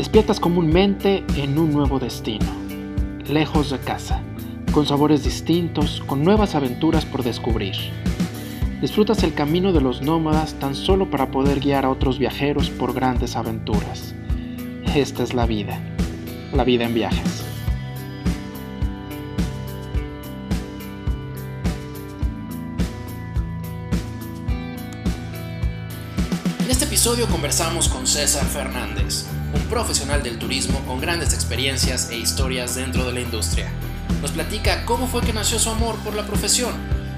Despiertas 0.00 0.40
comúnmente 0.40 1.26
en 1.36 1.58
un 1.58 1.72
nuevo 1.72 1.98
destino, 1.98 2.46
lejos 3.26 3.68
de 3.68 3.78
casa, 3.78 4.22
con 4.72 4.86
sabores 4.86 5.24
distintos, 5.24 6.02
con 6.06 6.24
nuevas 6.24 6.54
aventuras 6.54 7.04
por 7.04 7.22
descubrir. 7.22 7.74
Disfrutas 8.80 9.22
el 9.24 9.34
camino 9.34 9.74
de 9.74 9.82
los 9.82 10.00
nómadas 10.00 10.54
tan 10.54 10.74
solo 10.74 11.10
para 11.10 11.30
poder 11.30 11.60
guiar 11.60 11.84
a 11.84 11.90
otros 11.90 12.18
viajeros 12.18 12.70
por 12.70 12.94
grandes 12.94 13.36
aventuras. 13.36 14.14
Esta 14.94 15.22
es 15.22 15.34
la 15.34 15.44
vida, 15.44 15.78
la 16.54 16.64
vida 16.64 16.86
en 16.86 16.94
viajes. 16.94 17.44
En 26.64 26.70
este 26.70 26.86
episodio 26.86 27.26
conversamos 27.26 27.90
con 27.90 28.06
César 28.06 28.46
Fernández, 28.46 29.26
profesional 29.70 30.24
del 30.24 30.36
turismo 30.36 30.80
con 30.80 31.00
grandes 31.00 31.32
experiencias 31.32 32.10
e 32.10 32.16
historias 32.16 32.74
dentro 32.74 33.04
de 33.04 33.12
la 33.12 33.20
industria. 33.20 33.70
Nos 34.20 34.32
platica 34.32 34.84
cómo 34.84 35.06
fue 35.06 35.22
que 35.22 35.32
nació 35.32 35.60
su 35.60 35.70
amor 35.70 35.94
por 36.00 36.14
la 36.16 36.26
profesión, 36.26 36.74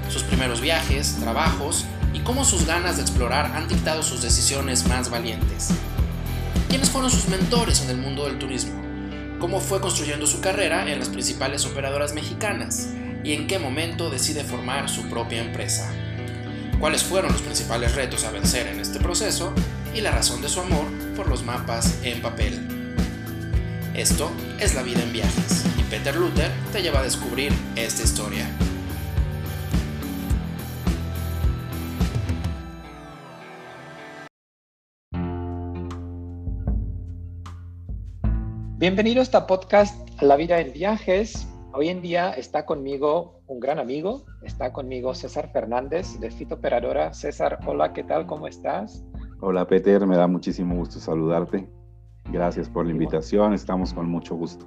sus 0.07 0.21
primeros 0.21 0.61
viajes, 0.61 1.17
trabajos 1.19 1.85
y 2.13 2.19
cómo 2.19 2.45
sus 2.45 2.67
ganas 2.67 2.97
de 2.97 3.01
explorar 3.01 3.47
han 3.55 3.67
dictado 3.67 4.03
sus 4.03 4.21
decisiones 4.21 4.87
más 4.87 5.09
valientes. 5.09 5.69
¿Quiénes 6.69 6.91
fueron 6.91 7.09
sus 7.09 7.27
mentores 7.27 7.81
en 7.81 7.89
el 7.89 7.97
mundo 7.97 8.25
del 8.25 8.37
turismo? 8.37 8.79
¿Cómo 9.39 9.59
fue 9.59 9.81
construyendo 9.81 10.27
su 10.27 10.39
carrera 10.39 10.89
en 10.89 10.99
las 10.99 11.09
principales 11.09 11.65
operadoras 11.65 12.13
mexicanas? 12.13 12.89
¿Y 13.23 13.33
en 13.33 13.47
qué 13.47 13.57
momento 13.57 14.11
decide 14.11 14.43
formar 14.43 14.89
su 14.89 15.09
propia 15.09 15.41
empresa? 15.41 15.91
¿Cuáles 16.79 17.03
fueron 17.03 17.31
los 17.31 17.41
principales 17.41 17.95
retos 17.95 18.23
a 18.25 18.31
vencer 18.31 18.67
en 18.67 18.79
este 18.79 18.99
proceso? 18.99 19.53
Y 19.95 20.01
la 20.01 20.11
razón 20.11 20.41
de 20.41 20.49
su 20.49 20.59
amor 20.59 20.85
por 21.15 21.29
los 21.29 21.43
mapas 21.43 22.03
en 22.03 22.21
papel. 22.21 22.67
Esto 23.95 24.31
es 24.59 24.73
La 24.73 24.81
vida 24.81 25.03
en 25.03 25.13
viajes 25.13 25.65
y 25.77 25.83
Peter 25.83 26.15
Luther 26.15 26.49
te 26.71 26.81
lleva 26.81 26.99
a 26.99 27.03
descubrir 27.03 27.51
esta 27.75 28.03
historia. 28.03 28.47
Bienvenido 38.77 39.19
a 39.19 39.23
este 39.23 39.39
podcast 39.41 40.21
La 40.21 40.35
vida 40.35 40.59
en 40.59 40.73
viajes. 40.73 41.47
Hoy 41.73 41.89
en 41.89 42.01
día 42.01 42.31
está 42.31 42.65
conmigo 42.65 43.41
un 43.47 43.59
gran 43.59 43.79
amigo, 43.79 44.25
está 44.43 44.73
conmigo 44.73 45.13
César 45.13 45.51
Fernández 45.51 46.19
de 46.19 46.31
Fito 46.31 46.55
Operadora. 46.55 47.13
César, 47.13 47.59
hola, 47.65 47.93
¿qué 47.93 48.03
tal? 48.03 48.25
¿Cómo 48.25 48.47
estás? 48.47 49.03
Hola 49.45 49.67
Peter, 49.67 50.07
me 50.07 50.15
da 50.15 50.25
muchísimo 50.25 50.73
gusto 50.73 51.01
saludarte. 51.01 51.67
Gracias 52.31 52.69
por 52.69 52.85
la 52.85 52.93
invitación, 52.93 53.53
estamos 53.53 53.93
con 53.93 54.09
mucho 54.09 54.35
gusto. 54.35 54.65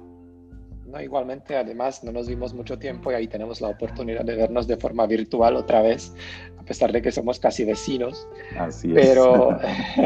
No, 0.85 1.01
igualmente, 1.01 1.55
además 1.55 2.03
no 2.03 2.11
nos 2.11 2.27
vimos 2.27 2.53
mucho 2.53 2.77
tiempo 2.77 3.11
y 3.11 3.15
ahí 3.15 3.27
tenemos 3.27 3.59
la 3.59 3.69
oportunidad 3.69 4.23
de 4.23 4.35
vernos 4.35 4.67
de 4.67 4.77
forma 4.77 5.07
virtual 5.07 5.55
otra 5.55 5.81
vez, 5.81 6.13
a 6.59 6.63
pesar 6.63 6.91
de 6.91 7.01
que 7.01 7.11
somos 7.11 7.39
casi 7.39 7.65
vecinos. 7.65 8.27
Así 8.55 8.95
es. 8.95 9.07
Pero, 9.07 9.57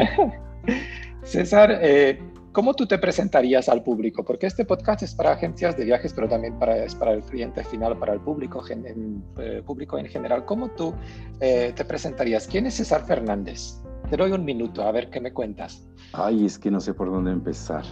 César, 1.22 1.78
eh, 1.82 2.18
¿cómo 2.52 2.72
tú 2.72 2.86
te 2.86 2.96
presentarías 2.96 3.68
al 3.68 3.82
público? 3.82 4.24
Porque 4.24 4.46
este 4.46 4.64
podcast 4.64 5.02
es 5.02 5.14
para 5.14 5.32
agencias 5.32 5.76
de 5.76 5.84
viajes, 5.84 6.14
pero 6.14 6.30
también 6.30 6.58
para, 6.58 6.82
es 6.82 6.94
para 6.94 7.12
el 7.12 7.22
cliente 7.22 7.62
final, 7.62 7.98
para 7.98 8.14
el 8.14 8.20
público, 8.20 8.64
en, 8.70 9.22
eh, 9.38 9.62
público 9.66 9.98
en 9.98 10.06
general. 10.06 10.46
¿Cómo 10.46 10.70
tú 10.70 10.94
eh, 11.40 11.74
te 11.76 11.84
presentarías? 11.84 12.46
¿Quién 12.46 12.64
es 12.64 12.72
César 12.76 13.04
Fernández? 13.04 13.82
Te 14.12 14.18
doy 14.18 14.32
un 14.32 14.44
minuto, 14.44 14.82
a 14.82 14.92
ver 14.92 15.08
qué 15.08 15.22
me 15.22 15.32
cuentas. 15.32 15.88
Ay, 16.12 16.44
es 16.44 16.58
que 16.58 16.70
no 16.70 16.80
sé 16.80 16.92
por 16.92 17.10
dónde 17.10 17.30
empezar. 17.30 17.82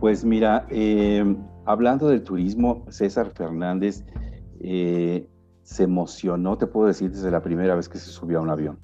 Pues 0.00 0.24
mira, 0.24 0.66
eh, 0.70 1.36
hablando 1.66 2.08
del 2.08 2.24
turismo, 2.24 2.86
César 2.88 3.32
Fernández 3.34 4.02
eh, 4.60 5.28
se 5.62 5.82
emocionó, 5.82 6.56
te 6.56 6.66
puedo 6.66 6.86
decir, 6.86 7.10
desde 7.10 7.30
la 7.30 7.42
primera 7.42 7.74
vez 7.74 7.86
que 7.86 7.98
se 7.98 8.08
subió 8.08 8.38
a 8.38 8.40
un 8.40 8.48
avión. 8.48 8.78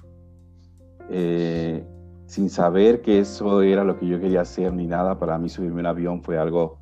Eh, 1.09 1.83
sin 2.27 2.51
saber 2.51 3.01
que 3.01 3.17
eso 3.17 3.63
era 3.63 3.83
lo 3.83 3.97
que 3.97 4.05
yo 4.05 4.19
quería 4.19 4.41
hacer 4.41 4.73
ni 4.73 4.85
nada, 4.85 5.17
para 5.17 5.39
mí 5.39 5.49
subirme 5.49 5.79
a 5.79 5.81
un 5.81 5.87
avión 5.87 6.21
fue 6.21 6.37
algo 6.37 6.77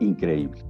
increíble. 0.00 0.60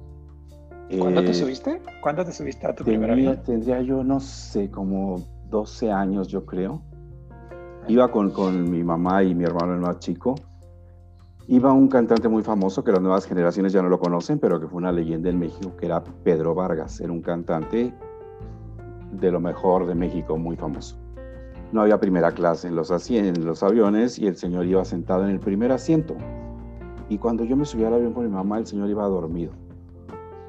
¿Cuándo 0.99 1.25
te 1.25 1.33
subiste? 1.33 1.81
¿Cuándo 2.03 2.27
te 2.27 2.33
subiste 2.33 2.67
a 2.67 2.75
tu 2.75 2.85
primer 2.85 3.13
avión? 3.13 3.43
Tendría 3.43 3.81
yo, 3.81 4.05
no 4.05 4.21
sé, 4.21 4.71
como 4.71 5.25
12 5.49 5.91
años, 5.91 6.29
yo 6.29 6.45
creo. 6.45 6.83
Iba 7.89 8.11
con, 8.11 8.31
con 8.31 8.71
mi 8.71 8.83
mamá 8.83 9.23
y 9.23 9.35
mi 9.35 9.45
hermano 9.45 9.75
el 9.75 9.81
más 9.81 10.01
chico. 10.01 10.35
Iba 11.47 11.73
un 11.73 11.87
cantante 11.87 12.29
muy 12.29 12.43
famoso 12.43 12.83
que 12.83 12.91
las 12.91 13.01
nuevas 13.01 13.25
generaciones 13.27 13.73
ya 13.73 13.81
no 13.81 13.89
lo 13.89 14.01
conocen, 14.01 14.41
pero 14.41 14.59
que 14.59 14.67
fue 14.67 14.79
una 14.79 14.91
leyenda 14.91 15.31
en 15.31 15.39
México, 15.39 15.77
que 15.77 15.87
era 15.87 16.03
Pedro 16.25 16.55
Vargas. 16.57 17.01
Era 17.01 17.13
un 17.13 17.23
cantante 17.23 17.95
de 19.13 19.31
lo 19.31 19.39
mejor 19.39 19.87
de 19.87 19.95
México, 19.95 20.37
muy 20.37 20.57
famoso. 20.57 20.97
No 21.71 21.83
había 21.83 22.01
primera 22.01 22.33
clase 22.33 22.67
en 22.67 22.75
los, 22.75 23.11
en 23.11 23.45
los 23.45 23.63
aviones 23.63 24.19
y 24.19 24.27
el 24.27 24.37
señor 24.37 24.67
iba 24.67 24.85
sentado 24.85 25.25
en 25.25 25.31
el 25.31 25.39
primer 25.39 25.71
asiento. 25.71 26.17
Y 27.09 27.19
cuando 27.19 27.45
yo 27.45 27.57
me 27.57 27.65
subí 27.65 27.85
al 27.85 27.95
avión 27.95 28.13
con 28.13 28.25
mi 28.25 28.31
mamá, 28.31 28.59
el 28.59 28.67
señor 28.67 28.91
iba 28.91 29.07
dormido. 29.07 29.53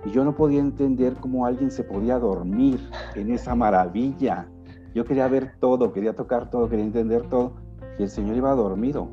Y 0.05 0.11
yo 0.11 0.23
no 0.23 0.35
podía 0.35 0.59
entender 0.59 1.13
cómo 1.19 1.45
alguien 1.45 1.69
se 1.69 1.83
podía 1.83 2.17
dormir 2.17 2.79
en 3.13 3.31
esa 3.31 3.53
maravilla. 3.53 4.47
Yo 4.93 5.05
quería 5.05 5.27
ver 5.27 5.53
todo, 5.59 5.93
quería 5.93 6.15
tocar 6.15 6.49
todo, 6.49 6.69
quería 6.69 6.85
entender 6.85 7.23
todo. 7.29 7.53
Y 7.99 8.03
el 8.03 8.09
señor 8.09 8.35
iba 8.35 8.53
dormido. 8.55 9.07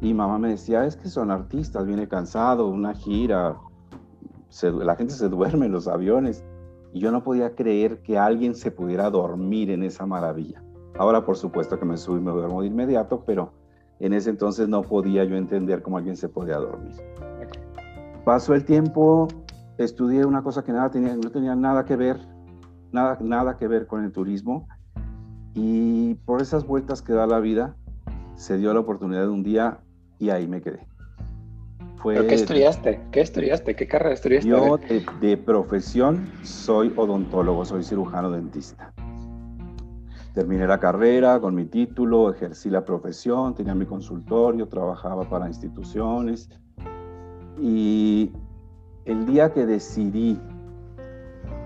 Y 0.00 0.12
mamá 0.14 0.38
me 0.38 0.50
decía, 0.50 0.84
es 0.84 0.96
que 0.96 1.08
son 1.08 1.30
artistas, 1.30 1.86
viene 1.86 2.06
cansado, 2.08 2.68
una 2.68 2.94
gira. 2.94 3.56
la 4.62 4.96
gente 4.96 5.14
se 5.14 5.28
duerme 5.28 5.66
en 5.66 5.72
los 5.72 5.88
aviones. 5.88 6.44
Y 6.92 7.00
yo 7.00 7.10
no 7.10 7.22
podía 7.22 7.54
creer 7.54 8.02
que 8.02 8.18
alguien 8.18 8.54
se 8.54 8.70
pudiera 8.70 9.10
dormir 9.10 9.70
en 9.70 9.82
esa 9.82 10.06
maravilla. 10.06 10.62
Ahora, 10.98 11.24
por 11.24 11.36
supuesto 11.36 11.78
que 11.78 11.84
me 11.84 11.96
subo 11.96 12.16
y 12.16 12.20
me 12.20 12.30
duermo 12.30 12.62
de 12.62 12.68
inmediato, 12.68 13.22
pero 13.26 13.52
en 14.00 14.12
ese 14.12 14.30
entonces 14.30 14.68
no 14.68 14.82
podía 14.82 15.24
yo 15.24 15.36
entender 15.36 15.82
cómo 15.82 15.98
alguien 15.98 16.16
se 16.16 16.28
podía 16.28 16.56
dormir. 16.56 16.94
Pasó 18.24 18.54
el 18.54 18.64
tiempo, 18.64 19.28
estudié 19.78 20.24
una 20.24 20.42
cosa 20.42 20.64
que 20.64 20.72
nada 20.72 20.90
tenía, 20.90 21.14
no 21.14 21.30
tenía 21.30 21.54
nada 21.54 21.84
que 21.84 21.96
ver, 21.96 22.18
nada, 22.92 23.18
nada 23.20 23.56
que 23.56 23.68
ver 23.68 23.86
con 23.86 24.04
el 24.04 24.12
turismo 24.12 24.66
y 25.56 26.14
por 26.26 26.42
esas 26.42 26.66
vueltas 26.66 27.00
que 27.00 27.14
da 27.14 27.26
la 27.26 27.40
vida, 27.40 27.74
se 28.34 28.58
dio 28.58 28.74
la 28.74 28.80
oportunidad 28.80 29.22
de 29.22 29.28
un 29.28 29.42
día 29.42 29.78
y 30.18 30.28
ahí 30.28 30.46
me 30.46 30.60
quedé. 30.60 30.86
Fue, 31.96 32.26
qué 32.26 32.34
estudiaste? 32.34 33.00
¿Qué 33.10 33.22
estudiaste? 33.22 33.74
¿Qué 33.74 33.88
carrera 33.88 34.12
estudiaste? 34.12 34.50
Yo 34.50 34.76
de, 34.76 35.36
profesión 35.38 36.30
soy 36.42 36.92
odontólogo, 36.94 37.64
soy 37.64 37.82
cirujano 37.82 38.30
dentista. 38.30 38.92
Terminé 40.34 40.66
la 40.66 40.78
carrera 40.78 41.40
con 41.40 41.54
mi 41.54 41.64
título, 41.64 42.30
ejercí 42.30 42.68
la 42.68 42.84
profesión, 42.84 43.54
tenía 43.54 43.74
mi 43.74 43.86
consultorio, 43.86 44.68
trabajaba 44.68 45.26
para 45.26 45.48
instituciones. 45.48 46.50
Y 47.58 48.30
el 49.06 49.24
día 49.24 49.54
que 49.54 49.64
decidí 49.64 50.38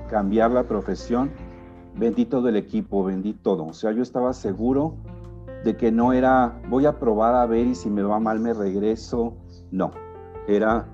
cambiar 0.09 0.53
la 0.53 0.62
profesión, 0.62 1.33
vendí 1.95 2.25
todo 2.25 2.49
el 2.49 2.56
equipo, 2.56 3.05
vendí 3.05 3.33
todo. 3.34 3.67
O 3.67 3.73
sea, 3.73 3.93
yo 3.93 4.03
estaba 4.03 4.33
seguro 4.33 4.97
de 5.65 5.77
que 5.77 5.93
no 5.93 6.12
era, 6.12 6.61
voy 6.69 6.87
a 6.87 6.99
probar 6.99 7.34
a 7.34 7.47
ver 7.47 7.67
y 7.67 7.75
si 7.75 7.91
me 7.91 8.03
va 8.03 8.19
mal 8.19 8.41
me 8.41 8.55
regreso. 8.55 9.34
No, 9.71 9.93
era, 10.49 10.87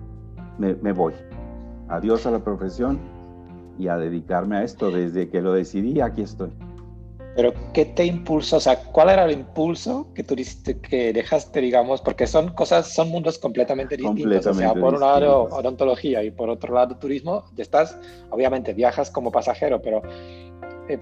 me, 0.59 0.93
voy. 0.93 1.15
Adiós 1.89 2.27
a 2.27 2.31
la 2.31 2.41
profesión 2.41 2.99
y 3.79 3.89
a 3.89 3.97
dedicarme 3.97 4.56
a 4.56 4.65
esto. 4.65 4.91
Desde 4.91 5.29
que 5.29 5.41
lo 5.41 5.53
decidí, 5.53 6.00
aquí 6.00 6.23
estoy. 6.23 6.50
Pero, 7.37 7.53
¿qué 7.75 7.85
te 7.85 8.06
impulsó? 8.06 8.56
O 8.56 8.61
sea, 8.61 8.82
¿cuál 8.82 9.11
era 9.11 9.26
el 9.26 9.32
impulso 9.32 10.09
que 10.15 10.23
tú 10.23 10.35
que 10.35 11.12
dejaste, 11.12 11.61
digamos? 11.61 12.00
Porque 12.00 12.26
son 12.26 12.49
cosas, 12.55 12.94
son 12.94 13.11
mundos 13.11 13.38
completamente 13.38 13.99
distintos. 13.99 14.47
o 14.47 14.55
sea, 14.55 14.73
por 14.73 14.94
un 14.94 15.00
lado 15.00 15.43
odontología 15.43 16.25
y 16.25 16.31
por 16.31 16.49
otro 16.49 16.75
lado 16.75 16.97
turismo, 16.97 17.44
estás, 17.59 17.99
obviamente 18.31 18.73
viajas 18.73 19.11
como 19.11 19.31
pasajero, 19.31 19.82
pero 19.82 20.00
eh, 20.88 20.99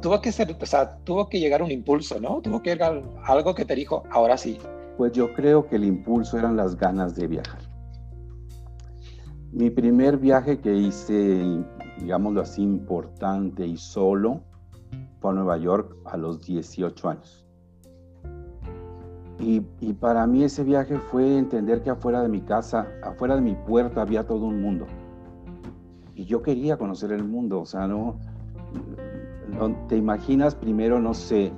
tuvo 0.00 0.20
que 0.20 0.32
ser, 0.32 0.56
o 0.60 0.66
sea, 0.66 0.96
tuvo 1.04 1.28
que 1.28 1.38
llegar 1.38 1.62
un 1.62 1.70
impulso, 1.70 2.20
¿no? 2.20 2.40
Tuvo 2.40 2.62
que 2.62 2.70
llegar 2.70 3.02
algo 3.24 3.54
que 3.54 3.64
te 3.64 3.74
dijo, 3.74 4.02
ahora 4.10 4.36
sí. 4.36 4.58
Pues 4.96 5.12
yo 5.12 5.32
creo 5.34 5.66
que 5.66 5.76
el 5.76 5.84
impulso 5.84 6.38
eran 6.38 6.56
las 6.56 6.76
ganas 6.76 7.14
de 7.16 7.26
viajar. 7.26 7.60
Mi 9.52 9.70
primer 9.70 10.16
viaje 10.16 10.60
que 10.60 10.72
hice, 10.72 11.64
digámoslo 11.98 12.42
así, 12.42 12.62
importante 12.62 13.66
y 13.66 13.76
solo, 13.76 14.40
fue 15.20 15.32
a 15.32 15.34
Nueva 15.34 15.58
York 15.58 15.96
a 16.06 16.16
los 16.16 16.44
18 16.46 17.08
años. 17.08 17.44
Y, 19.40 19.62
y, 19.80 19.94
para 19.94 20.26
mí 20.26 20.44
ese 20.44 20.62
viaje 20.64 20.98
fue 20.98 21.38
entender 21.38 21.82
que 21.82 21.88
afuera 21.88 22.20
de 22.20 22.28
mi 22.28 22.42
casa, 22.42 22.86
afuera 23.02 23.36
de 23.36 23.40
mi 23.40 23.54
puerta 23.54 24.02
había 24.02 24.26
todo 24.26 24.44
un 24.44 24.60
mundo. 24.60 24.86
Y 26.14 26.26
yo 26.26 26.42
quería 26.42 26.76
conocer 26.76 27.10
el 27.10 27.24
mundo, 27.24 27.62
o 27.62 27.64
sea, 27.64 27.86
no, 27.88 28.18
te 29.88 29.96
imaginas 29.96 30.54
primero, 30.54 31.00
no 31.00 31.14
sé, 31.14 31.52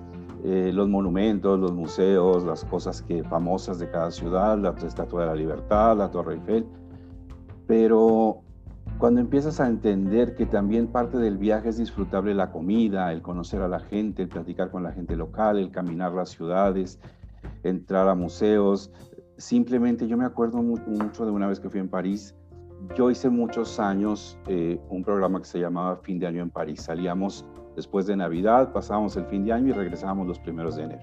eh, 0.45 0.71
los 0.73 0.89
monumentos, 0.89 1.59
los 1.59 1.73
museos, 1.73 2.45
las 2.45 2.65
cosas 2.65 3.03
que, 3.03 3.23
famosas 3.25 3.79
de 3.79 3.89
cada 3.91 4.11
ciudad, 4.11 4.59
la 4.59 4.71
Estatua 4.71 5.23
de 5.23 5.27
la 5.29 5.35
Libertad, 5.35 5.97
la 5.97 6.11
Torre 6.11 6.35
Eiffel, 6.35 6.67
pero 7.67 8.41
cuando 8.99 9.21
empiezas 9.21 9.61
a 9.61 9.69
entender 9.69 10.35
que 10.35 10.47
también 10.47 10.89
parte 10.89 11.19
del 11.19 11.39
viaje 11.39 11.69
es 11.69 11.79
disfrutable 11.79 12.35
la 12.35 12.51
comida, 12.51 13.13
el 13.13 13.23
conocer 13.23 13.63
a 13.63 13.69
la 13.69 13.81
gente, 13.81 14.23
el 14.23 14.29
platicar 14.29 14.71
con 14.71 14.83
la 14.83 14.93
gente 14.93 15.17
local, 15.17 15.59
el 15.59 15.71
caminar 15.71 16.13
las 16.13 16.31
ciudades, 16.31 16.99
entrar 17.63 18.09
a 18.09 18.15
museos, 18.15 18.91
simplemente 19.37 20.07
yo 20.09 20.17
me 20.17 20.25
acuerdo 20.25 20.63
mucho 20.63 21.25
de 21.25 21.31
una 21.31 21.47
vez 21.47 21.61
que 21.61 21.71
fui 21.71 21.81
en 21.81 21.89
París, 21.89 22.35
yo 22.97 23.11
hice 23.11 23.31
muchos 23.31 23.79
años 23.79 24.39
eh, 24.47 24.79
un 24.89 25.05
programa 25.05 25.39
que 25.39 25.47
se 25.47 25.61
llamaba 25.61 25.97
Fin 25.97 26.19
de 26.19 26.27
Año 26.27 26.43
en 26.43 26.51
París. 26.51 26.83
Salíamos 26.83 27.47
después 27.77 28.07
de 28.07 28.17
Navidad, 28.17 28.73
pasábamos 28.73 29.17
el 29.17 29.27
fin 29.27 29.45
de 29.45 29.53
año 29.53 29.69
y 29.69 29.73
regresábamos 29.73 30.27
los 30.27 30.39
primeros 30.39 30.77
de 30.77 30.85
enero. 30.85 31.03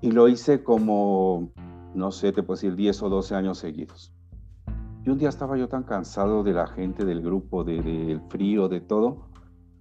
Y 0.00 0.10
lo 0.12 0.28
hice 0.28 0.62
como, 0.62 1.50
no 1.94 2.12
sé, 2.12 2.32
te 2.32 2.42
puedo 2.42 2.56
decir, 2.56 2.74
10 2.76 3.02
o 3.02 3.08
12 3.08 3.34
años 3.34 3.58
seguidos. 3.58 4.12
Y 5.04 5.10
un 5.10 5.18
día 5.18 5.28
estaba 5.28 5.56
yo 5.56 5.68
tan 5.68 5.84
cansado 5.84 6.42
de 6.42 6.52
la 6.52 6.66
gente, 6.66 7.04
del 7.04 7.22
grupo, 7.22 7.64
del 7.64 8.20
frío, 8.28 8.68
de 8.68 8.80
todo, 8.80 9.28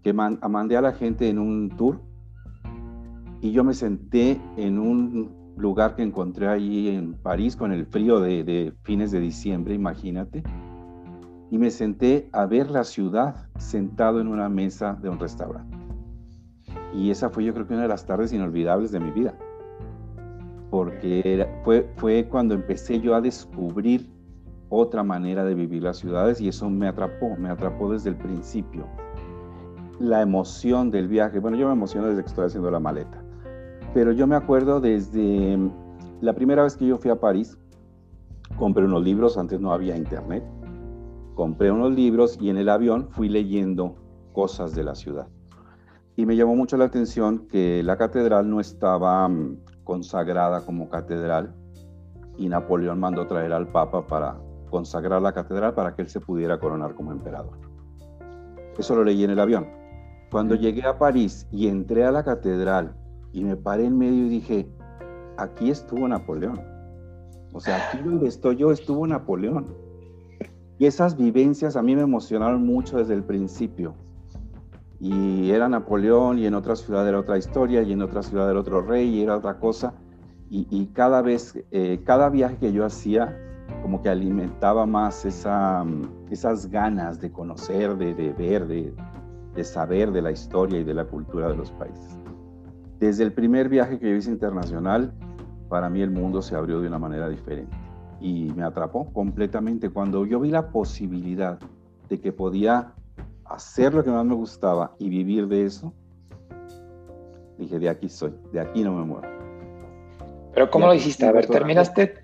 que 0.02 0.14
mandé 0.14 0.78
a 0.78 0.82
la 0.82 0.94
gente 0.94 1.30
en 1.30 1.40
un 1.40 1.70
tour 1.76 2.00
y 3.42 3.52
yo 3.52 3.64
me 3.64 3.74
senté 3.74 4.42
en 4.56 4.80
un 4.80 5.54
lugar 5.58 5.96
que 5.96 6.04
encontré 6.04 6.48
ahí 6.48 6.88
en 6.88 7.14
París 7.14 7.56
con 7.56 7.72
el 7.72 7.86
frío 7.86 8.20
de 8.20 8.74
fines 8.84 9.12
de 9.12 9.20
diciembre, 9.20 9.74
imagínate 9.76 10.44
y 11.50 11.58
me 11.58 11.72
senté 11.72 12.30
a 12.34 12.46
ver 12.46 12.70
la 12.70 12.84
ciudad 12.84 13.48
sentado 13.58 14.20
en 14.20 14.28
una 14.28 14.50
mesa 14.50 14.98
de 15.02 15.10
un 15.10 15.20
restaurante. 15.20 15.78
Y 16.94 17.12
esa 17.12 17.30
fue 17.30 17.46
yo 17.46 17.54
creo 17.54 17.68
que 17.68 17.74
una 17.74 17.84
de 17.84 17.90
las 17.90 18.06
tardes 18.06 18.34
inolvidables 18.34 18.92
de 18.92 19.00
mi 19.00 19.12
vida, 19.12 19.34
porque 20.70 21.48
fue, 21.64 21.90
fue 21.96 22.28
cuando 22.30 22.54
empecé 22.54 23.00
yo 23.00 23.16
a 23.16 23.22
descubrir 23.22 24.10
otra 24.70 25.04
manera 25.04 25.46
de 25.46 25.54
vivir 25.54 25.84
las 25.84 25.98
ciudades 25.98 26.42
y 26.42 26.50
eso 26.50 26.70
me 26.70 26.88
atrapó, 26.88 27.36
me 27.38 27.50
atrapó 27.50 27.92
desde 27.92 28.10
el 28.10 28.16
principio. 28.18 28.86
La 30.00 30.22
emoción 30.22 30.92
del 30.92 31.08
viaje, 31.08 31.40
bueno, 31.40 31.58
yo 31.58 31.68
me 31.68 31.74
emociono 31.74 32.08
desde 32.08 32.22
que 32.22 32.28
estoy 32.28 32.46
haciendo 32.46 32.70
la 32.70 32.80
maleta, 32.80 33.24
pero 33.94 34.12
yo 34.12 34.28
me 34.28 34.36
acuerdo 34.36 34.82
desde 34.82 35.58
la 36.22 36.34
primera 36.34 36.64
vez 36.64 36.76
que 36.76 36.86
yo 36.86 36.98
fui 36.98 37.10
a 37.10 37.16
París, 37.16 37.58
compré 38.58 38.84
unos 38.86 39.04
libros, 39.04 39.38
antes 39.38 39.60
no 39.60 39.72
había 39.72 39.96
internet, 39.96 40.44
compré 41.38 41.72
unos 41.72 41.94
libros 41.94 42.36
y 42.42 42.50
en 42.50 42.58
el 42.58 42.68
avión 42.68 43.10
fui 43.12 43.30
leyendo 43.30 43.96
cosas 44.34 44.74
de 44.74 44.84
la 44.84 44.96
ciudad. 44.96 45.28
Y 46.16 46.26
me 46.26 46.36
llamó 46.36 46.56
mucho 46.56 46.78
la 46.78 46.86
atención 46.86 47.48
que 47.48 47.84
la 47.84 47.96
catedral 47.96 48.50
no 48.50 48.60
estaba 48.60 49.30
mm, 49.30 49.60
consagrada 49.84 50.66
como 50.66 50.90
catedral 50.90 51.54
y 52.40 52.50
Napoleón 52.50 53.00
mandó 53.00 53.28
traer 53.28 53.54
al 53.54 53.68
Papa 53.68 54.08
para 54.08 54.36
consagrar 54.72 55.22
la 55.22 55.32
catedral 55.32 55.76
para 55.76 55.96
que 55.96 56.02
él 56.02 56.10
se 56.10 56.20
pudiera 56.20 56.60
coronar 56.60 56.96
como 56.96 57.12
emperador. 57.12 57.60
Eso 58.76 58.96
lo 58.96 59.04
leí 59.04 59.24
en 59.24 59.30
el 59.30 59.40
avión. 59.40 59.68
Cuando 60.32 60.56
llegué 60.56 60.88
a 60.88 60.98
París 60.98 61.48
y 61.52 61.68
entré 61.68 62.04
a 62.04 62.12
la 62.12 62.24
catedral 62.24 62.96
y 63.32 63.44
me 63.44 63.56
paré 63.56 63.86
en 63.86 63.96
medio 63.96 64.26
y 64.26 64.30
dije, 64.30 64.68
aquí 65.38 65.70
estuvo 65.70 66.08
Napoleón. 66.08 66.60
O 67.54 67.60
sea, 67.60 67.90
aquí 67.90 68.00
donde 68.04 68.28
estoy 68.28 68.56
yo 68.56 68.72
estuvo 68.72 69.06
Napoleón. 69.06 69.87
Y 70.80 70.86
esas 70.86 71.18
vivencias 71.18 71.76
a 71.76 71.82
mí 71.82 71.96
me 71.96 72.04
emocionaron 72.04 72.66
mucho 72.66 72.98
desde 72.98 73.16
el 73.16 73.24
principio. 73.24 73.96
Y 75.00 75.52
era 75.52 75.68
Napoleón 75.70 76.40
y 76.40 76.46
en 76.46 76.54
otra 76.54 76.76
ciudad 76.76 77.08
era 77.08 77.20
otra 77.20 77.38
historia 77.38 77.82
y 77.82 77.94
en 77.94 78.02
otra 78.02 78.22
ciudad 78.24 78.50
era 78.50 78.60
otro 78.60 78.82
rey 78.82 79.10
y 79.10 79.22
era 79.22 79.38
otra 79.38 79.60
cosa. 79.60 79.94
Y, 80.50 80.86
cada 80.94 81.22
vez, 81.22 81.62
eh, 81.72 82.02
cada 82.06 82.30
viaje 82.30 82.56
que 82.56 82.72
yo 82.72 82.86
hacía, 82.86 83.38
como 83.82 84.02
que 84.02 84.08
alimentaba 84.08 84.86
más 84.86 85.26
esa, 85.26 85.86
esas 86.30 86.72
ganas 86.72 87.20
de 87.20 87.34
conocer, 87.34 87.98
de, 87.98 88.14
de 88.14 88.32
ver, 88.32 88.66
de, 88.66 88.94
de 89.56 89.64
saber 89.66 90.14
de 90.14 90.22
la 90.22 90.32
historia 90.32 90.80
y 90.80 90.86
de 90.86 90.94
la 90.94 91.04
cultura 91.04 91.50
de 91.50 91.58
los 91.58 91.72
países. 91.72 92.18
Desde 92.98 93.26
el 93.26 93.34
primer 93.34 93.68
viaje 93.68 94.00
que 94.00 94.10
yo 94.10 94.16
hice 94.16 94.32
internacional, 94.32 95.14
para 95.68 95.90
mí 95.90 96.02
el 96.02 96.12
mundo 96.12 96.42
se 96.42 96.56
abrió 96.56 96.80
de 96.80 96.88
una 96.88 96.98
manera 96.98 97.28
diferente 97.28 97.76
y 98.20 98.52
me 98.56 98.64
atrapó 98.64 99.12
completamente. 99.14 99.90
Cuando 99.90 100.26
yo 100.26 100.40
vi 100.40 100.50
la 100.50 100.70
posibilidad 100.70 101.60
de 102.10 102.20
que 102.20 102.32
podía 102.32 102.94
hacer 103.46 103.94
lo 103.94 104.04
que 104.04 104.10
más 104.10 104.26
me 104.26 104.36
gustaba 104.36 104.96
y 105.00 105.10
vivir 105.10 105.48
de 105.48 105.66
eso, 105.66 105.94
dije, 107.58 107.80
de 107.80 107.90
aquí 107.90 108.10
soy, 108.10 108.34
de 108.52 108.60
aquí 108.60 108.84
no 108.84 108.94
me 108.94 109.06
muero. 109.06 109.28
Pero 110.54 110.70
¿cómo 110.70 110.88
lo 110.88 110.94
hiciste? 110.94 111.26
A 111.26 111.32
ver, 111.32 111.48
terminaste, 111.48 112.16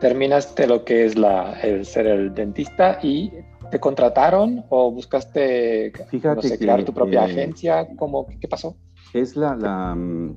terminaste 0.00 0.66
lo 0.66 0.84
que 0.84 1.04
es 1.04 1.16
la, 1.16 1.60
el 1.60 1.84
ser 1.84 2.06
el 2.06 2.34
dentista 2.34 2.98
y 3.02 3.30
te 3.70 3.80
contrataron 3.80 4.64
o 4.68 4.90
buscaste 4.90 5.92
Fíjate 6.08 6.56
crear 6.58 6.84
tu 6.84 6.92
propia 6.92 7.24
agencia. 7.24 7.86
¿Cómo, 7.96 8.26
¿Qué 8.40 8.48
pasó? 8.48 8.76
Es 9.12 9.36
la, 9.36 9.54
la, 9.56 9.94
mm, 9.94 10.36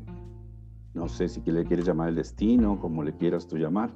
no 0.96 1.08
sé 1.08 1.28
si 1.30 1.42
le 1.46 1.64
quieres 1.64 1.86
llamar 1.86 2.10
el 2.10 2.16
destino, 2.16 2.80
como 2.80 3.04
le 3.04 3.14
quieras 3.14 3.48
tú 3.48 3.58
llamar 3.58 3.92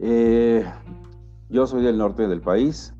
eh, 0.00 0.64
yo 1.48 1.66
soy 1.66 1.82
del 1.82 1.98
norte 1.98 2.26
del 2.26 2.40
país, 2.40 2.94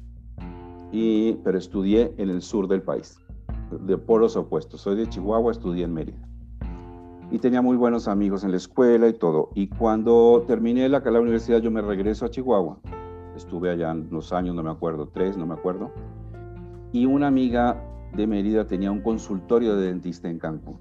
y, 0.93 1.33
pero 1.45 1.59
estudié 1.59 2.15
en 2.19 2.31
el 2.31 2.41
sur 2.41 2.69
del 2.69 2.83
país, 2.83 3.19
de 3.71 3.99
polos 3.99 4.37
opuestos. 4.37 4.83
Soy 4.83 4.95
de 4.97 5.09
Chihuahua, 5.09 5.51
estudié 5.51 5.85
en 5.85 5.95
Mérida. 5.95 6.29
Y 7.31 7.39
tenía 7.39 7.63
muy 7.63 7.77
buenos 7.77 8.07
amigos 8.07 8.45
en 8.45 8.53
la 8.53 8.59
escuela 8.59 9.09
y 9.09 9.15
todo. 9.15 9.51
Y 9.55 9.69
cuando 9.69 10.45
terminé 10.47 10.89
la, 10.89 11.01
la 11.01 11.21
universidad, 11.21 11.61
yo 11.61 11.71
me 11.71 11.83
regreso 11.83 12.27
a 12.27 12.31
Chihuahua. 12.31 12.79
Estuve 13.35 13.71
allá 13.71 13.91
unos 13.91 14.33
años, 14.33 14.55
no 14.55 14.63
me 14.63 14.71
acuerdo, 14.71 15.09
tres, 15.09 15.37
no 15.37 15.47
me 15.47 15.55
acuerdo. 15.55 15.91
Y 16.93 17.07
una 17.07 17.27
amiga 17.27 17.83
de 18.15 18.29
Mérida 18.29 18.69
tenía 18.69 18.93
un 18.93 19.01
consultorio 19.01 19.75
de 19.75 19.89
dentista 19.89 20.29
en 20.29 20.39
Cancún. 20.39 20.79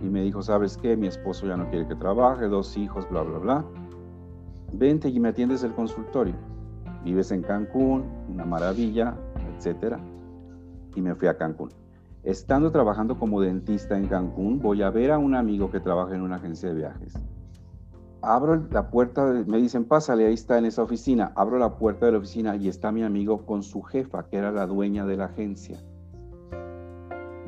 Y 0.00 0.04
me 0.04 0.22
dijo, 0.22 0.42
¿sabes 0.42 0.76
qué? 0.76 0.98
Mi 0.98 1.06
esposo 1.06 1.46
ya 1.46 1.56
no 1.56 1.70
quiere 1.70 1.88
que 1.88 1.94
trabaje, 1.94 2.48
dos 2.48 2.76
hijos, 2.76 3.08
bla, 3.08 3.22
bla, 3.22 3.38
bla 3.38 3.64
vente 4.78 5.08
y 5.08 5.20
me 5.20 5.28
atiendes 5.28 5.62
el 5.62 5.72
consultorio. 5.72 6.34
Vives 7.04 7.30
en 7.30 7.42
Cancún, 7.42 8.04
una 8.32 8.44
maravilla, 8.44 9.16
etcétera. 9.54 10.00
Y 10.94 11.00
me 11.00 11.14
fui 11.14 11.28
a 11.28 11.36
Cancún. 11.36 11.70
Estando 12.22 12.72
trabajando 12.72 13.18
como 13.18 13.40
dentista 13.40 13.96
en 13.96 14.08
Cancún, 14.08 14.58
voy 14.58 14.82
a 14.82 14.90
ver 14.90 15.12
a 15.12 15.18
un 15.18 15.34
amigo 15.34 15.70
que 15.70 15.78
trabaja 15.78 16.14
en 16.14 16.22
una 16.22 16.36
agencia 16.36 16.68
de 16.68 16.74
viajes. 16.74 17.14
Abro 18.22 18.66
la 18.72 18.90
puerta, 18.90 19.44
me 19.46 19.58
dicen, 19.58 19.84
pásale, 19.84 20.26
ahí 20.26 20.34
está 20.34 20.58
en 20.58 20.64
esa 20.64 20.82
oficina. 20.82 21.32
Abro 21.36 21.58
la 21.58 21.76
puerta 21.76 22.06
de 22.06 22.12
la 22.12 22.18
oficina 22.18 22.56
y 22.56 22.66
está 22.68 22.90
mi 22.90 23.04
amigo 23.04 23.46
con 23.46 23.62
su 23.62 23.82
jefa, 23.82 24.26
que 24.28 24.38
era 24.38 24.50
la 24.50 24.66
dueña 24.66 25.06
de 25.06 25.16
la 25.16 25.26
agencia. 25.26 25.78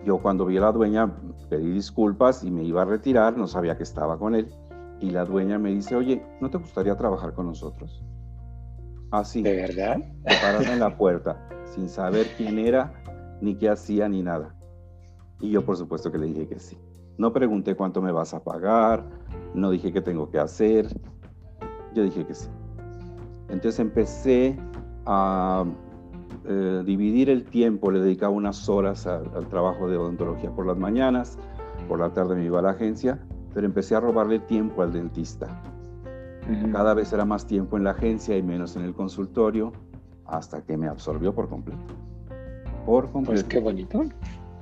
Yo 0.04 0.18
cuando 0.18 0.46
vi 0.46 0.56
a 0.58 0.60
la 0.60 0.72
dueña 0.72 1.12
pedí 1.50 1.72
disculpas 1.72 2.44
y 2.44 2.50
me 2.50 2.62
iba 2.62 2.82
a 2.82 2.84
retirar, 2.84 3.36
no 3.36 3.48
sabía 3.48 3.76
que 3.76 3.82
estaba 3.82 4.18
con 4.18 4.36
él 4.36 4.48
y 5.00 5.10
la 5.10 5.24
dueña 5.24 5.58
me 5.58 5.70
dice, 5.70 5.94
oye, 5.94 6.24
¿no 6.40 6.50
te 6.50 6.58
gustaría 6.58 6.96
trabajar 6.96 7.32
con 7.32 7.46
nosotros? 7.46 8.02
Así. 9.10 9.42
¿De 9.42 9.54
verdad? 9.54 9.96
Me 9.96 10.72
en 10.72 10.80
la 10.80 10.96
puerta, 10.96 11.48
sin 11.64 11.88
saber 11.88 12.26
quién 12.36 12.58
era, 12.58 12.92
ni 13.40 13.54
qué 13.54 13.70
hacía, 13.70 14.08
ni 14.08 14.22
nada. 14.22 14.54
Y 15.40 15.50
yo 15.50 15.64
por 15.64 15.76
supuesto 15.76 16.10
que 16.10 16.18
le 16.18 16.26
dije 16.26 16.48
que 16.48 16.58
sí. 16.58 16.76
No 17.16 17.32
pregunté 17.32 17.74
cuánto 17.74 18.02
me 18.02 18.12
vas 18.12 18.34
a 18.34 18.42
pagar, 18.42 19.04
no 19.54 19.70
dije 19.70 19.92
qué 19.92 20.00
tengo 20.00 20.30
que 20.30 20.38
hacer. 20.38 20.88
Yo 21.94 22.02
dije 22.02 22.26
que 22.26 22.34
sí. 22.34 22.48
Entonces 23.48 23.78
empecé 23.80 24.58
a 25.06 25.64
eh, 26.44 26.82
dividir 26.84 27.30
el 27.30 27.44
tiempo, 27.44 27.90
le 27.90 28.00
dedicaba 28.00 28.32
unas 28.32 28.68
horas 28.68 29.06
al 29.06 29.48
trabajo 29.48 29.88
de 29.88 29.96
odontología 29.96 30.50
por 30.50 30.66
las 30.66 30.76
mañanas, 30.76 31.38
por 31.88 31.98
la 31.98 32.12
tarde 32.12 32.36
me 32.36 32.44
iba 32.44 32.58
a 32.58 32.62
la 32.62 32.70
agencia 32.70 33.18
pero 33.54 33.66
empecé 33.66 33.94
a 33.94 34.00
robarle 34.00 34.38
tiempo 34.40 34.82
al 34.82 34.92
dentista. 34.92 35.62
Cada 36.72 36.94
vez 36.94 37.12
era 37.12 37.26
más 37.26 37.46
tiempo 37.46 37.76
en 37.76 37.84
la 37.84 37.90
agencia 37.90 38.34
y 38.36 38.42
menos 38.42 38.74
en 38.76 38.82
el 38.82 38.94
consultorio, 38.94 39.72
hasta 40.24 40.62
que 40.62 40.78
me 40.78 40.88
absorbió 40.88 41.34
por 41.34 41.48
completo. 41.48 41.80
Por 42.86 43.02
pues 43.02 43.12
completo. 43.12 43.42
Pues 43.42 43.44
qué 43.44 43.58
bonito. 43.60 44.04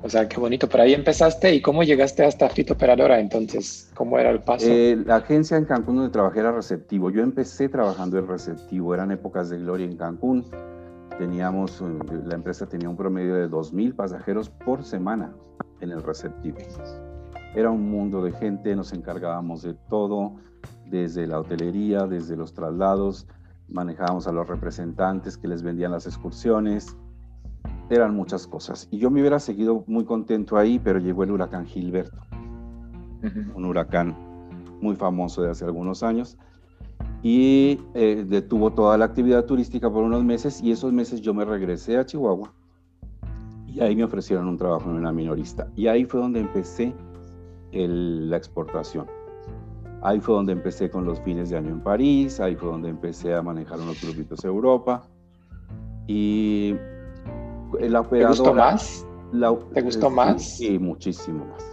O 0.03 0.09
sea, 0.09 0.29
qué 0.29 0.39
bonito. 0.39 0.69
Por 0.69 0.81
ahí 0.81 0.95
empezaste 0.95 1.55
y 1.55 1.63
cómo 1.63 1.83
llegaste 1.83 2.25
hasta 2.25 2.49
fitooperadora 2.49 3.19
entonces, 3.19 3.91
¿cómo 3.95 4.19
era 4.19 4.31
el 4.31 4.41
paso? 4.41 4.67
Eh, 4.69 4.97
la 5.05 5.17
agencia 5.17 5.57
en 5.57 5.65
Cancún 5.65 5.97
donde 5.97 6.11
trabajé 6.11 6.41
era 6.41 6.53
receptivo. 6.53 7.11
Yo 7.11 7.23
empecé 7.23 7.69
trabajando 7.69 8.19
en 8.19 8.27
receptivo, 8.27 8.95
eran 8.95 9.11
épocas 9.11 9.49
de 9.51 9.59
gloria 9.59 9.87
en 9.87 9.97
Cancún. 9.97 10.45
Teníamos, 11.19 11.81
eh, 11.81 11.85
la 12.25 12.35
empresa 12.35 12.67
tenía 12.69 12.89
un 12.89 12.97
promedio 12.97 13.35
de 13.35 13.49
2.000 13.49 13.95
pasajeros 13.95 14.51
por 14.51 14.85
semana 14.85 15.35
en 15.81 15.91
el 15.91 16.03
receptivo. 16.03 16.59
Era 17.57 17.71
un 17.71 17.91
mundo 17.91 18.23
de 18.23 18.33
gente, 18.33 18.77
nos 18.77 18.93
encargábamos 18.93 19.63
de 19.63 19.73
todo, 19.89 20.35
desde 20.85 21.27
la 21.27 21.41
hotelería, 21.41 22.07
desde 22.07 22.37
los 22.37 22.53
traslados, 22.53 23.27
manejábamos 23.71 24.29
a 24.29 24.33
los 24.33 24.47
representantes 24.47 25.39
que 25.39 25.49
les 25.49 25.63
vendían 25.63 25.91
las 25.91 26.07
excursiones, 26.07 26.95
eran 27.89 28.15
muchas 28.15 28.47
cosas. 28.47 28.89
Y 28.91 28.99
yo 28.99 29.11
me 29.11 29.21
hubiera 29.21 29.41
seguido 29.41 29.85
muy 29.87 30.05
contento 30.05 30.59
ahí, 30.59 30.79
pero 30.79 30.99
llegó 30.99 31.25
el 31.25 31.31
huracán 31.31 31.65
Gilberto. 31.65 32.21
un 33.55 33.65
huracán 33.65 34.15
muy 34.83 34.95
famoso 34.95 35.41
de 35.41 35.51
hace 35.51 35.65
algunos 35.65 36.03
años, 36.03 36.37
y 37.23 37.81
eh, 37.95 38.27
detuvo 38.29 38.71
toda 38.71 38.99
la 38.99 39.07
actividad 39.07 39.47
turística 39.47 39.91
por 39.91 40.05
unos 40.05 40.23
meses 40.23 40.63
y 40.63 40.73
esos 40.73 40.93
meses 40.93 41.23
yo 41.23 41.33
me 41.33 41.47
regresé 41.47 41.97
a 41.97 42.05
Chihuahua 42.05 42.53
y 43.67 43.81
ahí 43.81 43.97
me 43.97 44.05
ofrecieron 44.05 44.47
un 44.47 44.59
trabajo 44.59 44.91
en 44.91 44.97
una 44.97 45.13
minorista 45.13 45.69
y 45.75 45.87
ahí 45.89 46.05
fue 46.05 46.21
donde 46.21 46.41
empecé 46.41 46.95
la 47.77 48.37
exportación. 48.37 49.07
Ahí 50.03 50.21
fue 50.21 50.35
donde 50.35 50.53
empecé 50.53 50.91
con 50.91 51.05
los 51.05 51.21
fines 51.21 51.51
de 51.51 51.57
año 51.57 51.71
en 51.71 51.81
París, 51.81 52.39
ahí 52.41 52.55
fue 52.55 52.69
donde 52.71 52.89
empecé 52.89 53.35
a 53.35 53.43
manejar 53.43 53.81
unos 53.81 54.01
grupitos 54.03 54.41
de 54.41 54.49
Europa 54.49 55.03
y 56.07 56.77
la 57.81 58.01
operadora... 58.01 58.35
¿Te 58.35 58.41
gustó 58.43 58.55
más? 58.55 59.07
¿Te 59.75 59.83
gustó 59.83 60.11
más? 60.11 60.57
Sí, 60.57 60.79
muchísimo 60.79 61.45
más. 61.47 61.65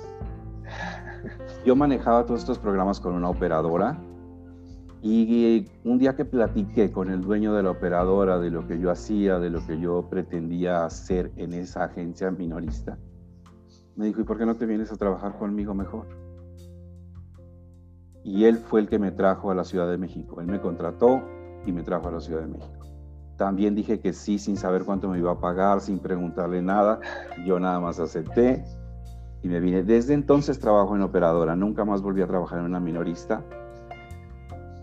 Yo 1.65 1.75
manejaba 1.75 2.25
todos 2.25 2.41
estos 2.41 2.57
programas 2.57 2.99
con 2.99 3.13
una 3.13 3.29
operadora 3.29 3.97
y 5.01 5.65
un 5.83 5.97
día 5.99 6.15
que 6.15 6.25
platiqué 6.25 6.91
con 6.91 7.09
el 7.09 7.21
dueño 7.21 7.53
de 7.53 7.63
la 7.63 7.71
operadora 7.71 8.39
de 8.39 8.49
lo 8.49 8.65
que 8.67 8.79
yo 8.79 8.89
hacía, 8.89 9.37
de 9.37 9.49
lo 9.49 9.65
que 9.67 9.79
yo 9.79 10.07
pretendía 10.09 10.85
hacer 10.85 11.31
en 11.35 11.53
esa 11.53 11.83
agencia 11.83 12.31
minorista, 12.31 12.97
me 13.95 14.05
dijo, 14.05 14.21
¿y 14.21 14.23
por 14.23 14.37
qué 14.37 14.45
no 14.45 14.55
te 14.55 14.65
vienes 14.65 14.91
a 14.91 14.97
trabajar 14.97 15.37
conmigo 15.37 15.73
mejor? 15.73 16.07
Y 18.23 18.45
él 18.45 18.57
fue 18.57 18.81
el 18.81 18.87
que 18.87 18.99
me 18.99 19.11
trajo 19.11 19.51
a 19.51 19.55
la 19.55 19.63
Ciudad 19.63 19.89
de 19.89 19.97
México. 19.97 20.39
Él 20.39 20.47
me 20.47 20.59
contrató 20.59 21.21
y 21.65 21.71
me 21.71 21.83
trajo 21.83 22.07
a 22.07 22.11
la 22.11 22.19
Ciudad 22.19 22.41
de 22.41 22.47
México. 22.47 22.85
También 23.37 23.75
dije 23.75 23.99
que 23.99 24.13
sí, 24.13 24.39
sin 24.39 24.57
saber 24.57 24.85
cuánto 24.85 25.09
me 25.09 25.17
iba 25.17 25.31
a 25.31 25.39
pagar, 25.39 25.81
sin 25.81 25.99
preguntarle 25.99 26.61
nada. 26.61 26.99
Yo 27.45 27.59
nada 27.59 27.79
más 27.79 27.99
acepté 27.99 28.63
y 29.41 29.49
me 29.49 29.59
vine. 29.59 29.83
Desde 29.83 30.13
entonces 30.13 30.59
trabajo 30.59 30.95
en 30.95 31.01
operadora. 31.01 31.55
Nunca 31.55 31.83
más 31.83 32.01
volví 32.01 32.21
a 32.21 32.27
trabajar 32.27 32.59
en 32.59 32.65
una 32.65 32.79
minorista 32.79 33.43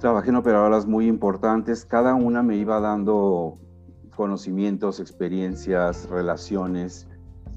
Trabajé 0.01 0.31
en 0.31 0.37
operadoras 0.37 0.87
muy 0.87 1.07
importantes, 1.07 1.85
cada 1.85 2.15
una 2.15 2.43
me 2.43 2.57
iba 2.57 2.81
dando 2.81 3.59
conocimientos, 4.17 4.99
experiencias, 4.99 6.09
relaciones 6.09 7.07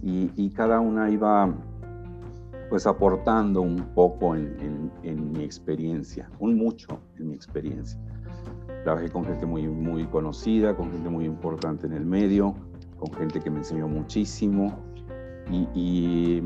y, 0.06 0.50
cada 0.50 0.80
una 0.80 1.10
iba 1.10 1.54
pues 2.70 2.86
aportando 2.88 3.62
un 3.62 3.78
poco 3.94 4.36
en, 4.36 4.92
mi 5.32 5.44
experiencia, 5.44 6.30
un 6.40 6.58
mucho 6.58 7.00
en 7.18 7.30
mi 7.30 7.34
experiencia. 7.36 8.00
Trabajé 8.84 9.10
con 9.10 9.24
gente 9.24 9.46
muy, 9.46 9.68
muy 9.68 10.06
conocida, 10.06 10.76
con 10.76 10.92
gente 10.92 11.10
muy 11.10 11.26
importante 11.26 11.88
en 11.88 11.94
el 11.94 12.06
medio, 12.06 12.56
con 13.00 13.14
gente 13.14 13.40
que 13.40 13.50
me 13.50 13.60
enseñó 13.60 13.88
muchísimo 13.88 14.78
y 15.50 16.42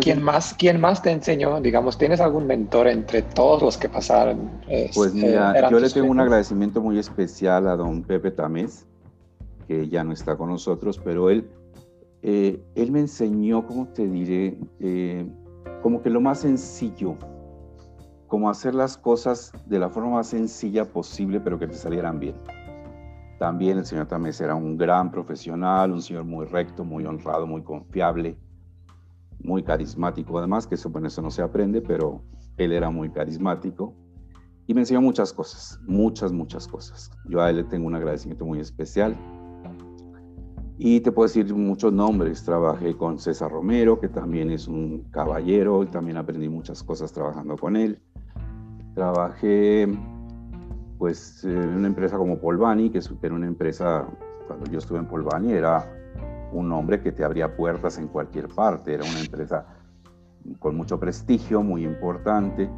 ¿quién, 0.00 0.22
más, 0.22 0.54
¿quién 0.54 0.80
más 0.80 1.02
te 1.02 1.10
enseñó? 1.10 1.60
Digamos, 1.60 1.98
¿tienes 1.98 2.20
algún 2.20 2.46
mentor 2.46 2.88
entre 2.88 3.22
todos 3.22 3.62
los 3.62 3.76
que 3.76 3.88
pasaron? 3.88 4.50
pues 4.94 5.12
mira, 5.12 5.68
yo 5.70 5.80
le 5.80 5.90
tengo 5.90 6.10
un 6.10 6.20
agradecimiento 6.20 6.80
muy 6.80 6.98
especial 6.98 7.66
a 7.68 7.76
don 7.76 8.02
Pepe 8.02 8.30
Tamés, 8.30 8.86
que 9.70 9.88
ya 9.88 10.02
no 10.02 10.10
está 10.10 10.36
con 10.36 10.48
nosotros, 10.48 10.98
pero 10.98 11.30
él, 11.30 11.48
eh, 12.22 12.60
él 12.74 12.90
me 12.90 12.98
enseñó, 12.98 13.64
¿cómo 13.64 13.86
te 13.86 14.08
diré? 14.08 14.58
Eh, 14.80 15.24
como 15.80 16.02
que 16.02 16.10
lo 16.10 16.20
más 16.20 16.40
sencillo, 16.40 17.14
como 18.26 18.50
hacer 18.50 18.74
las 18.74 18.98
cosas 18.98 19.52
de 19.66 19.78
la 19.78 19.88
forma 19.88 20.10
más 20.10 20.26
sencilla 20.26 20.84
posible, 20.84 21.38
pero 21.38 21.56
que 21.56 21.68
te 21.68 21.74
salieran 21.74 22.18
bien. 22.18 22.34
También 23.38 23.78
el 23.78 23.86
señor 23.86 24.08
Tamés 24.08 24.40
era 24.40 24.56
un 24.56 24.76
gran 24.76 25.12
profesional, 25.12 25.92
un 25.92 26.02
señor 26.02 26.24
muy 26.24 26.46
recto, 26.46 26.84
muy 26.84 27.06
honrado, 27.06 27.46
muy 27.46 27.62
confiable 27.62 28.36
muy 29.42 29.62
carismático 29.62 30.38
además, 30.38 30.66
que 30.66 30.74
eso, 30.74 30.90
bueno, 30.90 31.08
eso 31.08 31.22
no 31.22 31.30
se 31.30 31.42
aprende, 31.42 31.80
pero 31.80 32.22
él 32.58 32.72
era 32.72 32.90
muy 32.90 33.08
carismático 33.10 33.94
y 34.66 34.74
me 34.74 34.80
enseñó 34.80 35.00
muchas 35.00 35.32
cosas, 35.32 35.80
muchas, 35.86 36.30
muchas 36.32 36.68
cosas. 36.68 37.10
Yo 37.24 37.40
a 37.40 37.48
él 37.48 37.56
le 37.56 37.64
tengo 37.64 37.86
un 37.86 37.94
agradecimiento 37.94 38.44
muy 38.44 38.60
especial. 38.60 39.16
Y 40.82 41.02
te 41.02 41.12
puedo 41.12 41.26
decir 41.26 41.54
muchos 41.54 41.92
nombres. 41.92 42.42
Trabajé 42.42 42.96
con 42.96 43.18
César 43.18 43.50
Romero, 43.50 44.00
que 44.00 44.08
también 44.08 44.50
es 44.50 44.66
un 44.66 45.04
caballero, 45.10 45.82
y 45.82 45.86
también 45.88 46.16
aprendí 46.16 46.48
muchas 46.48 46.82
cosas 46.82 47.12
trabajando 47.12 47.58
con 47.58 47.76
él. 47.76 48.00
Trabajé 48.94 49.86
pues 50.96 51.44
en 51.44 51.68
una 51.68 51.86
empresa 51.86 52.16
como 52.16 52.38
Polvani, 52.38 52.88
que 52.88 52.98
era 53.22 53.34
una 53.34 53.46
empresa, 53.46 54.06
cuando 54.46 54.70
yo 54.70 54.78
estuve 54.78 54.98
en 55.00 55.06
Polvani, 55.06 55.52
era 55.52 55.84
un 56.50 56.72
hombre 56.72 57.02
que 57.02 57.12
te 57.12 57.24
abría 57.24 57.54
puertas 57.54 57.98
en 57.98 58.08
cualquier 58.08 58.48
parte, 58.48 58.94
era 58.94 59.04
una 59.04 59.20
empresa 59.20 59.66
con 60.60 60.76
mucho 60.76 60.98
prestigio, 60.98 61.62
muy 61.62 61.84
importante. 61.84 62.70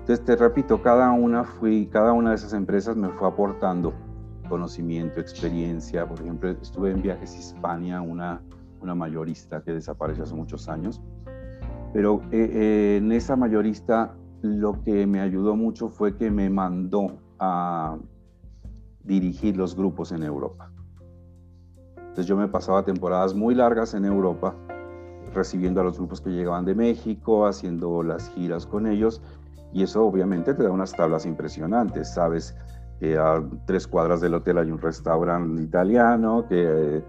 Entonces, 0.00 0.22
te 0.26 0.36
repito, 0.36 0.82
cada 0.82 1.10
una, 1.12 1.44
fui, 1.44 1.86
cada 1.86 2.12
una 2.12 2.30
de 2.30 2.36
esas 2.36 2.52
empresas 2.52 2.96
me 2.96 3.08
fue 3.08 3.26
aportando 3.26 3.94
conocimiento, 4.48 5.20
experiencia. 5.20 6.06
Por 6.06 6.20
ejemplo, 6.20 6.50
estuve 6.50 6.90
en 6.90 7.02
Viajes 7.02 7.36
Hispania, 7.36 8.00
una, 8.00 8.40
una 8.80 8.94
mayorista 8.94 9.62
que 9.62 9.72
desapareció 9.72 10.24
hace 10.24 10.34
muchos 10.34 10.68
años. 10.68 11.00
Pero 11.92 12.22
eh, 12.30 12.50
eh, 12.52 12.96
en 12.98 13.12
esa 13.12 13.36
mayorista 13.36 14.14
lo 14.42 14.82
que 14.82 15.06
me 15.06 15.20
ayudó 15.20 15.56
mucho 15.56 15.88
fue 15.88 16.16
que 16.16 16.30
me 16.30 16.50
mandó 16.50 17.18
a 17.38 17.96
dirigir 19.04 19.56
los 19.56 19.74
grupos 19.76 20.12
en 20.12 20.22
Europa. 20.22 20.70
Entonces 21.96 22.26
yo 22.26 22.36
me 22.36 22.48
pasaba 22.48 22.84
temporadas 22.84 23.34
muy 23.34 23.54
largas 23.54 23.94
en 23.94 24.04
Europa, 24.04 24.54
recibiendo 25.34 25.80
a 25.80 25.84
los 25.84 25.98
grupos 25.98 26.20
que 26.20 26.30
llegaban 26.30 26.64
de 26.64 26.74
México, 26.74 27.46
haciendo 27.46 28.02
las 28.02 28.30
giras 28.30 28.66
con 28.66 28.86
ellos, 28.86 29.22
y 29.72 29.82
eso 29.82 30.04
obviamente 30.04 30.54
te 30.54 30.62
da 30.62 30.70
unas 30.70 30.92
tablas 30.92 31.26
impresionantes, 31.26 32.14
sabes 32.14 32.56
que 33.00 33.18
a 33.18 33.42
tres 33.66 33.86
cuadras 33.86 34.20
del 34.20 34.34
hotel 34.34 34.58
hay 34.58 34.70
un 34.70 34.78
restaurante 34.78 35.62
italiano, 35.62 36.46
que 36.48 37.02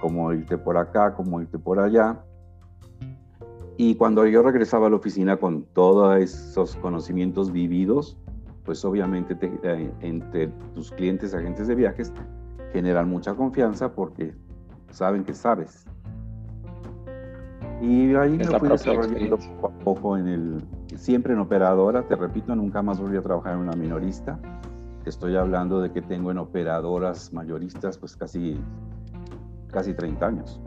cómo 0.00 0.32
irte 0.32 0.58
por 0.58 0.76
acá, 0.76 1.14
cómo 1.14 1.40
irte 1.40 1.58
por 1.58 1.78
allá. 1.78 2.22
Y 3.76 3.94
cuando 3.94 4.26
yo 4.26 4.42
regresaba 4.42 4.86
a 4.86 4.90
la 4.90 4.96
oficina 4.96 5.36
con 5.38 5.64
todos 5.72 6.16
esos 6.18 6.76
conocimientos 6.76 7.50
vividos, 7.50 8.18
pues 8.64 8.84
obviamente 8.84 9.36
eh, 9.62 9.90
entre 10.00 10.48
tus 10.74 10.90
clientes, 10.92 11.34
agentes 11.34 11.66
de 11.66 11.74
viajes, 11.74 12.12
generan 12.72 13.08
mucha 13.08 13.34
confianza 13.34 13.92
porque 13.92 14.34
saben 14.90 15.24
que 15.24 15.34
sabes. 15.34 15.86
Y 17.80 18.14
ahí 18.14 18.36
me 18.36 18.44
fui 18.44 18.68
desarrollando 18.68 19.38
poco 19.38 19.66
a 19.66 19.84
poco 19.84 20.16
en 20.16 20.28
el, 20.28 20.64
siempre 20.94 21.32
en 21.32 21.40
operadora, 21.40 22.06
te 22.06 22.14
repito, 22.14 22.54
nunca 22.54 22.82
más 22.82 23.00
volví 23.00 23.16
a 23.16 23.22
trabajar 23.22 23.54
en 23.54 23.60
una 23.60 23.72
minorista. 23.72 24.38
Estoy 25.06 25.36
hablando 25.36 25.80
de 25.80 25.92
que 25.92 26.02
tengo 26.02 26.30
en 26.30 26.38
operadoras 26.38 27.32
mayoristas 27.32 27.98
pues 27.98 28.16
casi, 28.16 28.58
casi 29.70 29.94
30 29.94 30.26
años. 30.26 30.60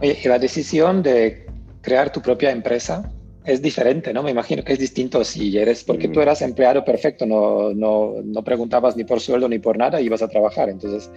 Oye, 0.00 0.18
y 0.24 0.28
la 0.28 0.38
decisión 0.38 1.02
de 1.02 1.46
crear 1.82 2.12
tu 2.12 2.20
propia 2.20 2.50
empresa, 2.50 3.10
es 3.44 3.62
diferente, 3.62 4.12
¿no? 4.12 4.22
Me 4.22 4.30
imagino 4.30 4.62
que 4.62 4.74
es 4.74 4.78
distinto 4.78 5.24
si 5.24 5.56
eres, 5.56 5.82
porque 5.82 6.08
tú 6.08 6.20
eras 6.20 6.42
empleado 6.42 6.84
perfecto, 6.84 7.24
no, 7.26 7.72
no, 7.72 8.14
no, 8.22 8.44
preguntabas 8.44 8.96
ni 8.96 9.04
por 9.04 9.20
sueldo 9.20 9.48
ni 9.48 9.58
por 9.58 9.78
nada, 9.78 10.00
ibas 10.00 10.22
a 10.22 10.28
trabajar. 10.28 10.68
Entonces, 10.68 11.10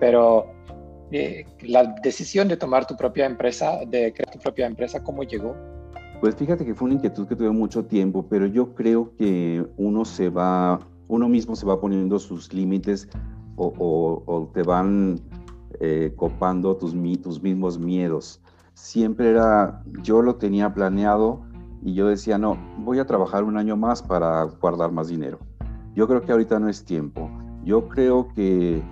pero 0.00 0.46
eh, 1.12 1.44
la 1.62 1.84
decisión 2.02 2.48
de 2.48 2.56
tomar 2.56 2.86
tu 2.86 2.96
propia 2.96 3.26
empresa, 3.26 3.80
de 3.86 4.12
crear 4.12 4.30
tu 4.32 4.38
propia 4.38 4.66
empresa, 4.66 5.02
¿cómo 5.02 5.22
llegó? 5.24 5.54
Pues 6.20 6.34
fíjate 6.34 6.64
que 6.64 6.74
fue 6.74 6.86
una 6.86 6.94
inquietud 6.94 7.28
que 7.28 7.36
tuve 7.36 7.50
mucho 7.50 7.84
tiempo, 7.84 8.26
pero 8.28 8.46
yo 8.46 8.74
creo 8.74 9.14
que 9.16 9.64
uno 9.76 10.04
se 10.04 10.30
va, 10.30 10.80
uno 11.08 11.28
mismo 11.28 11.56
se 11.56 11.66
va 11.66 11.80
poniendo 11.80 12.18
sus 12.18 12.52
límites 12.52 13.08
o, 13.56 14.50
te 14.54 14.62
van 14.62 15.20
eh, 15.80 16.12
copando 16.16 16.76
tus, 16.76 16.94
tus 17.22 17.42
mismos 17.42 17.78
miedos. 17.78 18.40
Siempre 18.74 19.30
era, 19.30 19.82
yo 20.02 20.22
lo 20.22 20.36
tenía 20.36 20.72
planeado, 20.72 21.42
y 21.82 21.94
yo 21.94 22.08
decía, 22.08 22.38
no, 22.38 22.58
voy 22.78 22.98
a 22.98 23.06
trabajar 23.06 23.44
un 23.44 23.56
año 23.56 23.76
más 23.76 24.02
para 24.02 24.44
guardar 24.44 24.90
más 24.92 25.08
dinero. 25.08 25.38
Yo 25.94 26.06
creo 26.08 26.20
que 26.22 26.32
ahorita 26.32 26.58
no 26.58 26.68
es 26.68 26.84
tiempo. 26.84 27.30
Yo 27.64 27.88
creo 27.88 28.28
que 28.34 28.82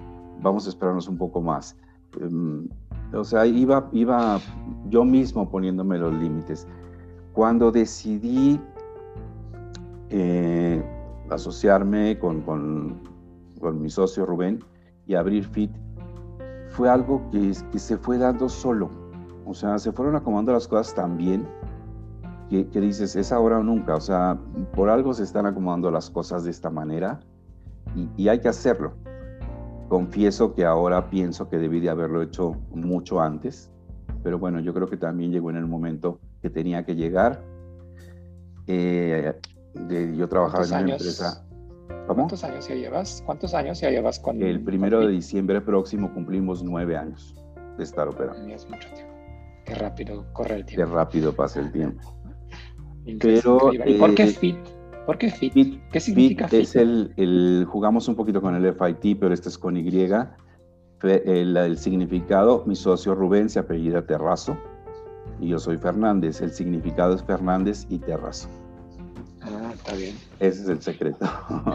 vamos 0.40 0.66
a 0.66 0.70
esperarnos 0.70 1.08
un 1.08 1.18
poco 1.18 1.40
más. 1.40 1.76
Em, 2.20 2.68
o 3.12 3.24
sea, 3.24 3.46
iba, 3.46 3.88
iba 3.92 4.40
yo 4.88 5.04
mismo 5.04 5.48
poniéndome 5.48 5.98
los 5.98 6.14
límites. 6.14 6.66
Cuando 7.32 7.70
decidí 7.70 8.60
eh, 10.10 10.82
asociarme 11.30 12.18
con, 12.18 12.42
con, 12.42 13.00
con, 13.60 13.80
mi 13.80 13.90
socio 13.90 14.26
Rubén 14.26 14.60
y 15.06 15.14
abrir 15.14 15.44
FIT, 15.44 15.70
fue 16.68 16.88
algo 16.88 17.28
que, 17.30 17.52
que 17.72 17.78
se 17.78 17.96
fue 17.96 18.18
dando 18.18 18.48
solo. 18.48 18.90
O 19.44 19.54
sea, 19.54 19.78
se 19.78 19.92
fueron 19.92 20.16
acomodando 20.16 20.52
las 20.52 20.66
cosas 20.66 20.94
tan 20.94 21.16
bien 21.16 21.46
que, 22.48 22.80
dices, 22.80 23.16
es 23.16 23.32
ahora 23.32 23.58
o 23.58 23.62
nunca, 23.62 23.96
o 23.96 24.00
sea, 24.00 24.38
por 24.74 24.88
algo 24.88 25.12
se 25.12 25.24
están 25.24 25.46
acomodando 25.46 25.90
las 25.90 26.10
cosas 26.10 26.44
de 26.44 26.50
esta 26.50 26.70
manera 26.70 27.20
y, 28.16 28.28
hay 28.28 28.40
que 28.40 28.48
hacerlo. 28.48 28.92
Confieso 29.88 30.54
que 30.54 30.64
ahora 30.64 31.10
pienso 31.10 31.48
que 31.48 31.58
debí 31.58 31.80
de 31.80 31.90
haberlo 31.90 32.22
hecho 32.22 32.56
mucho 32.70 33.20
antes, 33.20 33.70
pero 34.22 34.38
bueno, 34.38 34.60
yo 34.60 34.74
creo 34.74 34.88
que 34.88 34.96
también 34.96 35.32
llegó 35.32 35.50
en 35.50 35.56
el 35.56 35.66
momento 35.66 36.20
que 36.40 36.50
tenía 36.50 36.84
que 36.84 36.94
llegar. 36.94 37.42
Eh, 38.66 39.34
yo 40.16 40.28
trabajaba 40.28 40.64
en 40.64 40.84
una 40.84 40.92
empresa. 40.92 41.46
¿Cuántos 42.06 42.44
años 42.44 42.68
ya 42.68 42.74
llevas? 42.74 43.22
¿Cuántos 43.26 43.54
años 43.54 43.80
ya 43.80 43.90
llevas 43.90 44.18
con 44.18 44.40
El 44.42 44.62
primero 44.62 45.00
de 45.00 45.08
diciembre 45.08 45.60
próximo 45.60 46.12
cumplimos 46.12 46.62
nueve 46.62 46.96
años 46.96 47.34
de 47.76 47.84
estar 47.84 48.08
operando. 48.08 48.46
Es 48.48 48.68
mucho 48.68 48.88
tiempo. 48.94 49.12
Qué 49.64 49.74
rápido 49.74 50.24
corre 50.32 50.56
el 50.56 50.64
tiempo. 50.64 50.86
Qué 50.86 50.94
rápido 50.94 51.34
pasa 51.34 51.60
el 51.60 51.72
tiempo. 51.72 52.16
Pero, 53.20 53.72
¿Y 53.72 53.94
por 53.94 54.14
qué 54.14 54.24
eh, 54.24 54.28
FIT? 54.28 54.56
¿Por 55.06 55.18
qué 55.18 55.30
FIT? 55.30 55.90
¿Qué 55.90 56.00
significa 56.00 56.48
FIT? 56.48 56.60
Es 56.60 56.76
el, 56.76 57.66
jugamos 57.68 58.08
un 58.08 58.16
poquito 58.16 58.40
con 58.40 58.54
el 58.56 58.74
FIT, 58.74 59.20
pero 59.20 59.32
este 59.32 59.48
es 59.48 59.58
con 59.58 59.76
Y. 59.76 59.88
El, 61.02 61.56
el 61.56 61.78
significado, 61.78 62.64
mi 62.66 62.74
socio 62.74 63.14
Rubén 63.14 63.48
se 63.48 63.60
apellida 63.60 64.06
Terrazo 64.06 64.58
y 65.40 65.48
yo 65.48 65.58
soy 65.60 65.76
Fernández. 65.76 66.40
El 66.40 66.50
significado 66.50 67.14
es 67.14 67.22
Fernández 67.22 67.86
y 67.88 67.98
Terrazo. 67.98 68.48
Ah, 69.46 69.70
está 69.72 69.94
bien. 69.94 70.16
Ese 70.40 70.62
es 70.62 70.68
el 70.68 70.82
secreto. 70.82 71.18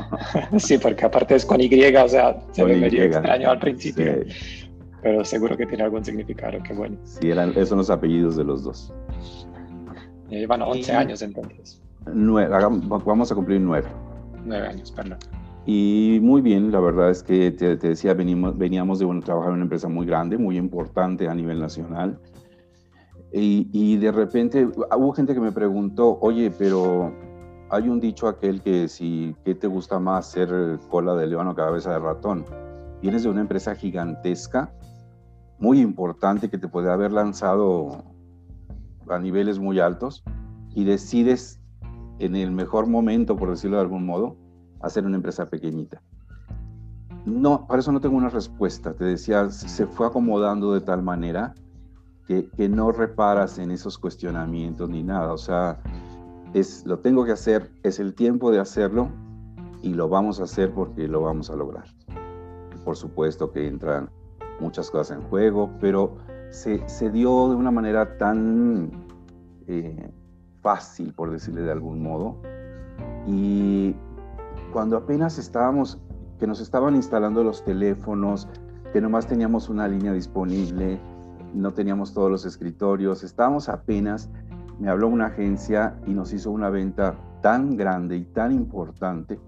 sí, 0.57 0.77
porque 0.77 1.05
aparte 1.05 1.35
es 1.35 1.45
con 1.45 1.61
Y, 1.61 1.69
o 1.95 2.07
sea, 2.07 2.37
se 2.51 2.63
ve 2.63 2.75
medio 2.75 3.03
extraño 3.03 3.49
al 3.49 3.59
principio. 3.59 4.25
Pero 5.01 5.23
seguro 5.25 5.57
que 5.57 5.65
tiene 5.65 5.83
algún 5.83 6.03
significado, 6.03 6.61
qué 6.63 6.73
bueno. 6.73 6.97
Sí, 7.05 7.31
eran, 7.31 7.51
esos 7.51 7.69
son 7.69 7.79
los 7.79 7.89
apellidos 7.89 8.35
de 8.35 8.43
los 8.43 8.63
dos. 8.63 8.93
llevan 10.29 10.61
11 10.61 10.91
años 10.93 11.21
entonces. 11.21 11.81
Nueve, 12.13 12.55
vamos 13.05 13.31
a 13.31 13.35
cumplir 13.35 13.61
nueve. 13.61 13.87
Nueve 14.45 14.67
años, 14.67 14.91
perdón. 14.91 15.17
Y 15.65 16.19
muy 16.21 16.41
bien, 16.41 16.71
la 16.71 16.79
verdad 16.79 17.11
es 17.11 17.21
que 17.21 17.51
te, 17.51 17.75
decía, 17.75 18.13
venimos, 18.15 18.57
veníamos 18.57 18.99
de 18.99 19.05
bueno, 19.05 19.21
trabajar 19.21 19.49
en 19.49 19.55
una 19.55 19.63
empresa 19.63 19.87
muy 19.87 20.07
grande, 20.07 20.37
muy 20.37 20.57
importante 20.57 21.27
a 21.27 21.35
nivel 21.35 21.59
nacional. 21.59 22.19
Y, 23.31 23.69
y, 23.71 23.97
de 23.97 24.11
repente 24.11 24.65
hubo 24.65 25.13
gente 25.13 25.33
que 25.33 25.39
me 25.39 25.51
preguntó, 25.51 26.17
oye, 26.19 26.51
pero 26.51 27.13
hay 27.71 27.87
un 27.87 28.01
dicho 28.01 28.27
aquel 28.27 28.61
que 28.61 28.89
si, 28.89 29.33
¿qué 29.45 29.55
te 29.55 29.65
gusta 29.65 29.97
más, 29.97 30.29
ser 30.29 30.77
cola 30.89 31.15
de 31.15 31.25
león 31.25 31.47
o 31.47 31.55
cabeza 31.55 31.93
de 31.93 31.99
ratón? 31.99 32.45
Vienes 33.01 33.23
de 33.23 33.29
una 33.29 33.39
empresa 33.39 33.75
gigantesca, 33.75 34.73
muy 35.57 35.79
importante, 35.79 36.49
que 36.49 36.57
te 36.57 36.67
puede 36.67 36.91
haber 36.91 37.13
lanzado 37.13 38.03
a 39.09 39.17
niveles 39.19 39.57
muy 39.57 39.79
altos 39.79 40.21
y 40.75 40.83
decides 40.83 41.61
en 42.19 42.35
el 42.35 42.51
mejor 42.51 42.87
momento, 42.87 43.37
por 43.37 43.49
decirlo 43.49 43.77
de 43.77 43.83
algún 43.83 44.05
modo, 44.05 44.35
hacer 44.81 45.05
una 45.05 45.15
empresa 45.15 45.49
pequeñita. 45.49 46.01
No, 47.25 47.67
para 47.67 47.79
eso 47.79 47.93
no 47.93 48.01
tengo 48.01 48.17
una 48.17 48.29
respuesta. 48.29 48.93
Te 48.93 49.05
decía, 49.05 49.49
se 49.49 49.87
fue 49.87 50.07
acomodando 50.07 50.73
de 50.73 50.81
tal 50.81 51.03
manera 51.03 51.53
que, 52.27 52.49
que 52.49 52.67
no 52.67 52.91
reparas 52.91 53.59
en 53.59 53.71
esos 53.71 53.97
cuestionamientos 53.97 54.89
ni 54.89 55.03
nada. 55.03 55.31
O 55.31 55.37
sea, 55.37 55.79
es 56.53 56.85
lo 56.85 56.99
tengo 56.99 57.25
que 57.25 57.31
hacer, 57.31 57.71
es 57.83 57.99
el 57.99 58.13
tiempo 58.13 58.51
de 58.51 58.59
hacerlo 58.59 59.09
y 59.81 59.93
lo 59.93 60.09
vamos 60.09 60.39
a 60.39 60.43
hacer 60.43 60.73
porque 60.73 61.07
lo 61.07 61.21
vamos 61.21 61.49
a 61.49 61.55
lograr. 61.55 61.85
Por 62.83 62.95
supuesto 62.95 63.51
que 63.51 63.67
entran 63.67 64.09
muchas 64.59 64.89
cosas 64.91 65.17
en 65.17 65.23
juego, 65.29 65.71
pero 65.79 66.17
se, 66.49 66.87
se 66.87 67.09
dio 67.09 67.49
de 67.49 67.55
una 67.55 67.71
manera 67.71 68.17
tan 68.17 68.91
eh, 69.67 70.11
fácil, 70.61 71.13
por 71.13 71.31
decirle 71.31 71.61
de 71.61 71.71
algún 71.71 72.03
modo. 72.03 72.37
Y 73.27 73.95
cuando 74.71 74.97
apenas 74.97 75.37
estábamos, 75.37 75.99
que 76.39 76.47
nos 76.47 76.59
estaban 76.59 76.95
instalando 76.95 77.43
los 77.43 77.63
teléfonos, 77.63 78.47
que 78.93 79.01
nomás 79.01 79.27
teníamos 79.27 79.69
una 79.69 79.87
línea 79.87 80.13
disponible, 80.13 80.99
no 81.53 81.73
teníamos 81.73 82.13
todos 82.13 82.29
los 82.31 82.45
escritorios, 82.45 83.23
estábamos 83.23 83.69
apenas 83.69 84.29
me 84.81 84.89
habló 84.89 85.09
una 85.09 85.27
agencia 85.27 85.95
y 86.07 86.11
nos 86.11 86.33
hizo 86.33 86.49
una 86.49 86.71
venta 86.71 87.15
tan 87.43 87.77
grande 87.77 88.17
y 88.17 88.23
tan 88.25 88.51
importante 88.51 89.39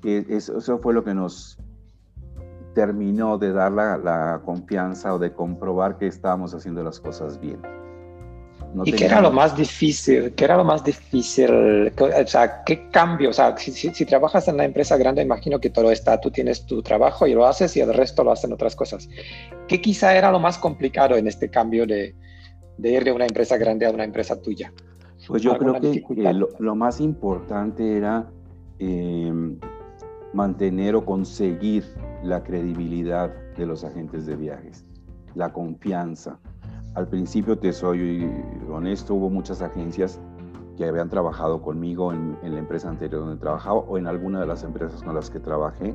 que 0.00 0.24
eso 0.30 0.78
fue 0.78 0.94
lo 0.94 1.04
que 1.04 1.12
nos 1.12 1.58
terminó 2.74 3.36
de 3.36 3.52
dar 3.52 3.70
la, 3.70 4.40
confianza 4.46 5.12
o 5.12 5.18
de 5.18 5.34
comprobar 5.34 5.98
que 5.98 6.06
estábamos 6.06 6.54
haciendo 6.54 6.82
las 6.82 6.98
cosas 7.00 7.38
bien. 7.38 7.60
¿Y 8.84 8.92
qué 8.92 9.04
era 9.04 9.20
lo 9.20 9.30
más 9.30 9.54
difícil? 9.54 10.32
¿Qué 10.34 10.44
era 10.44 10.56
lo 10.56 10.64
más 10.64 10.82
difícil? 10.82 11.92
O 12.00 12.26
sea, 12.26 12.64
¿qué 12.64 12.88
cambio? 12.88 13.28
O 13.28 13.32
sea, 13.34 13.54
si, 13.58 13.72
si, 13.72 14.06
trabajas 14.06 14.48
en 14.48 14.54
una 14.54 14.64
empresa 14.64 14.96
grande, 14.96 15.20
imagino 15.20 15.60
que 15.60 15.68
todo 15.68 15.92
está, 15.92 16.18
tú 16.18 16.30
tienes 16.30 16.64
tu 16.64 16.82
trabajo 16.82 17.26
y 17.26 17.34
lo 17.34 17.46
haces 17.46 17.76
y 17.76 17.80
el 17.80 17.92
resto 17.92 18.24
lo 18.24 18.32
hacen 18.32 18.54
otras 18.54 18.74
cosas. 18.74 19.10
¿Qué 19.68 19.82
quizá 19.82 20.16
era 20.16 20.30
lo 20.30 20.40
más 20.40 20.56
complicado 20.56 21.16
en 21.16 21.28
este 21.28 21.50
cambio 21.50 21.86
de, 21.86 22.14
de 22.78 22.90
ir 22.90 23.04
de 23.04 23.12
una 23.12 23.26
empresa 23.26 23.56
grande 23.56 23.86
a 23.86 23.90
una 23.90 24.04
empresa 24.04 24.40
tuya? 24.40 24.72
Pues 25.28 25.42
yo 25.42 25.56
creo 25.56 25.80
que, 25.80 26.04
lo, 26.58 26.74
más 26.74 27.00
importante 27.00 27.96
era 27.96 28.28
em, 28.78 29.58
mantener 30.32 30.96
o 30.96 31.04
conseguir 31.04 31.84
la 32.24 32.42
credibilidad 32.42 33.30
de 33.56 33.66
los 33.66 33.84
agentes 33.84 34.26
de 34.26 34.36
viajes, 34.36 34.84
la 35.34 35.52
confianza. 35.52 36.38
Al 36.94 37.08
principio, 37.08 37.58
te 37.58 37.72
soy 37.72 38.30
honesto, 38.70 39.14
hubo 39.14 39.30
muchas 39.30 39.62
agencias 39.62 40.20
que 40.76 40.84
habían 40.84 41.08
trabajado 41.08 41.62
conmigo 41.62 42.12
en, 42.12 42.36
la 42.42 42.58
empresa 42.58 42.88
anterior 42.88 43.20
donde 43.20 43.40
trabajaba 43.40 43.76
o 43.76 43.98
en 43.98 44.06
alguna 44.06 44.40
de 44.40 44.46
las 44.46 44.64
empresas 44.64 45.02
con 45.02 45.14
las 45.14 45.30
que 45.30 45.38
trabajé. 45.38 45.94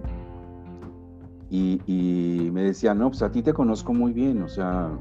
Y, 1.49 1.81
y 1.85 2.51
me 2.51 2.63
decían, 2.63 2.99
no, 2.99 3.09
pues 3.09 3.21
a 3.21 3.31
ti 3.31 3.41
te 3.41 3.53
conozco 3.53 3.93
muy 3.93 4.13
bien, 4.13 4.41
o 4.41 4.47
sea, 4.47 4.91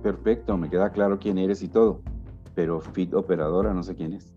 perfecto, 0.00 0.56
me 0.56 0.68
queda 0.68 0.90
claro 0.90 1.18
quién 1.18 1.38
eres 1.38 1.62
y 1.62 1.68
todo, 1.68 2.00
pero 2.54 2.80
Fit 2.80 3.14
Operadora 3.14 3.72
no 3.72 3.82
sé 3.82 3.94
quién 3.94 4.12
es. 4.14 4.34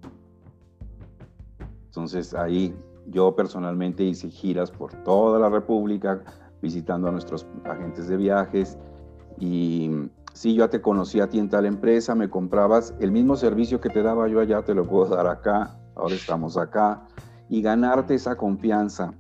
Entonces 1.86 2.34
ahí 2.34 2.76
yo 3.08 3.36
personalmente 3.36 4.04
hice 4.04 4.30
giras 4.30 4.72
por 4.72 4.94
toda 5.04 5.40
la 5.40 5.50
República, 5.50 6.24
visitando 6.62 7.08
a 7.08 7.12
nuestros 7.12 7.46
agentes 7.66 8.08
de 8.08 8.18
viajes 8.18 8.78
y 9.38 9.92
si 10.34 10.56
yo 10.56 10.70
te 10.70 10.82
conocí 10.82 11.20
a 11.20 11.30
ti 11.30 11.40
en 11.40 11.50
tal 11.50 11.66
empresa, 11.66 12.16
me 12.16 12.30
comprabas 12.30 12.94
el 13.00 13.12
mismo 13.12 13.36
servicio 13.36 13.80
que 13.80 13.90
te 13.90 14.02
daba 14.02 14.28
yo 14.28 14.40
allá, 14.40 14.64
te 14.64 14.74
lo 14.74 14.86
puedo 14.88 15.16
dar 15.16 15.28
acá, 15.28 15.78
ahora 15.96 16.16
estamos 16.16 16.58
acá, 16.58 17.06
y 17.50 17.62
ganarte 17.62 18.16
esa 18.16 18.36
confianza 18.36 19.14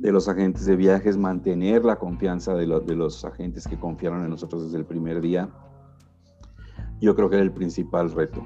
de 0.00 0.12
los 0.12 0.28
agentes 0.28 0.64
de 0.64 0.76
viajes, 0.76 1.18
mantener 1.18 1.84
la 1.84 1.96
confianza 1.96 2.54
de, 2.54 2.66
de, 2.66 2.96
los 2.96 3.24
agentes 3.24 3.68
que 3.68 3.78
confiaron 3.78 4.24
en 4.24 4.30
nosotros 4.30 4.64
desde 4.64 4.78
el 4.78 4.86
primer 4.86 5.20
día, 5.20 5.50
yo 7.00 7.14
creo 7.14 7.28
que 7.28 7.36
era 7.36 7.44
el 7.44 7.52
principal 7.52 8.10
reto. 8.10 8.42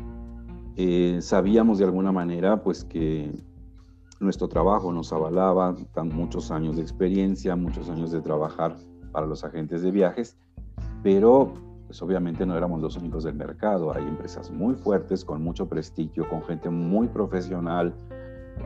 Eh, 0.76 1.18
sabíamos 1.20 1.78
de 1.78 1.84
alguna 1.84 2.10
manera 2.10 2.60
pues 2.62 2.84
que 2.84 3.30
nuestro 4.18 4.48
trabajo 4.48 4.92
nos 4.92 5.12
avalaba, 5.12 5.76
tan 5.92 6.08
muchos 6.08 6.50
años 6.50 6.74
de 6.76 6.82
experiencia, 6.82 7.54
muchos 7.54 7.88
años 7.88 8.10
de 8.10 8.20
trabajar 8.20 8.76
para 9.12 9.26
los 9.26 9.44
agentes 9.44 9.82
de 9.82 9.92
viajes, 9.92 10.36
pero 11.04 11.54
pues 11.86 12.02
obviamente 12.02 12.44
no 12.44 12.56
éramos 12.56 12.80
los 12.80 12.96
únicos 12.96 13.22
del 13.22 13.34
mercado, 13.34 13.94
hay 13.94 14.02
empresas 14.02 14.50
muy 14.50 14.74
fuertes, 14.74 15.24
con 15.24 15.40
mucho 15.40 15.68
prestigio, 15.68 16.28
con 16.28 16.42
gente 16.42 16.68
muy 16.68 17.06
profesional, 17.06 17.94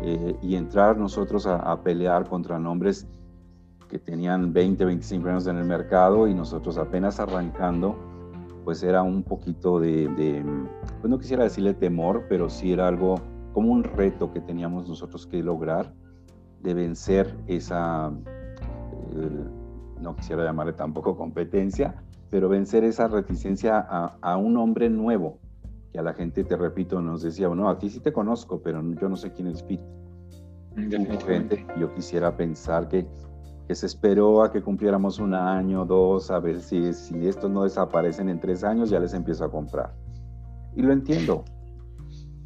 eh, 0.03 0.37
y 0.43 0.55
entrar 0.55 0.97
nosotros 0.97 1.47
a, 1.47 1.83
pelear 1.83 2.29
contra 2.29 2.59
nombres 2.59 3.07
que 3.89 3.99
tenían 3.99 4.53
20, 4.53 4.85
25 4.85 5.29
años 5.29 5.47
en 5.47 5.57
el 5.57 5.65
mercado 5.65 6.29
y 6.29 6.35
nosotros 6.35 6.79
apenas 6.79 7.19
arrancando, 7.19 7.97
pues 8.65 8.83
era 8.83 9.03
un 9.03 9.23
poquito 9.23 9.81
de, 9.81 10.45
pues 11.01 11.11
no 11.11 11.19
quisiera 11.19 11.45
decirle 11.45 11.75
temor, 11.75 12.27
pero 12.29 12.49
sí 12.49 12.73
era 12.73 12.87
algo 12.87 13.17
como 13.55 13.73
un 13.73 13.83
reto 13.83 14.33
que 14.33 14.41
teníamos 14.41 14.89
nosotros 14.89 15.27
que 15.27 15.43
lograr 15.43 15.93
de 16.63 16.75
vencer 16.75 17.35
esa, 17.47 18.13
eh, 19.17 19.31
no 20.01 20.15
quisiera 20.17 20.45
llamarle 20.45 20.75
tampoco 20.75 21.17
competencia, 21.17 22.03
pero 22.31 22.49
vencer 22.49 22.85
esa 22.85 23.09
reticencia 23.09 23.79
a, 23.79 24.17
a 24.21 24.37
un 24.37 24.57
hombre 24.59 24.91
nuevo, 24.91 25.39
que 25.93 25.99
a 25.99 26.03
la 26.03 26.13
gente, 26.13 26.45
te 26.45 26.57
repito, 26.57 27.01
nos 27.01 27.23
decía, 27.23 27.49
no, 27.49 27.69
aquí 27.69 27.89
sí 27.89 28.01
te 28.01 28.13
conozco, 28.13 28.61
pero 28.63 28.83
yo 29.01 29.09
no 29.09 29.17
sé 29.17 29.33
quién 29.33 29.49
es 29.49 29.63
Fit. 29.65 29.81
Gente, 31.27 31.67
yo 31.79 31.93
quisiera 31.95 32.37
pensar 32.37 32.89
que, 32.89 33.07
que, 33.67 33.75
se 33.75 33.87
esperó 33.87 34.43
a 34.45 34.53
que 34.53 34.63
cumpliéramos 34.63 35.19
un 35.19 35.35
año, 35.35 35.85
dos, 35.85 36.31
a 36.31 36.39
ver 36.39 36.61
si, 36.61 36.93
si 36.93 37.27
estos 37.27 37.51
no 37.51 37.65
desaparecen 37.65 38.29
en 38.29 38.39
tres 38.39 38.63
años, 38.63 38.91
ya 38.91 39.01
les 39.01 39.13
empiezo 39.15 39.45
a 39.45 39.51
comprar. 39.51 39.93
Y 40.77 40.83
lo 40.83 40.93
entiendo. 40.93 41.45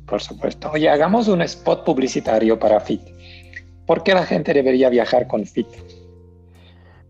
Por 0.07 0.21
supuesto. 0.21 0.71
Oye, 0.73 0.89
hagamos 0.89 1.29
un 1.29 1.43
spot 1.43 1.85
publicitario 1.85 2.59
para 2.59 2.81
Fit. 2.81 3.03
¿Por 3.87 4.03
qué 4.03 4.15
la 4.15 4.25
gente 4.25 4.55
debería 4.55 4.89
viajar 4.89 5.27
con 5.27 5.45
Fit? 5.45 5.67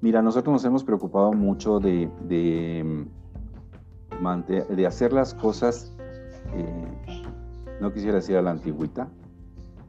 Mira, 0.00 0.20
nosotros 0.20 0.52
nos 0.54 0.64
hemos 0.64 0.82
preocupado 0.82 1.32
mucho 1.32 1.78
de, 1.78 2.10
de, 2.22 3.06
de 4.70 4.86
hacer 4.86 5.12
las 5.12 5.34
cosas 5.34 5.94
eh, 6.54 7.22
no 7.80 7.92
quisiera 7.92 8.16
decir 8.16 8.36
a 8.36 8.42
la 8.42 8.50
antigüita, 8.50 9.08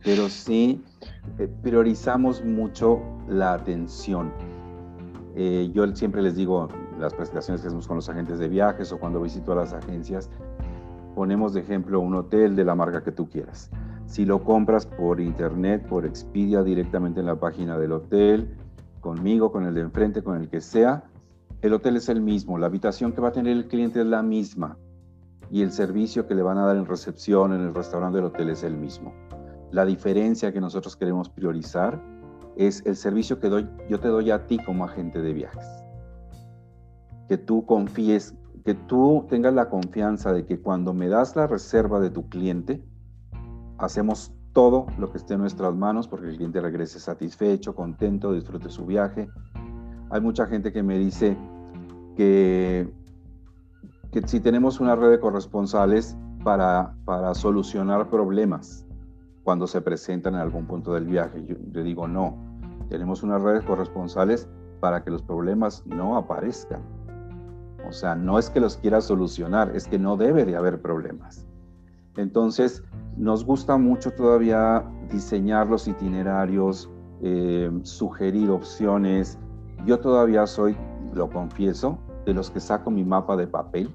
pero 0.04 0.30
sí 0.30 0.84
eh, 1.38 1.48
priorizamos 1.62 2.44
mucho 2.44 3.02
la 3.28 3.54
atención. 3.54 4.32
Eh, 5.36 5.72
yo 5.74 5.88
siempre 5.96 6.22
les 6.22 6.36
digo, 6.36 6.70
las 7.00 7.14
presentaciones 7.14 7.62
que 7.62 7.68
hacemos 7.68 7.88
con 7.88 7.98
los 7.98 8.10
agentes 8.10 8.40
de 8.40 8.48
viajes 8.48 8.92
o 8.92 9.00
cuando 9.00 9.22
visito 9.22 9.52
a 9.54 9.56
las 9.56 9.74
agencias, 9.74 10.30
ponemos 11.16 11.54
de 11.54 11.62
ejemplo 11.62 12.00
un 12.00 12.16
hotel 12.16 12.56
de 12.56 12.66
la 12.66 12.76
marca 12.76 13.04
que 13.04 13.12
tú 13.12 13.30
quieras. 13.30 13.70
Si 14.06 14.26
lo 14.26 14.44
compras 14.44 14.86
por 14.86 15.20
internet, 15.20 15.88
por 15.88 16.06
Expedia, 16.06 16.64
directamente 16.64 17.20
en 17.20 17.26
la 17.26 17.36
página 17.36 17.78
del 17.78 17.94
hotel, 17.94 18.58
conmigo, 19.00 19.52
con 19.52 19.66
el 19.66 19.74
de 19.74 19.82
enfrente, 19.82 20.22
con 20.22 20.38
el 20.38 20.50
que 20.50 20.62
sea, 20.62 21.04
el 21.62 21.74
hotel 21.74 21.96
es 21.96 22.10
el 22.10 22.22
mismo, 22.22 22.58
la 22.58 22.68
habitación 22.68 23.14
que 23.14 23.22
va 23.22 23.30
a 23.30 23.32
tener 23.32 23.54
el 23.54 23.68
cliente 23.68 24.02
es 24.02 24.06
la 24.06 24.22
misma 24.22 24.78
y 25.52 25.62
el 25.62 25.72
servicio 25.72 26.28
que 26.28 26.36
le 26.36 26.42
van 26.42 26.58
a 26.58 26.66
dar 26.66 26.78
en 26.78 26.86
recepción 26.86 27.54
en 27.54 27.62
el 27.62 27.74
restaurante 27.74 28.18
del 28.18 28.26
hotel 28.26 28.50
es 28.50 28.64
el 28.64 28.78
mismo. 28.78 29.14
La 29.72 29.86
diferencia 29.86 30.52
que 30.54 30.62
nosotros 30.62 30.96
queremos 30.96 31.30
priorizar 31.30 32.02
es 32.56 32.84
el 32.86 32.96
servicio 32.96 33.40
que 33.40 33.50
doy, 33.50 33.68
yo 33.90 34.00
te 34.00 34.08
doy 34.08 34.32
a 34.32 34.46
ti 34.46 34.58
como 34.64 34.86
agente 34.86 35.22
de 35.22 35.34
viajes. 35.34 35.66
Que 37.28 37.38
tú 37.38 37.66
confíes, 37.66 38.36
que 38.64 38.76
tú 38.76 39.26
tengas 39.30 39.54
la 39.54 39.70
confianza 39.70 40.32
de 40.32 40.46
que 40.46 40.60
cuando 40.60 40.94
me 40.94 41.08
das 41.08 41.36
la 41.36 41.48
reserva 41.48 42.00
de 42.00 42.10
tu 42.10 42.30
cliente, 42.30 42.84
hacemos 43.78 44.32
todo 44.54 44.86
lo 45.00 45.12
que 45.12 45.18
esté 45.18 45.34
en 45.34 45.42
nuestras 45.42 45.74
manos 45.76 46.08
porque 46.08 46.28
el 46.28 46.36
cliente 46.36 46.62
regrese 46.62 47.00
satisfecho, 47.00 47.76
contento, 47.76 48.34
disfrute 48.34 48.70
su 48.70 48.86
viaje. 48.86 49.28
Hay 50.12 50.22
mucha 50.22 50.46
gente 50.46 50.72
que 50.72 50.84
me 50.84 50.98
dice 51.00 51.36
que, 52.16 52.94
que 54.14 54.22
si 54.28 54.40
tenemos 54.40 54.80
una 54.80 54.96
red 54.96 55.10
de 55.10 55.20
corresponsales 55.20 56.16
para, 56.44 56.96
para 57.04 57.34
solucionar 57.34 58.10
problemas 58.10 58.86
cuando 59.44 59.66
se 59.66 59.82
presentan 59.82 60.36
en 60.36 60.42
algún 60.42 60.68
punto 60.68 60.94
del 60.94 61.06
viaje, 61.06 61.44
yo 61.46 61.56
le 61.74 61.84
digo 61.84 62.08
no, 62.08 62.38
tenemos 62.90 63.24
una 63.24 63.40
red 63.40 63.60
de 63.60 63.66
corresponsales 63.66 64.48
para 64.80 65.04
que 65.04 65.10
los 65.10 65.24
problemas 65.24 65.84
no 65.88 66.16
aparezcan. 66.16 66.82
O 67.88 67.92
sea, 67.92 68.16
no 68.16 68.38
es 68.38 68.50
que 68.50 68.60
los 68.60 68.78
quiera 68.78 69.02
solucionar, 69.02 69.76
es 69.76 69.88
que 69.88 69.98
no 69.98 70.16
debe 70.16 70.46
de 70.46 70.56
haber 70.56 70.82
problemas. 70.82 71.48
Entonces, 72.16 72.84
nos 73.18 73.44
gusta 73.44 73.78
mucho 73.78 74.12
todavía 74.12 74.84
diseñar 75.12 75.68
los 75.68 75.88
itinerarios, 75.88 76.90
eh, 77.22 77.72
sugerir 77.82 78.52
opciones. 78.52 79.40
Yo 79.86 80.00
todavía 80.00 80.46
soy, 80.46 80.78
lo 81.14 81.30
confieso, 81.30 81.98
de 82.26 82.34
los 82.34 82.52
que 82.52 82.60
saco 82.60 82.92
mi 82.92 83.04
mapa 83.04 83.36
de 83.36 83.48
papel. 83.48 83.90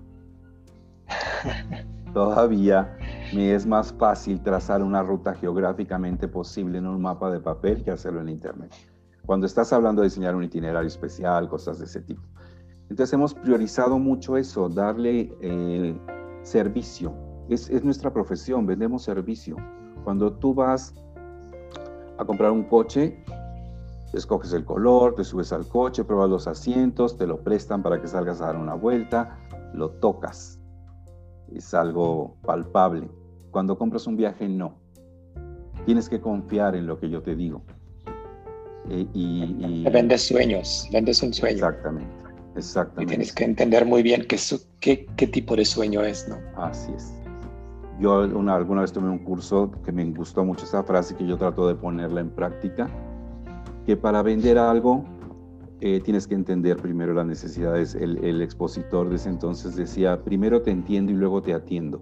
todavía 2.14 2.96
me 3.34 3.54
es 3.54 3.66
más 3.66 3.92
fácil 3.92 4.42
trazar 4.42 4.82
una 4.82 5.02
ruta 5.02 5.34
geográficamente 5.34 6.28
posible 6.28 6.78
en 6.78 6.86
un 6.86 7.00
mapa 7.00 7.30
de 7.30 7.40
papel 7.40 7.82
que 7.84 7.90
hacerlo 7.90 8.20
en 8.20 8.28
Internet. 8.28 8.72
Cuando 9.26 9.46
estás 9.46 9.72
hablando 9.72 10.02
de 10.02 10.08
diseñar 10.08 10.34
un 10.34 10.44
itinerario 10.44 10.88
especial, 10.88 11.48
cosas 11.48 11.78
de 11.78 11.84
ese 11.84 12.00
tipo. 12.00 12.22
Entonces 12.88 13.12
hemos 13.12 13.34
priorizado 13.34 13.98
mucho 13.98 14.36
eso, 14.36 14.68
darle 14.68 15.30
eh, 15.42 15.94
servicio 16.42 17.28
es, 17.48 17.84
nuestra 17.84 18.12
profesión, 18.12 18.66
vendemos 18.66 19.02
servicio. 19.02 19.56
Cuando 20.04 20.32
tú 20.32 20.54
vas 20.54 20.94
a 22.18 22.24
comprar 22.24 22.50
un 22.50 22.64
coche, 22.64 23.24
escoges 24.12 24.52
el 24.52 24.64
color, 24.64 25.14
te 25.14 25.24
subes 25.24 25.52
al 25.52 25.66
coche, 25.66 26.04
pruebas 26.04 26.28
los 26.28 26.46
asientos, 26.46 27.16
te 27.16 27.26
lo 27.26 27.42
prestan 27.42 27.82
para 27.82 28.00
que 28.00 28.08
salgas 28.08 28.40
a 28.40 28.46
dar 28.46 28.56
una 28.56 28.74
vuelta, 28.74 29.38
lo 29.72 29.90
tocas. 29.90 30.57
Es 31.54 31.74
algo 31.74 32.36
palpable. 32.44 33.08
Cuando 33.50 33.78
compras 33.78 34.06
un 34.06 34.16
viaje, 34.16 34.48
no. 34.48 34.74
Tienes 35.86 36.08
que 36.08 36.20
confiar 36.20 36.76
en 36.76 36.86
lo 36.86 36.98
que 36.98 37.08
yo 37.08 37.22
te 37.22 37.34
digo. 37.34 37.62
Eh, 38.90 39.06
y, 39.12 39.84
Vendes 39.90 40.26
sueños, 40.26 40.88
vendes 40.92 41.22
un 41.22 41.32
sueño. 41.32 41.56
Exactamente, 41.56 42.24
exactamente. 42.56 43.02
Y 43.02 43.16
tienes 43.16 43.32
que 43.32 43.44
entender 43.44 43.84
muy 43.84 44.02
bien 44.02 44.26
qué, 44.26 44.38
qué, 44.80 45.06
qué 45.16 45.26
tipo 45.26 45.56
de 45.56 45.64
sueño 45.64 46.02
es, 46.02 46.28
¿no? 46.28 46.36
Así 46.56 46.92
es. 46.94 47.12
Yo 48.00 48.20
una, 48.20 48.54
alguna 48.54 48.82
vez 48.82 48.92
tomé 48.92 49.10
un 49.10 49.18
curso 49.18 49.72
que 49.84 49.92
me 49.92 50.04
gustó 50.04 50.44
mucho 50.44 50.64
esa 50.64 50.84
frase 50.84 51.16
que 51.16 51.26
yo 51.26 51.36
trato 51.36 51.66
de 51.66 51.74
ponerla 51.74 52.20
en 52.20 52.30
práctica, 52.30 52.88
que 53.84 53.96
para 53.96 54.22
vender 54.22 54.56
algo 54.56 55.04
eh, 55.80 56.00
tienes 56.04 56.26
que 56.26 56.34
entender 56.34 56.76
primero 56.76 57.14
las 57.14 57.26
necesidades. 57.26 57.94
El, 57.94 58.24
el, 58.24 58.42
expositor 58.42 59.08
de 59.08 59.16
ese 59.16 59.28
entonces 59.28 59.76
decía, 59.76 60.22
primero 60.22 60.62
te 60.62 60.70
entiendo 60.70 61.12
y 61.12 61.14
luego 61.14 61.42
te 61.42 61.54
atiendo. 61.54 62.00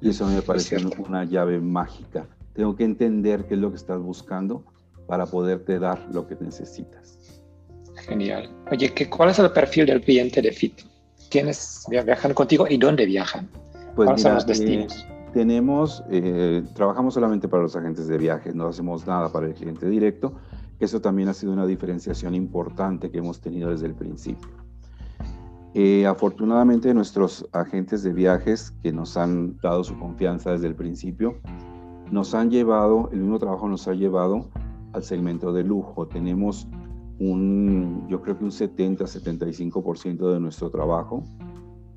Y 0.00 0.10
eso 0.10 0.26
me 0.26 0.42
parece 0.42 0.76
una 0.98 1.24
llave 1.24 1.60
mágica. 1.60 2.26
Tengo 2.52 2.76
que 2.76 2.84
entender 2.84 3.46
qué 3.46 3.54
es 3.54 3.60
lo 3.60 3.70
que 3.70 3.76
estás 3.76 4.00
buscando 4.00 4.64
para 5.06 5.26
poderte 5.26 5.78
dar 5.78 6.06
lo 6.12 6.26
que 6.26 6.36
necesitas. 6.40 7.42
Genial. 8.06 8.50
Oye, 8.70 8.92
¿qué, 8.92 9.08
¿cuál 9.08 9.30
es 9.30 9.38
el 9.38 9.50
perfil 9.52 9.86
del 9.86 10.00
cliente 10.00 10.42
de 10.42 10.52
FIT? 10.52 10.82
¿Quiénes 11.30 11.86
viajan 11.88 12.34
contigo 12.34 12.66
y 12.68 12.76
dónde 12.76 13.06
viajan? 13.06 13.48
Pues 13.94 14.24
eh, 14.24 14.86
tenemos, 15.32 16.04
eh, 16.10 16.62
trabajamos 16.74 17.14
solamente 17.14 17.48
para 17.48 17.62
los 17.62 17.74
agentes 17.74 18.06
de 18.06 18.18
viajes, 18.18 18.54
no 18.54 18.68
hacemos 18.68 19.06
nada 19.06 19.32
para 19.32 19.46
el 19.46 19.54
cliente 19.54 19.88
directo. 19.88 20.34
Eso 20.78 21.00
también 21.00 21.28
ha 21.28 21.34
sido 21.34 21.52
una 21.52 21.66
diferenciación 21.66 22.34
importante 22.34 23.10
que 23.10 23.18
hemos 23.18 23.40
tenido 23.40 23.70
desde 23.70 23.86
el 23.86 23.94
principio. 23.94 24.48
Eh, 25.74 26.06
afortunadamente 26.06 26.94
nuestros 26.94 27.46
agentes 27.52 28.02
de 28.02 28.12
viajes 28.12 28.74
que 28.82 28.92
nos 28.92 29.16
han 29.16 29.58
dado 29.58 29.84
su 29.84 29.98
confianza 29.98 30.52
desde 30.52 30.68
el 30.68 30.74
principio, 30.74 31.36
nos 32.10 32.34
han 32.34 32.50
llevado, 32.50 33.10
el 33.12 33.20
mismo 33.20 33.38
trabajo 33.38 33.68
nos 33.68 33.86
ha 33.88 33.92
llevado 33.92 34.48
al 34.92 35.02
segmento 35.02 35.52
de 35.52 35.64
lujo. 35.64 36.06
Tenemos 36.06 36.66
un, 37.18 38.06
yo 38.08 38.22
creo 38.22 38.38
que 38.38 38.44
un 38.44 38.50
70-75% 38.50 40.32
de 40.32 40.40
nuestro 40.40 40.70
trabajo 40.70 41.24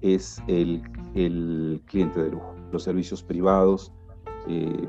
es 0.02 0.42
el, 0.48 0.82
cliente 1.86 2.22
de 2.22 2.32
lujo, 2.32 2.56
los 2.72 2.84
servicios 2.84 3.24
privados. 3.24 3.94
Eh, 4.48 4.88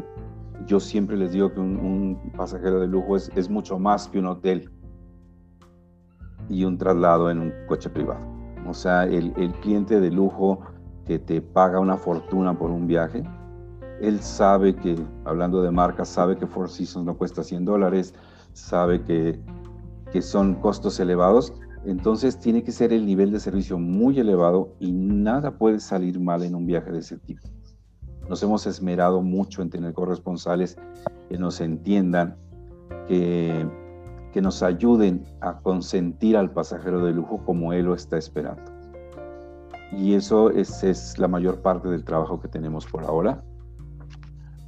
yo 0.67 0.81
siempre 0.81 1.17
les 1.17 1.33
digo 1.33 1.53
que 1.53 1.61
un, 1.61 2.33
pasajero 2.37 2.81
de 2.81 2.87
lujo 2.87 3.17
es, 3.17 3.51
mucho 3.51 3.79
más 3.79 4.09
que 4.09 4.19
un 4.19 4.27
hotel 4.27 4.71
y 6.49 6.65
un 6.65 6.79
traslado 6.79 7.31
en 7.31 7.39
un 7.39 7.53
coche 7.69 7.91
privado. 7.91 8.21
O 8.67 8.75
sea, 8.75 9.05
el, 9.05 9.33
el 9.37 9.53
cliente 9.61 10.01
de 10.01 10.11
lujo 10.11 10.61
que 11.07 11.19
te 11.19 11.41
paga 11.41 11.81
una 11.81 11.97
fortuna 11.97 12.57
por 12.59 12.71
un 12.71 12.87
viaje, 12.87 13.23
él 14.01 14.21
sabe 14.21 14.75
que, 14.75 14.97
hablando 15.25 15.63
de 15.63 15.71
marcas, 15.71 16.09
sabe 16.09 16.37
que 16.37 16.47
Four 16.47 16.69
Seasons 16.69 17.07
no 17.07 17.17
cuesta 17.17 17.43
100 17.43 17.65
dólares, 17.65 18.15
sabe 18.53 19.03
que, 19.03 19.41
que 20.13 20.23
son 20.23 20.55
costos 20.55 20.99
elevados 21.01 21.53
entonces 21.85 22.39
tiene 22.39 22.63
que 22.63 22.73
ser 22.73 22.93
el 22.93 23.07
nivel 23.07 23.31
de 23.31 23.41
servicio 23.41 23.79
muy 23.79 24.19
elevado 24.19 24.75
y 24.79 24.93
nada 24.93 25.57
puede 25.57 25.81
salir 25.81 26.21
mal 26.21 26.43
en 26.43 26.55
un 26.55 26.67
viaje 26.67 26.93
de 26.93 26.99
ese 26.99 27.17
tipo. 27.19 27.49
Nos 28.31 28.45
hemos 28.45 28.65
esmerado 28.65 29.23
mucho 29.23 29.61
en 29.61 29.71
tener 29.71 29.93
corresponsales 29.93 30.79
que 31.29 31.37
nos 31.37 31.61
entiendan, 31.61 32.37
que, 33.09 33.69
que 34.33 34.41
nos 34.41 34.63
ayuden 34.63 35.25
a 35.41 35.59
consentir 35.59 36.37
al 36.37 36.53
pasajero 36.53 37.05
de 37.05 37.13
lujo 37.13 37.45
como 37.45 37.73
él 37.73 37.87
lo 37.87 37.95
está 37.95 38.19
esperando. 38.19 38.63
Y 39.91 40.15
eso 40.15 40.49
es, 40.51 40.85
es 40.85 41.19
la 41.19 41.27
mayor 41.27 41.61
parte 41.61 41.89
del 41.89 42.05
trabajo 42.05 42.41
que 42.41 42.47
tenemos 42.47 42.87
por 42.87 43.03
ahora. 43.03 43.43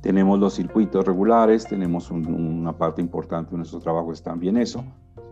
Tenemos 0.01 0.41
los 0.41 0.55
circuitos 0.55 1.07
regulares, 1.07 1.65
tenemos 1.65 2.11
una 2.11 2.77
parte 2.77 3.01
importante 3.01 3.53
de 3.53 3.59
nuestro 3.59 3.79
trabajo 3.79 4.13
es 4.13 4.25
también 4.25 4.57
eso, 4.57 4.85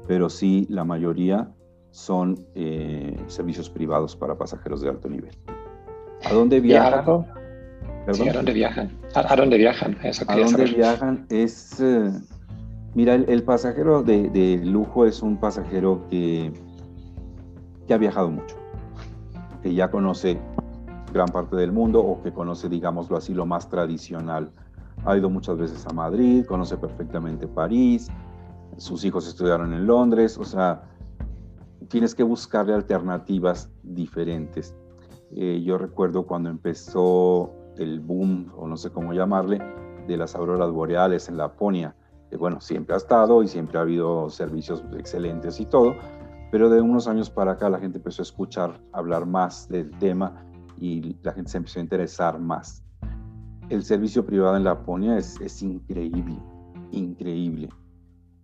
pero 0.07 0.31
sí 0.31 0.69
la 0.71 0.85
mayoría 0.85 1.51
son 1.90 2.38
eh, 2.55 3.21
servicios 3.27 3.69
privados 3.69 4.14
para 4.14 4.38
pasajeros 4.38 4.83
de 4.83 4.88
alto 4.88 5.09
nivel. 5.09 5.37
¿A 6.25 6.33
dónde 6.33 6.61
viajan? 6.61 7.39
¿A 8.07 8.33
dónde 8.33 8.53
viajan? 8.53 8.91
¿A, 9.15 9.37
dónde 9.37 9.57
viajan? 9.59 9.97
¿A 10.29 10.37
dónde 10.37 10.65
viajan? 10.65 11.27
Es, 11.29 11.81
eh, 11.81 12.11
mira, 12.95 13.15
el, 13.15 13.43
pasajero 13.43 14.03
de, 14.03 14.61
lujo 14.65 15.07
es 15.07 15.23
un 15.23 15.39
pasajero 15.39 16.07
que, 16.09 16.53
que 17.87 17.95
ha 17.95 17.99
viajado 17.99 18.31
mucho, 18.31 18.57
que 19.63 19.75
ya 19.75 19.91
conoce 19.91 20.39
gran 21.13 21.29
parte 21.29 21.57
del 21.57 21.73
mundo 21.73 22.01
o 22.01 22.23
que 22.23 22.33
conoce, 22.33 22.69
digámoslo 22.69 23.17
así, 23.17 23.35
lo 23.35 23.47
más 23.47 23.69
tradicional. 23.69 24.51
Ha 25.05 25.17
ido 25.17 25.31
muchas 25.31 25.57
veces 25.57 25.87
a 25.87 25.93
Madrid, 25.93 26.45
conoce 26.47 26.77
perfectamente 26.77 27.47
París, 27.47 28.11
sus 28.77 29.05
hijos 29.05 29.27
estudiaron 29.27 29.73
en 29.73 29.87
Londres, 29.87 30.39
o 30.39 30.45
sea, 30.45 30.83
tienes 31.89 32.15
que 32.15 32.23
buscarle 32.23 32.75
alternativas 32.75 33.71
diferentes. 33.83 34.75
Eh, 35.37 35.63
yo 35.65 35.79
recuerdo 35.79 36.27
cuando 36.27 36.51
empezó 36.51 37.60
el 37.81 38.01
boom, 38.01 38.53
o 38.57 38.69
no 38.69 38.77
sé 38.77 38.90
cómo 38.90 39.12
llamarle, 39.12 39.59
de 40.07 40.16
las 40.16 40.35
auroras 40.35 40.71
boreales 40.71 41.29
en 41.29 41.37
Laponia. 41.37 41.97
Bueno, 42.38 42.61
siempre 42.61 42.95
ha 42.95 42.99
estado 42.99 43.43
y 43.43 43.49
siempre 43.49 43.79
ha 43.79 43.83
habido 43.83 44.31
servicios 44.31 44.85
excelentes 44.97 45.59
y 45.59 45.66
todo, 45.66 45.97
pero 46.53 46.69
de 46.69 46.81
unos 46.81 47.09
años 47.09 47.31
para 47.31 47.53
acá 47.53 47.69
la 47.69 47.81
gente 47.81 47.99
empezó 47.99 48.23
a 48.23 48.25
escuchar 48.25 48.81
hablar 48.93 49.27
más 49.27 49.69
del 49.69 49.90
tema 49.99 50.45
y 50.79 51.16
la 51.23 51.33
gente 51.33 51.51
se 51.51 51.59
empezó 51.59 51.81
a 51.81 51.83
interesar 51.83 52.38
más. 52.38 52.85
El 53.69 53.83
servicio 53.83 54.25
privado 54.25 54.57
en 54.57 54.64
Laponia 54.64 55.16
es, 55.16 55.40
es 55.40 55.62
increíble, 55.62 56.38
increíble. 56.93 57.69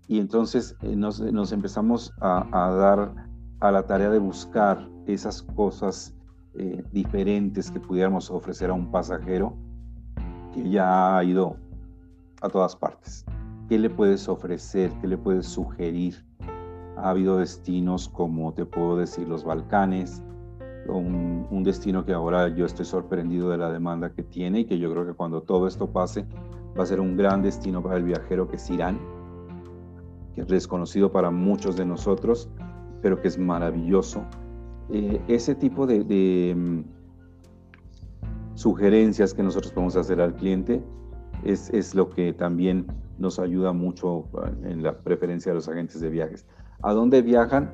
Y 0.08 0.18
entonces 0.18 0.76
eh, 0.82 0.96
nos, 0.96 1.20
empezamos 1.52 2.12
a 2.20 2.70
dar 2.70 3.12
a 3.60 3.70
la 3.70 3.86
tarea 3.86 4.10
de 4.10 4.18
buscar 4.18 4.88
esas 5.06 5.42
cosas 5.42 6.15
eh, 6.58 6.82
diferentes 6.92 7.70
que 7.70 7.80
pudiéramos 7.80 8.30
ofrecer 8.30 8.70
a 8.70 8.72
un 8.72 8.90
pasajero 8.90 9.54
que 10.54 10.68
ya 10.68 11.16
ha 11.16 11.24
ido 11.24 11.56
a 12.40 12.48
todas 12.48 12.74
partes. 12.74 13.24
¿Qué 13.68 13.78
le 13.78 13.90
puedes 13.90 14.28
ofrecer? 14.28 14.90
¿Qué 15.00 15.06
le 15.06 15.18
puedes 15.18 15.46
sugerir? 15.46 16.24
Ha 16.96 17.10
habido 17.10 17.38
destinos 17.38 18.08
como 18.08 18.54
te 18.54 18.64
puedo 18.64 18.96
decir 18.96 19.28
los 19.28 19.44
Balcanes, 19.44 20.22
un, 20.88 21.46
un, 21.50 21.62
destino 21.64 22.04
que 22.04 22.12
ahora 22.12 22.48
yo 22.48 22.64
estoy 22.64 22.86
sorprendido 22.86 23.50
de 23.50 23.58
la 23.58 23.70
demanda 23.70 24.12
que 24.12 24.22
tiene 24.22 24.60
y 24.60 24.64
que 24.66 24.78
yo 24.78 24.90
creo 24.92 25.04
que 25.04 25.14
cuando 25.14 25.42
todo 25.42 25.66
esto 25.66 25.92
pase 25.92 26.26
va 26.78 26.84
a 26.84 26.86
ser 26.86 27.00
un 27.00 27.16
gran 27.16 27.42
destino 27.42 27.82
para 27.82 27.96
el 27.96 28.04
viajero 28.04 28.48
que 28.48 28.56
es 28.56 28.70
Irán, 28.70 28.98
que 30.34 30.42
es 30.42 30.46
desconocido 30.46 31.10
para 31.10 31.30
muchos 31.30 31.76
de 31.76 31.84
nosotros, 31.84 32.48
pero 33.02 33.20
que 33.20 33.28
es 33.28 33.38
maravilloso. 33.38 34.24
Eh, 34.90 35.20
ese 35.28 35.54
tipo 35.54 35.86
de, 35.86 36.54
mm, 36.56 36.84
sugerencias 38.54 39.34
que 39.34 39.42
nosotros 39.42 39.72
podemos 39.72 39.96
hacer 39.96 40.20
al 40.20 40.34
cliente 40.34 40.82
es, 41.44 41.70
es 41.70 41.94
lo 41.94 42.08
que 42.08 42.32
también 42.32 42.86
nos 43.18 43.38
ayuda 43.38 43.72
mucho 43.72 44.24
ah, 44.38 44.50
en 44.62 44.82
la 44.82 44.98
preferencia 44.98 45.52
de 45.52 45.56
los 45.56 45.68
agentes 45.68 46.00
de 46.00 46.08
viajes. 46.08 46.46
¿A 46.82 46.92
dónde 46.92 47.22
viajan? 47.22 47.72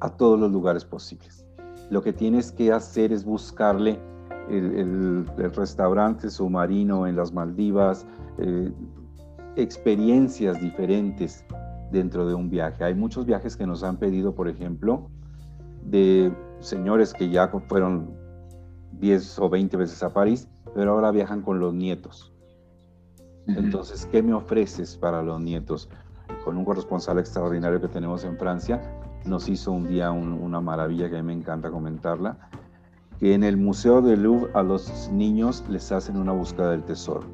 A 0.00 0.10
todos 0.16 0.38
los 0.38 0.50
lugares 0.50 0.84
posibles. 0.84 1.44
Lo 1.90 2.02
que 2.02 2.12
tienes 2.12 2.52
que 2.52 2.72
hacer 2.72 3.12
es 3.12 3.24
buscarle 3.24 4.00
el, 4.48 5.26
restaurante 5.54 6.30
submarino 6.30 7.06
en 7.06 7.16
las 7.16 7.32
Maldivas, 7.32 8.06
eh, 8.38 8.72
experiencias 9.56 10.60
diferentes 10.60 11.44
dentro 11.90 12.26
de 12.26 12.34
un 12.34 12.48
viaje. 12.48 12.84
Hay 12.84 12.94
muchos 12.94 13.26
viajes 13.26 13.56
que 13.56 13.66
nos 13.66 13.82
han 13.82 13.98
pedido, 13.98 14.34
por 14.34 14.48
ejemplo, 14.48 15.10
de 15.84 16.32
señores 16.60 17.12
que 17.12 17.28
ya 17.28 17.48
fueron 17.68 18.10
10 18.92 19.38
o 19.40 19.48
20 19.48 19.76
veces 19.76 20.02
a 20.02 20.12
París, 20.12 20.48
pero 20.74 20.92
ahora 20.92 21.10
viajan 21.10 21.42
con 21.42 21.58
los 21.58 21.74
nietos. 21.74 22.32
Entonces, 23.46 24.06
¿qué 24.06 24.22
me 24.22 24.34
ofreces 24.34 24.96
para 24.96 25.22
los 25.22 25.40
nietos? 25.40 25.88
Con 26.44 26.56
un 26.56 26.64
corresponsal 26.64 27.18
extraordinario 27.18 27.80
que 27.80 27.88
tenemos 27.88 28.24
en 28.24 28.38
Francia, 28.38 28.80
nos 29.24 29.48
hizo 29.48 29.72
un 29.72 29.88
día 29.88 30.10
una 30.12 30.60
maravilla 30.60 31.10
que 31.10 31.18
a 31.18 31.22
mí 31.22 31.26
me 31.26 31.40
encanta 31.40 31.70
comentarla, 31.70 32.38
que 33.18 33.34
en 33.34 33.42
el 33.44 33.56
Museo 33.56 34.00
del 34.00 34.22
Louvre 34.22 34.50
a 34.54 34.62
los 34.62 35.10
niños 35.12 35.64
les 35.68 35.90
hacen 35.90 36.16
una 36.16 36.32
búsqueda 36.32 36.70
del 36.70 36.84
tesoro. 36.84 37.26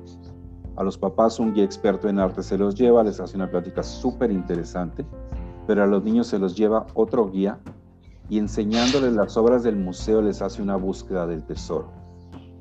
A 0.77 0.83
los 0.83 0.97
papás 0.97 1.39
un 1.41 1.53
guía 1.53 1.65
experto 1.65 2.09
en 2.09 2.19
arte 2.19 2.43
se 2.43 2.57
los 2.57 2.75
lleva, 2.75 3.03
les 3.03 3.21
hace 3.21 3.37
una 3.37 3.51
plática 3.51 3.83
súper 3.83 4.31
interesante, 4.31 5.05
pero 5.67 5.83
a 5.83 5.87
los 5.87 6.03
niños 6.05 6.29
se 6.29 6.39
los 6.39 6.57
lleva 6.57 6.87
otro 6.95 7.31
guía 7.31 7.59
y 8.29 8.39
enseñándoles 8.39 9.15
las 9.15 9.37
obras 9.37 9.63
del 9.63 9.77
museo 9.77 10.21
les 10.21 10.43
hace 10.43 10.63
una 10.63 10.77
búsqueda 10.77 11.27
del 11.27 11.45
tesoro. 11.45 11.91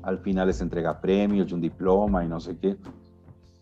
Al 0.02 0.18
final 0.18 0.46
les 0.46 0.60
entrega 0.60 1.00
premios 1.00 1.50
y 1.50 1.54
un 1.54 1.60
diploma 1.60 2.24
y 2.24 2.28
no 2.28 2.40
sé 2.40 2.56
qué. 2.56 2.76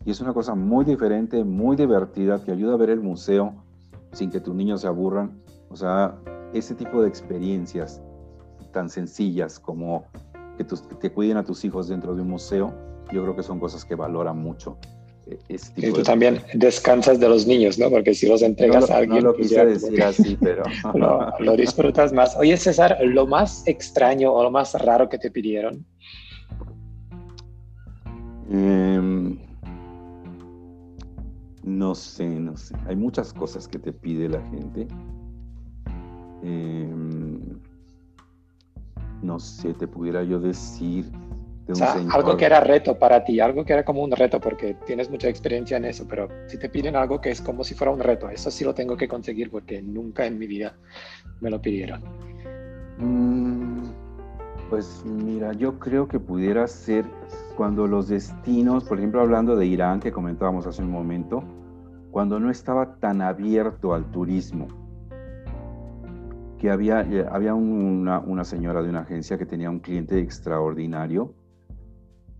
Y 0.05 0.11
es 0.11 0.21
una 0.21 0.33
cosa 0.33 0.55
muy 0.55 0.85
diferente, 0.85 1.43
muy 1.43 1.77
divertida, 1.77 2.43
que 2.43 2.53
ayuda 2.53 2.75
a 2.75 2.77
ver 2.77 2.91
el 2.91 3.01
museo 3.01 3.55
sin 4.13 4.31
que 4.31 4.41
tus 4.41 4.55
niños 4.55 4.83
se 4.83 4.87
aburran. 4.87 5.43
O 5.69 5.77
sea, 5.77 6.17
ese 6.53 6.75
tipo 6.77 7.03
de 7.03 7.09
experiencias 7.09 8.01
tan 8.73 8.89
sencillas 8.89 9.59
como 9.59 10.05
que, 10.57 10.65
te 10.65 11.13
cuiden 11.13 11.39
a 11.39 11.45
tus 11.45 11.65
hijos 11.65 11.89
dentro 11.89 12.15
de 12.15 12.23
un 12.23 12.29
museo, 12.29 12.73
yo 13.13 13.23
creo 13.23 13.35
que 13.35 13.43
son 13.43 13.59
cosas 13.59 13.85
que 13.85 13.95
valoran 13.95 14.39
mucho. 14.39 14.79
Y 15.77 15.91
tú 15.93 16.03
también 16.03 16.41
descansas 16.55 17.19
de 17.19 17.29
los 17.29 17.47
niños, 17.47 17.79
¿no? 17.79 17.91
Porque 17.91 18.15
si 18.15 18.29
los 18.29 18.43
entregas 18.43 18.91
a 18.91 18.99
alguien... 18.99 19.25
No 19.25 19.31
lo 19.31 19.37
pues 19.37 19.49
quise 19.49 19.67
decir 19.67 20.03
así, 20.03 20.39
pero... 20.41 20.63
lo, 20.95 21.33
lo, 21.41 21.57
disfrutas 21.57 22.13
más. 22.13 22.37
Oye, 22.37 22.57
César, 22.57 22.97
lo 23.03 23.27
más 23.27 23.67
extraño 23.67 24.33
o 24.33 24.45
lo 24.45 24.53
más 24.53 24.75
raro 24.75 25.09
que 25.09 25.19
te 25.19 25.31
pidieron. 25.31 25.85
Eh, 28.51 29.37
no 31.65 31.95
sé, 31.97 32.27
no 32.29 32.57
sé. 32.57 32.77
Hay 32.87 32.95
muchas 32.95 33.33
cosas 33.33 33.67
que 33.67 33.79
te 33.79 33.93
pide 33.93 34.29
la 34.29 34.41
gente. 34.51 34.87
Em, 36.43 37.41
no 39.23 39.41
sé, 39.41 39.75
te 39.75 39.89
pudiera 39.89 40.23
yo 40.23 40.39
decir. 40.39 41.11
De 41.67 41.73
o 41.73 41.77
sea, 41.77 41.97
algo 42.13 42.37
que 42.37 42.45
era 42.45 42.61
reto 42.61 42.97
para 42.97 43.25
ti, 43.25 43.41
algo 43.41 43.65
que 43.65 43.73
era 43.73 43.85
como 43.85 44.03
un 44.03 44.13
reto, 44.13 44.41
porque 44.41 44.77
tienes 44.87 45.11
mucha 45.11 45.29
experiencia 45.29 45.77
en 45.77 45.85
eso, 45.85 46.07
pero 46.09 46.29
si 46.47 46.59
te 46.59 46.69
piden 46.69 46.95
algo 46.95 47.21
que 47.21 47.31
es 47.31 47.41
como 47.41 47.65
si 47.65 47.75
fuera 47.75 47.93
un 47.93 47.99
reto, 47.99 48.31
eso 48.31 48.53
sí 48.53 48.65
lo 48.65 48.73
tengo 48.73 48.97
que 48.97 49.09
conseguir 49.09 49.51
porque 49.51 49.83
nunca 49.83 50.27
en 50.27 50.39
mi 50.39 50.47
vida 50.47 50.77
me 51.41 51.51
lo 51.51 51.61
pidieron. 51.61 52.03
Mm, 52.99 53.89
pues 54.71 55.05
mira, 55.05 55.53
yo 55.55 55.79
creo 55.81 56.07
que 56.07 56.21
pudiera 56.21 56.67
ser 56.69 57.05
cuando 57.57 57.87
los 57.87 58.09
destinos, 58.09 58.85
por 58.85 58.99
ejemplo, 58.99 59.21
hablando 59.21 59.57
de 59.57 59.67
Irán, 59.67 60.01
que 60.01 60.13
comentábamos 60.13 60.67
hace 60.67 60.83
un 60.83 60.91
momento, 60.91 61.43
cuando 62.11 62.39
no 62.39 62.51
estaba 62.51 62.95
tan 62.97 63.23
abierto 63.23 63.93
al 63.93 64.11
turismo, 64.11 64.69
que 66.59 66.71
había, 66.71 67.03
eh, 67.03 67.27
había 67.31 67.55
una, 67.55 68.21
una, 68.21 68.45
señora 68.45 68.83
de 68.83 68.89
una 68.89 69.01
agencia 69.01 69.37
que 69.37 69.47
tenía 69.47 69.71
un 69.71 69.81
cliente 69.81 70.19
extraordinario, 70.19 71.35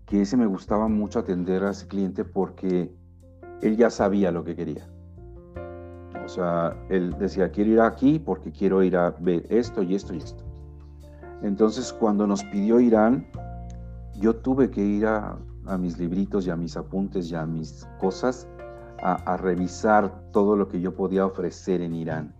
que 0.07 0.21
ese 0.21 0.37
me 0.37 0.45
gustaba 0.45 0.87
mucho 0.87 1.19
atender 1.19 1.63
a 1.63 1.71
ese 1.71 1.87
cliente 1.87 2.23
porque 2.23 2.89
él 3.61 3.75
ya 3.75 3.89
sabía 3.89 4.31
lo 4.31 4.43
que 4.43 4.55
quería. 4.55 4.87
O 6.23 6.29
sea, 6.29 6.75
él 6.89 7.15
decía, 7.19 7.51
quiero 7.51 7.71
ir 7.71 7.81
aquí 7.81 8.17
porque 8.17 8.51
quiero 8.51 8.81
ir 8.83 8.95
a 8.95 9.11
ver 9.19 9.45
esto 9.49 9.83
y 9.83 9.95
esto 9.95 10.13
y 10.13 10.17
esto. 10.17 10.43
Entonces, 11.43 11.93
cuando 11.93 12.25
nos 12.25 12.43
pidió 12.45 12.79
Irán, 12.79 13.27
yo 14.19 14.35
tuve 14.37 14.71
que 14.71 14.81
ir 14.81 15.05
a, 15.05 15.37
mis 15.77 15.99
libritos 15.99 16.47
y 16.47 16.49
a 16.49 16.55
mis 16.55 16.77
apuntes 16.77 17.29
y 17.29 17.35
a 17.35 17.45
mis 17.45 17.85
cosas 17.99 18.47
a, 19.03 19.35
revisar 19.35 20.31
todo 20.31 20.55
lo 20.55 20.69
que 20.69 20.79
yo 20.79 20.95
podía 20.95 21.25
ofrecer 21.25 21.81
en 21.81 21.93
Irán. 21.93 22.33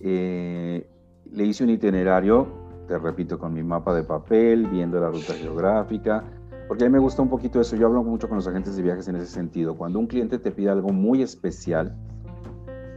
Eh, 0.00 0.90
le 1.30 1.44
hice 1.44 1.62
un 1.62 1.70
itinerario, 1.70 2.48
te 2.88 2.98
repito, 2.98 3.38
con 3.38 3.54
mi 3.54 3.62
mapa 3.62 3.94
de 3.94 4.02
papel, 4.02 4.66
viendo 4.66 5.00
la 5.00 5.08
ruta 5.08 5.34
geográfica, 5.34 6.24
porque 6.68 6.84
a 6.84 6.88
mí 6.88 6.92
me 6.92 6.98
gusta 6.98 7.22
un 7.22 7.28
poquito 7.28 7.60
eso. 7.60 7.74
Yo 7.74 7.86
hablo 7.86 8.04
mucho 8.04 8.28
con 8.28 8.36
los 8.36 8.46
agentes 8.46 8.76
de 8.76 8.82
viajes 8.82 9.08
en 9.08 9.16
ese 9.16 9.26
sentido. 9.26 9.76
Cuando 9.76 9.98
un 9.98 10.06
cliente 10.06 10.38
te 10.38 10.52
pide 10.52 10.70
algo 10.70 10.90
muy 10.90 11.22
especial, 11.22 11.96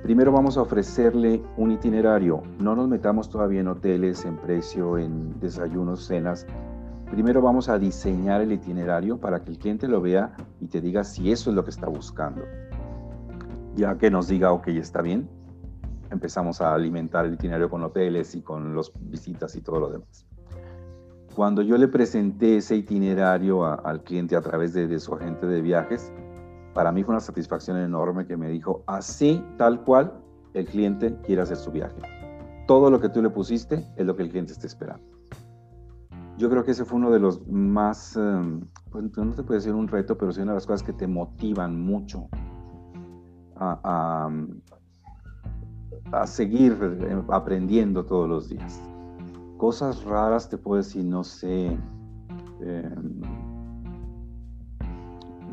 primero 0.03 0.31
vamos 0.31 0.57
a 0.57 0.62
ofrecerle 0.62 1.41
un 1.57 1.71
itinerario. 1.71 2.43
No 2.60 2.75
nos 2.75 2.88
metamos 2.88 3.29
todavía 3.29 3.62
en 3.62 3.69
hoteles, 3.69 4.25
en 4.25 4.38
precio, 4.38 4.97
en 4.97 5.39
desayunos, 5.39 6.05
cenas 6.05 6.45
Primero 7.12 7.41
vamos 7.41 7.67
a 7.67 7.77
diseñar 7.77 8.39
el 8.39 8.53
itinerario 8.53 9.17
para 9.17 9.43
que 9.43 9.51
el 9.51 9.57
cliente 9.57 9.86
lo 9.86 9.99
vea 9.99 10.34
y 10.62 10.67
te 10.67 10.79
diga 10.79 11.03
si 11.03 11.29
eso 11.29 11.49
es 11.49 11.55
lo 11.57 11.65
que 11.65 11.69
está 11.69 11.88
buscando. 11.88 12.45
Ya 13.75 13.97
que 13.97 14.10
nos 14.10 14.29
diga, 14.29 14.53
ok, 14.53 14.69
está 14.69 15.01
bien, 15.01 15.29
empezamos 16.10 16.62
a 16.62 16.73
alimentar 16.73 17.25
el 17.25 17.34
itinerario 17.34 17.69
con 17.69 17.84
hoteles 17.84 18.34
y 18.34 18.41
con 18.41 18.77
las 18.77 18.93
visitas 18.97 19.53
y 19.57 19.62
todo 19.62 19.81
lo 19.81 19.89
demás. 19.89 20.25
Cuando 21.36 21.62
yo 21.62 21.78
le 21.78 21.88
presenté 21.88 22.58
ese 22.58 22.76
itinerario 22.76 23.65
al 23.65 24.04
cliente 24.04 24.36
a 24.36 24.41
través 24.41 24.74
de, 24.74 24.88
de 24.88 25.00
su 25.00 25.13
agente 25.13 25.48
de 25.48 25.62
viajes, 25.62 26.12
para 26.74 26.91
mí 26.91 27.04
fue 27.04 27.13
una 27.13 27.22
satisfacción 27.22 27.78
enorme 27.78 28.26
que 28.26 28.38
me 28.38 28.50
dijo, 28.50 28.84
así, 28.88 29.44
tal 29.58 29.84
cual, 29.84 30.13
el 30.54 30.65
cliente 30.65 31.17
quiere 31.24 31.41
hacer 31.41 31.58
su 31.58 31.72
viaje. 31.72 31.96
Todo 32.67 32.89
lo 32.89 33.00
que 33.00 33.10
tú 33.10 33.22
le 33.22 33.30
pusiste 33.30 33.86
es 33.96 34.06
lo 34.06 34.15
que 34.15 34.24
el 34.24 34.30
cliente 34.30 34.54
está 34.54 34.67
esperando. 34.67 35.04
Yo 36.38 36.50
creo 36.50 36.63
que 36.63 36.72
ese 36.72 36.86
fue 36.86 36.98
uno 36.98 37.12
de 37.12 37.20
los 37.20 37.46
más, 37.48 38.15
em, 38.15 38.62
pues, 38.89 39.04
no 39.17 39.34
te 39.34 39.44
puede 39.44 39.60
decir 39.60 39.74
un 39.74 39.88
reto, 39.88 40.17
pero 40.17 40.32
sí 40.32 40.41
una 40.41 40.54
de 40.54 40.58
las 40.58 40.65
cosas 40.65 40.84
que 40.84 40.94
te 40.94 41.08
motivan 41.08 41.80
mucho 41.80 42.28
a, 43.58 44.30
a, 46.12 46.28
seguir 46.28 46.78
eh, 46.82 47.22
aprendiendo 47.30 48.06
todos 48.06 48.28
los 48.28 48.50
días. 48.50 48.82
Cosas 49.62 50.04
raras 50.04 50.50
te 50.50 50.58
puedo 50.58 50.78
decir, 50.78 51.06
no 51.06 51.24
sé. 51.24 51.78
Em, 52.62 53.21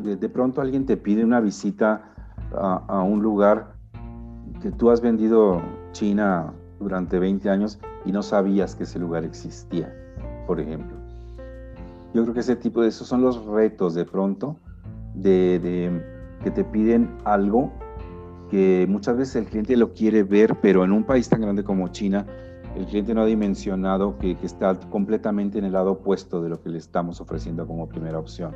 de, 0.03 0.29
pronto 0.29 0.63
alguien 0.63 0.87
te 0.87 0.97
pide 0.97 1.23
una 1.23 1.41
visita 1.41 2.15
a, 2.53 2.85
a 2.89 3.03
un 3.03 3.23
lugar 3.23 3.75
que 4.63 4.73
tú 4.73 4.91
has 4.91 5.03
vendido 5.03 5.61
China 5.93 6.55
durante 6.81 7.19
20 7.19 7.51
años 7.51 7.79
y 8.07 8.13
no 8.13 8.23
sabías 8.23 8.75
que 8.75 8.85
ese 8.85 8.99
lugar 8.99 9.25
existía 9.25 9.93
por 10.49 10.59
ejemplo. 10.59 10.97
Yo 12.15 12.23
creo 12.23 12.35
que 12.35 12.41
ese 12.41 12.57
tipo 12.57 12.81
de 12.81 12.89
esos 12.89 13.07
son 13.07 13.21
los 13.21 13.45
retos 13.45 13.95
de 13.95 14.07
pronto, 14.07 14.57
de, 15.15 16.03
que 16.43 16.51
te 16.51 16.65
piden 16.65 17.11
algo 17.25 17.71
que 18.51 18.87
muchas 18.89 19.19
veces 19.19 19.37
el 19.37 19.45
cliente 19.45 19.77
lo 19.77 19.93
quiere 19.93 20.23
ver, 20.23 20.57
pero 20.63 20.85
en 20.85 20.93
un 20.93 21.05
país 21.05 21.29
tan 21.29 21.43
grande 21.43 21.63
como 21.63 21.89
China, 21.89 22.27
el 22.77 22.87
cliente 22.87 23.15
no 23.15 23.23
ha 23.23 23.27
dimensionado 23.27 24.19
que, 24.19 24.37
está 24.43 24.79
completamente 24.91 25.59
en 25.59 25.65
el 25.65 25.73
lado 25.73 25.93
opuesto 25.93 26.43
de 26.43 26.49
lo 26.49 26.63
que 26.63 26.69
le 26.71 26.79
estamos 26.79 27.21
ofreciendo 27.21 27.67
como 27.67 27.89
primera 27.89 28.19
opción. 28.19 28.55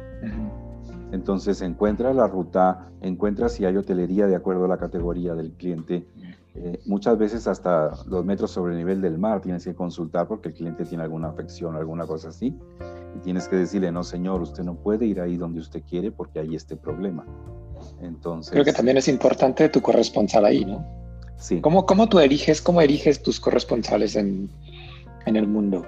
Entonces 1.13 1.61
encuentra 1.61 2.15
la 2.15 2.27
ruta, 2.27 2.89
encuentra 3.01 3.49
si 3.49 3.65
hay 3.65 3.77
hotelería 3.77 4.27
de 4.27 4.37
acuerdo 4.37 4.65
a 4.65 4.69
la 4.69 4.79
categoría 4.79 5.35
del 5.35 5.53
cliente, 5.53 6.07
Eh, 6.55 6.81
muchas 6.85 7.17
veces 7.17 7.47
hasta 7.47 7.89
dos 8.07 8.25
metros 8.27 8.51
sobre 8.51 8.73
el 8.73 8.79
nivel 8.79 9.01
del 9.01 9.17
mar 9.17 9.41
tienes 9.41 9.65
que 9.65 9.75
consultar 9.75 10.29
porque 10.29 10.49
el 10.49 10.55
cliente 10.55 10.85
tiene 10.85 11.03
alguna 11.03 11.29
afección 11.29 11.75
o 11.75 11.79
alguna 11.79 12.07
cosa 12.07 12.29
así. 12.29 12.55
Y 13.17 13.21
tienes 13.21 13.49
que 13.49 13.57
decirle, 13.57 13.91
no 13.91 14.03
señor, 14.03 14.43
usted 14.43 14.63
no 14.63 14.75
puede 14.75 15.07
ir 15.07 15.21
ahí 15.21 15.37
donde 15.37 15.61
usted 15.61 15.83
quiere 15.89 16.11
porque 16.11 16.41
hay 16.41 16.55
este 16.55 16.77
problema. 16.77 17.25
Entonces, 18.01 18.53
Creo 18.53 18.65
que 18.65 18.73
también 18.73 18.99
es 18.99 19.09
importante 19.09 19.69
tu 19.71 19.81
corresponsal 19.81 20.45
ahí, 20.45 20.65
¿no? 20.65 20.85
Sí. 21.43 21.61
¿Cómo, 21.61 21.87
cómo 21.87 22.09
tú 22.09 22.21
eliges, 22.21 22.63
cómo 22.63 22.81
eliges 22.81 23.21
tus 23.21 23.41
corresponsales 23.41 24.15
en, 24.15 24.49
en 25.27 25.35
el 25.35 25.49
mundo? 25.49 25.85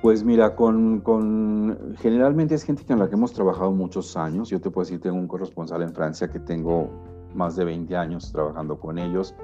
Pues 0.00 0.24
mira, 0.24 0.56
con, 0.56 1.00
con, 1.00 1.94
generalmente 1.98 2.54
es 2.54 2.62
gente 2.62 2.84
con 2.84 2.98
la 2.98 3.08
que 3.08 3.14
hemos 3.14 3.34
trabajado 3.34 3.70
muchos 3.70 4.16
años. 4.16 4.48
Yo 4.48 4.60
te 4.60 4.70
puedo 4.70 4.86
decir, 4.86 5.00
tengo 5.00 5.16
un 5.16 5.28
corresponsal 5.28 5.82
en 5.82 5.92
Francia 5.92 6.28
que 6.28 6.38
tengo 6.38 6.90
más 7.34 7.56
de 7.56 7.66
20 7.66 7.94
años 7.96 8.32
trabajando 8.32 8.80
con 8.80 8.98
ellos. 8.98 9.34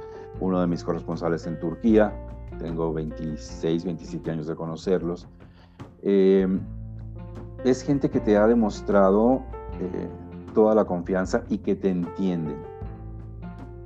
Uno 0.40 0.60
de 0.60 0.66
mis 0.66 0.82
corresponsales 0.82 1.46
en 1.46 1.58
Turquía, 1.60 2.14
tengo 2.58 2.92
26, 2.92 3.84
27 3.84 4.30
años 4.30 4.46
de 4.46 4.54
conocerlos. 4.54 5.28
Eh, 6.02 6.48
es 7.64 7.82
gente 7.82 8.08
que 8.08 8.20
te 8.20 8.38
ha 8.38 8.46
demostrado 8.46 9.42
eh, 9.78 10.08
toda 10.54 10.74
la 10.74 10.86
confianza 10.86 11.44
y 11.50 11.58
que 11.58 11.74
te 11.74 11.90
entienden. 11.90 12.69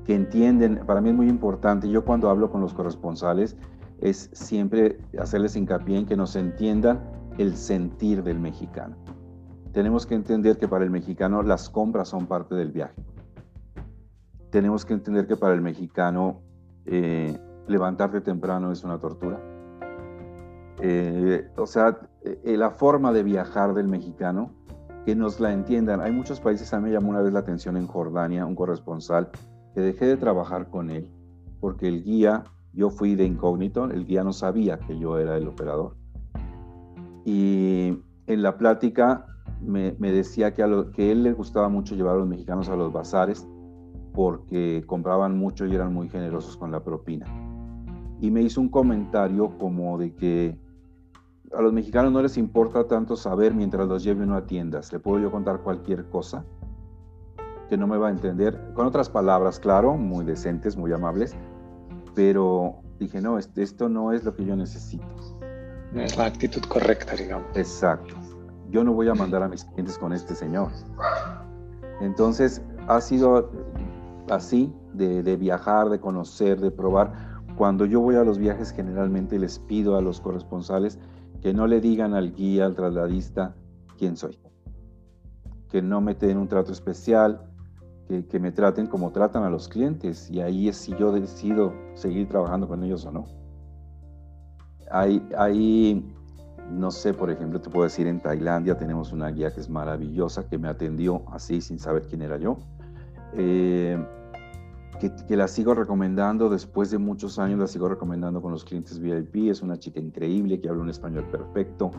Que 0.04 0.14
entienden, 0.14 0.82
para 0.86 1.00
mí 1.00 1.10
es 1.10 1.14
muy 1.14 1.28
importante, 1.28 1.88
yo 1.88 2.04
cuando 2.04 2.28
hablo 2.28 2.50
con 2.50 2.60
los 2.60 2.74
corresponsales, 2.74 3.56
es 4.00 4.30
siempre 4.32 4.98
hacerles 5.18 5.56
hincapié 5.56 5.98
en 5.98 6.06
que 6.06 6.16
nos 6.16 6.36
entiendan 6.36 7.00
el 7.38 7.56
sentir 7.56 8.22
del 8.22 8.38
mexicano. 8.38 8.96
Tenemos 9.72 10.06
que 10.06 10.14
entender 10.14 10.58
que 10.58 10.68
para 10.68 10.84
el 10.84 10.90
mexicano 10.90 11.42
las 11.42 11.68
compras 11.70 12.08
son 12.08 12.26
parte 12.26 12.54
del 12.54 12.70
viaje. 12.70 13.02
Tenemos 14.50 14.84
que 14.84 14.94
entender 14.94 15.26
que 15.26 15.36
para 15.36 15.54
el 15.54 15.62
mexicano 15.62 16.42
eh, 16.86 17.36
levantarte 17.66 18.20
temprano 18.20 18.70
es 18.70 18.84
una 18.84 18.98
tortura. 18.98 19.40
Eh, 20.80 21.48
o 21.56 21.66
sea, 21.66 21.98
eh, 22.22 22.56
la 22.56 22.70
forma 22.70 23.12
de 23.12 23.22
viajar 23.22 23.74
del 23.74 23.88
mexicano, 23.88 24.50
que 25.04 25.14
nos 25.14 25.40
la 25.40 25.52
entiendan. 25.52 26.00
Hay 26.00 26.12
muchos 26.12 26.40
países, 26.40 26.72
a 26.72 26.78
mí 26.78 26.84
me 26.84 26.92
llamó 26.92 27.10
una 27.10 27.20
vez 27.20 27.32
la 27.32 27.40
atención 27.40 27.76
en 27.76 27.86
Jordania, 27.86 28.46
un 28.46 28.54
corresponsal, 28.54 29.30
que 29.74 29.80
dejé 29.80 30.06
de 30.06 30.16
trabajar 30.16 30.70
con 30.70 30.90
él 30.90 31.10
porque 31.64 31.88
el 31.88 32.04
guía 32.04 32.44
yo 32.74 32.90
fui 32.90 33.14
de 33.14 33.24
incógnito, 33.24 33.86
el 33.86 34.04
guía 34.04 34.22
no 34.22 34.34
sabía 34.34 34.78
que 34.80 34.98
yo 34.98 35.18
era 35.18 35.38
el 35.38 35.48
operador. 35.48 35.96
Y 37.24 38.02
en 38.26 38.42
la 38.42 38.58
plática 38.58 39.24
me, 39.62 39.92
decía 39.92 40.52
que 40.52 40.62
a, 40.62 40.66
lo, 40.66 40.90
que 40.90 41.10
él 41.10 41.22
le 41.22 41.32
gustaba 41.32 41.70
mucho 41.70 41.94
llevar 41.94 42.16
a 42.16 42.18
los 42.18 42.28
mexicanos 42.28 42.68
a 42.68 42.76
los 42.76 42.92
bazares 42.92 43.48
porque 44.12 44.84
compraban 44.86 45.38
mucho 45.38 45.64
y 45.64 45.74
eran 45.74 45.94
muy 45.94 46.10
generosos 46.10 46.56
con 46.58 46.70
la 46.70 46.84
propina. 46.84 47.24
Y 48.20 48.30
me 48.30 48.42
hizo 48.42 48.60
un 48.60 48.68
comentario 48.68 49.56
como 49.56 49.96
de 49.96 50.14
que 50.14 50.58
a 51.56 51.62
los 51.62 51.72
mexicanos 51.72 52.12
no 52.12 52.20
les 52.20 52.36
importa 52.36 52.86
tanto 52.86 53.16
saber 53.16 53.54
mientras 53.54 53.88
los 53.88 54.04
lleve 54.04 54.24
uno 54.24 54.36
a 54.36 54.44
tiendas. 54.44 54.92
Le 54.92 54.98
puedo 54.98 55.18
yo 55.18 55.30
contar 55.30 55.62
cualquier 55.62 56.10
cosa 56.10 56.44
que 57.68 57.76
no 57.76 57.86
me 57.86 57.96
va 57.96 58.08
a 58.08 58.10
entender. 58.10 58.72
Con 58.74 58.86
otras 58.86 59.08
palabras, 59.08 59.58
claro, 59.58 59.94
muy 59.96 60.24
decentes, 60.24 60.76
muy 60.76 60.92
amables, 60.92 61.34
pero 62.14 62.80
dije, 62.98 63.20
no, 63.20 63.38
esto 63.38 63.88
no 63.88 64.12
es 64.12 64.24
lo 64.24 64.34
que 64.34 64.44
yo 64.44 64.56
necesito. 64.56 65.06
No 65.92 66.02
es 66.02 66.16
la 66.16 66.26
actitud 66.26 66.62
correcta, 66.62 67.14
digamos. 67.14 67.46
Exacto. 67.54 68.14
Yo 68.70 68.82
no 68.82 68.92
voy 68.92 69.08
a 69.08 69.14
mandar 69.14 69.42
a 69.42 69.48
mis 69.48 69.64
clientes 69.64 69.96
con 69.98 70.12
este 70.12 70.34
señor. 70.34 70.70
Entonces, 72.00 72.60
ha 72.88 73.00
sido 73.00 73.50
así, 74.30 74.74
de, 74.92 75.22
de 75.22 75.36
viajar, 75.36 75.90
de 75.90 76.00
conocer, 76.00 76.60
de 76.60 76.70
probar. 76.70 77.12
Cuando 77.56 77.86
yo 77.86 78.00
voy 78.00 78.16
a 78.16 78.24
los 78.24 78.38
viajes, 78.38 78.72
generalmente 78.72 79.38
les 79.38 79.58
pido 79.60 79.96
a 79.96 80.02
los 80.02 80.20
corresponsales 80.20 80.98
que 81.40 81.52
no 81.52 81.66
le 81.66 81.80
digan 81.80 82.14
al 82.14 82.34
guía, 82.34 82.66
al 82.66 82.74
trasladista, 82.74 83.54
quién 83.98 84.16
soy. 84.16 84.38
Que 85.68 85.82
no 85.82 86.00
me 86.00 86.14
den 86.14 86.38
un 86.38 86.48
trato 86.48 86.72
especial, 86.72 87.53
que, 88.08 88.38
me 88.38 88.52
traten 88.52 88.86
como 88.86 89.12
tratan 89.12 89.44
a 89.44 89.50
los 89.50 89.68
clientes 89.68 90.30
y 90.30 90.40
ahí 90.40 90.68
es 90.68 90.76
si 90.76 90.94
yo 90.96 91.12
decido 91.12 91.72
seguir 91.94 92.28
trabajando 92.28 92.68
con 92.68 92.82
ellos 92.84 93.04
o 93.06 93.12
no. 93.12 93.24
Hay, 94.90 96.04
no 96.70 96.90
sé, 96.90 97.14
por 97.14 97.30
ejemplo, 97.30 97.60
te 97.60 97.70
puedo 97.70 97.84
decir, 97.84 98.06
en 98.06 98.20
Tailandia 98.20 98.76
tenemos 98.76 99.12
una 99.12 99.28
guía 99.30 99.52
que 99.52 99.60
es 99.60 99.68
maravillosa, 99.68 100.46
que 100.46 100.58
me 100.58 100.68
atendió 100.68 101.24
así 101.32 101.60
sin 101.60 101.78
saber 101.78 102.06
quién 102.06 102.22
era 102.22 102.36
yo, 102.36 102.58
eh, 103.32 103.98
que, 105.00 105.10
que, 105.26 105.36
la 105.36 105.48
sigo 105.48 105.74
recomendando 105.74 106.48
después 106.48 106.90
de 106.90 106.98
muchos 106.98 107.38
años, 107.38 107.58
la 107.58 107.66
sigo 107.66 107.88
recomendando 107.88 108.40
con 108.40 108.52
los 108.52 108.64
clientes 108.64 109.00
VIP, 109.00 109.50
es 109.50 109.62
una 109.62 109.78
chica 109.78 109.98
increíble 109.98 110.60
que 110.60 110.68
habla 110.68 110.82
un 110.82 110.90
español 110.90 111.24
perfecto, 111.30 111.90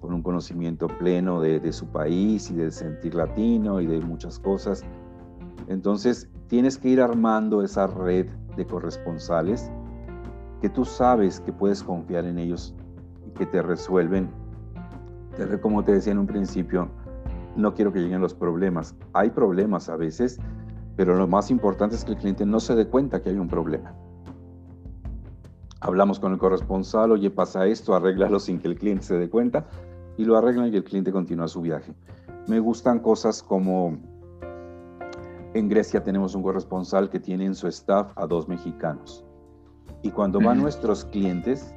con 0.00 0.12
un 0.12 0.22
conocimiento 0.22 0.88
pleno 0.88 1.40
de, 1.40 1.60
de 1.60 1.72
su 1.72 1.86
país 1.86 2.50
y 2.50 2.54
del 2.54 2.72
sentir 2.72 3.14
latino 3.14 3.80
y 3.80 3.86
de 3.86 4.00
muchas 4.00 4.38
cosas. 4.38 4.84
Entonces, 5.68 6.28
tienes 6.48 6.78
que 6.78 6.88
ir 6.88 7.00
armando 7.00 7.62
esa 7.62 7.86
red 7.86 8.26
de 8.56 8.66
corresponsales 8.66 9.70
que 10.60 10.68
tú 10.68 10.84
sabes 10.84 11.40
que 11.40 11.52
puedes 11.52 11.82
confiar 11.82 12.24
en 12.24 12.38
ellos 12.38 12.74
y 13.26 13.30
que 13.32 13.46
te 13.46 13.62
resuelven. 13.62 14.30
Como 15.60 15.84
te 15.84 15.92
decía 15.92 16.12
en 16.12 16.18
un 16.18 16.26
principio, 16.26 16.88
no 17.56 17.74
quiero 17.74 17.92
que 17.92 18.00
lleguen 18.00 18.20
los 18.20 18.34
problemas. 18.34 18.94
Hay 19.12 19.30
problemas 19.30 19.88
a 19.88 19.96
veces, 19.96 20.38
pero 20.96 21.16
lo 21.16 21.26
más 21.26 21.50
importante 21.50 21.96
es 21.96 22.04
que 22.04 22.12
el 22.12 22.18
cliente 22.18 22.46
no 22.46 22.60
se 22.60 22.74
dé 22.74 22.86
cuenta 22.86 23.20
que 23.20 23.30
hay 23.30 23.36
un 23.36 23.48
problema. 23.48 23.94
Hablamos 25.80 26.18
con 26.18 26.32
el 26.32 26.38
corresponsal, 26.38 27.12
oye, 27.12 27.30
pasa 27.30 27.66
esto, 27.66 27.94
arréglalo 27.94 28.38
sin 28.38 28.58
que 28.58 28.68
el 28.68 28.78
cliente 28.78 29.04
se 29.04 29.18
dé 29.18 29.28
cuenta 29.28 29.66
y 30.16 30.24
lo 30.24 30.36
arreglan 30.36 30.72
y 30.72 30.76
el 30.76 30.84
cliente 30.84 31.12
continúa 31.12 31.48
su 31.48 31.60
viaje. 31.60 31.92
Me 32.46 32.58
gustan 32.58 33.00
cosas 33.00 33.42
como 33.42 33.98
en 35.54 35.68
Grecia 35.68 36.02
tenemos 36.02 36.34
un 36.34 36.42
corresponsal 36.42 37.08
que 37.08 37.20
tiene 37.20 37.46
en 37.46 37.54
su 37.54 37.68
staff 37.68 38.12
a 38.16 38.26
dos 38.26 38.48
mexicanos. 38.48 39.24
Y 40.02 40.10
cuando 40.10 40.40
van 40.40 40.60
nuestros 40.60 41.04
clientes, 41.06 41.74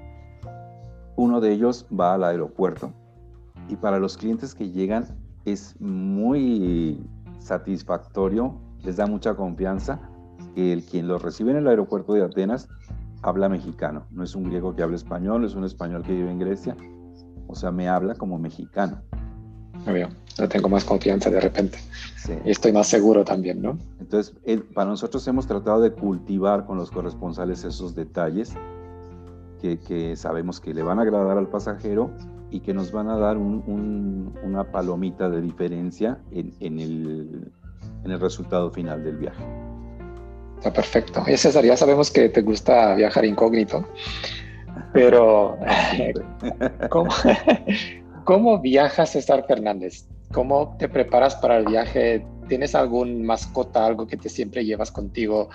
uno 1.15 1.39
de 1.39 1.53
ellos 1.53 1.85
va 1.97 2.15
al 2.15 2.23
aeropuerto. 2.23 2.91
Y 3.69 3.75
para 3.75 3.99
los 3.99 4.17
clientes 4.17 4.55
que 4.55 4.69
llegan 4.69 5.05
es 5.45 5.79
muy 5.79 7.07
satisfactorio, 7.39 8.59
les 8.83 8.97
da 8.97 9.05
mucha 9.05 9.35
confianza 9.35 10.01
que 10.55 10.73
el 10.73 10.83
quien 10.83 11.07
los 11.07 11.21
recibe 11.21 11.51
en 11.51 11.57
el 11.57 11.67
aeropuerto 11.67 12.13
de 12.13 12.23
Atenas 12.23 12.67
habla 13.21 13.47
mexicano. 13.47 14.05
No 14.09 14.23
es 14.23 14.35
un 14.35 14.45
griego 14.45 14.75
que 14.75 14.81
habla 14.81 14.95
español, 14.95 15.45
es 15.45 15.53
un 15.53 15.63
español 15.63 16.01
que 16.03 16.13
vive 16.13 16.31
en 16.31 16.39
Grecia. 16.39 16.75
O 17.47 17.55
sea, 17.55 17.71
me 17.71 17.87
habla 17.87 18.15
como 18.15 18.39
mexicano. 18.39 19.01
Yo 20.37 20.47
tengo 20.49 20.69
más 20.69 20.83
confianza 20.83 21.29
de 21.29 21.39
repente. 21.39 21.79
Y 22.45 22.51
estoy 22.51 22.73
más 22.73 22.87
seguro 22.87 23.23
también, 23.23 23.61
¿no? 23.61 23.77
Entonces, 23.99 24.35
para 24.73 24.89
nosotros 24.89 25.25
hemos 25.27 25.47
tratado 25.47 25.81
de 25.81 25.91
cultivar 25.91 26.65
con 26.65 26.77
los 26.77 26.91
corresponsales 26.91 27.63
esos 27.63 27.95
detalles 27.95 28.53
que, 29.61 30.15
sabemos 30.15 30.59
que 30.59 30.73
le 30.73 30.83
van 30.83 30.99
a 30.99 31.03
agradar 31.03 31.37
al 31.37 31.47
pasajero 31.47 32.11
y 32.51 32.59
que 32.59 32.73
nos 32.73 32.91
van 32.91 33.09
a 33.09 33.17
dar 33.17 33.37
una 33.37 34.71
palomita 34.71 35.29
de 35.29 35.41
diferencia 35.41 36.19
en, 36.31 36.79
el, 36.79 37.51
en 38.03 38.11
el 38.11 38.19
resultado 38.19 38.71
final 38.71 39.03
del 39.03 39.17
viaje. 39.17 39.43
Está 40.57 40.73
perfecto. 40.73 41.23
Y 41.27 41.37
César, 41.37 41.63
ya 41.63 41.77
sabemos 41.77 42.09
que 42.09 42.29
te 42.29 42.41
gusta 42.41 42.95
viajar 42.95 43.25
incógnito, 43.25 43.85
pero 44.93 45.57
¿cómo, 46.89 47.11
¿cómo 48.27 48.59
viajas 48.59 49.11
César 49.11 49.45
Fernández? 49.47 50.05
¿Cómo 50.33 50.75
te 50.77 50.89
preparas 50.89 51.37
para 51.37 51.57
el 51.57 51.65
viaje? 51.65 52.27
¿Tienes 52.49 52.75
algún 52.75 53.25
mascota, 53.25 53.85
algo 53.85 54.05
que 54.05 54.17
te 54.17 54.27
siempre 54.27 54.65
llevas 54.65 54.91
contigo? 54.91 55.47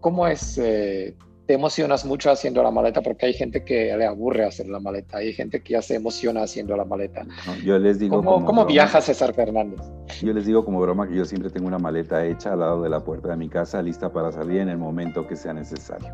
¿Cómo 0.00 0.26
es? 0.26 0.56
Eh, 0.56 1.14
¿Te 1.46 1.52
emocionas 1.52 2.06
mucho 2.06 2.30
haciendo 2.30 2.62
la 2.62 2.70
maleta? 2.70 3.02
Porque 3.02 3.26
hay 3.26 3.34
gente 3.34 3.64
que 3.64 3.94
le 3.94 4.06
aburre 4.06 4.46
hacer 4.46 4.66
la 4.66 4.80
maleta, 4.80 5.18
hay 5.18 5.34
gente 5.34 5.62
que 5.62 5.74
ya 5.74 5.82
se 5.82 5.94
emociona 5.94 6.42
haciendo 6.42 6.74
la 6.74 6.86
maleta. 6.86 7.26
yo 7.62 7.78
les 7.78 7.98
digo 7.98 8.16
¿Cómo, 8.16 8.46
¿cómo 8.46 8.64
viaja 8.64 9.02
César 9.02 9.34
Fernández? 9.34 9.80
Yo 10.22 10.32
les 10.32 10.46
digo 10.46 10.64
como 10.64 10.80
broma 10.80 11.06
que 11.06 11.16
yo 11.16 11.26
siempre 11.26 11.50
tengo 11.50 11.68
una 11.68 11.78
maleta 11.78 12.24
hecha 12.24 12.54
al 12.54 12.60
lado 12.60 12.82
de 12.82 12.88
la 12.88 13.04
puerta 13.04 13.28
de 13.28 13.36
mi 13.36 13.50
casa, 13.50 13.82
lista 13.82 14.10
para 14.10 14.32
salir 14.32 14.60
en 14.60 14.70
el 14.70 14.78
momento 14.78 15.28
que 15.28 15.36
sea 15.36 15.52
necesario. 15.52 16.08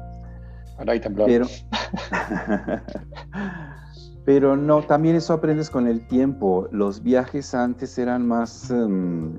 Ahora 0.78 0.94
hay 0.94 1.00
temblor. 1.00 1.28
Pero... 1.28 1.46
Pero 4.24 4.56
no, 4.56 4.82
también 4.82 5.16
eso 5.16 5.32
aprendes 5.32 5.68
con 5.68 5.88
el 5.88 6.06
tiempo. 6.06 6.68
Los 6.70 7.02
viajes 7.02 7.54
antes 7.54 7.98
eran 7.98 8.26
más 8.26 8.70
em, 8.70 9.36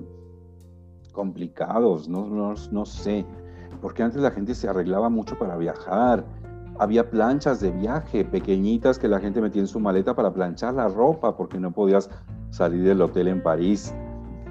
complicados, 1.13 2.09
no, 2.09 2.27
no, 2.27 2.86
sé, 2.86 3.25
porque 3.81 4.03
antes 4.03 4.21
la 4.21 4.31
gente 4.31 4.53
se 4.53 4.67
arreglaba 4.67 5.09
mucho 5.09 5.38
para 5.38 5.55
viajar. 5.55 6.25
Había 6.79 7.09
planchas 7.09 7.61
de 7.61 7.71
viaje 7.71 8.25
pequeñitas 8.25 8.99
que 8.99 9.07
la 9.07 9.19
gente 9.19 9.39
metía 9.39 9.61
en 9.61 9.67
su 9.67 9.79
maleta 9.79 10.15
para 10.15 10.34
planchar 10.34 10.73
la 10.73 10.89
ropa, 10.89 11.38
porque 11.38 11.59
no 11.59 11.71
podías 11.71 12.09
salir 12.49 12.84
del 12.84 13.01
hotel 13.01 13.29
en 13.29 13.41
París 13.41 13.93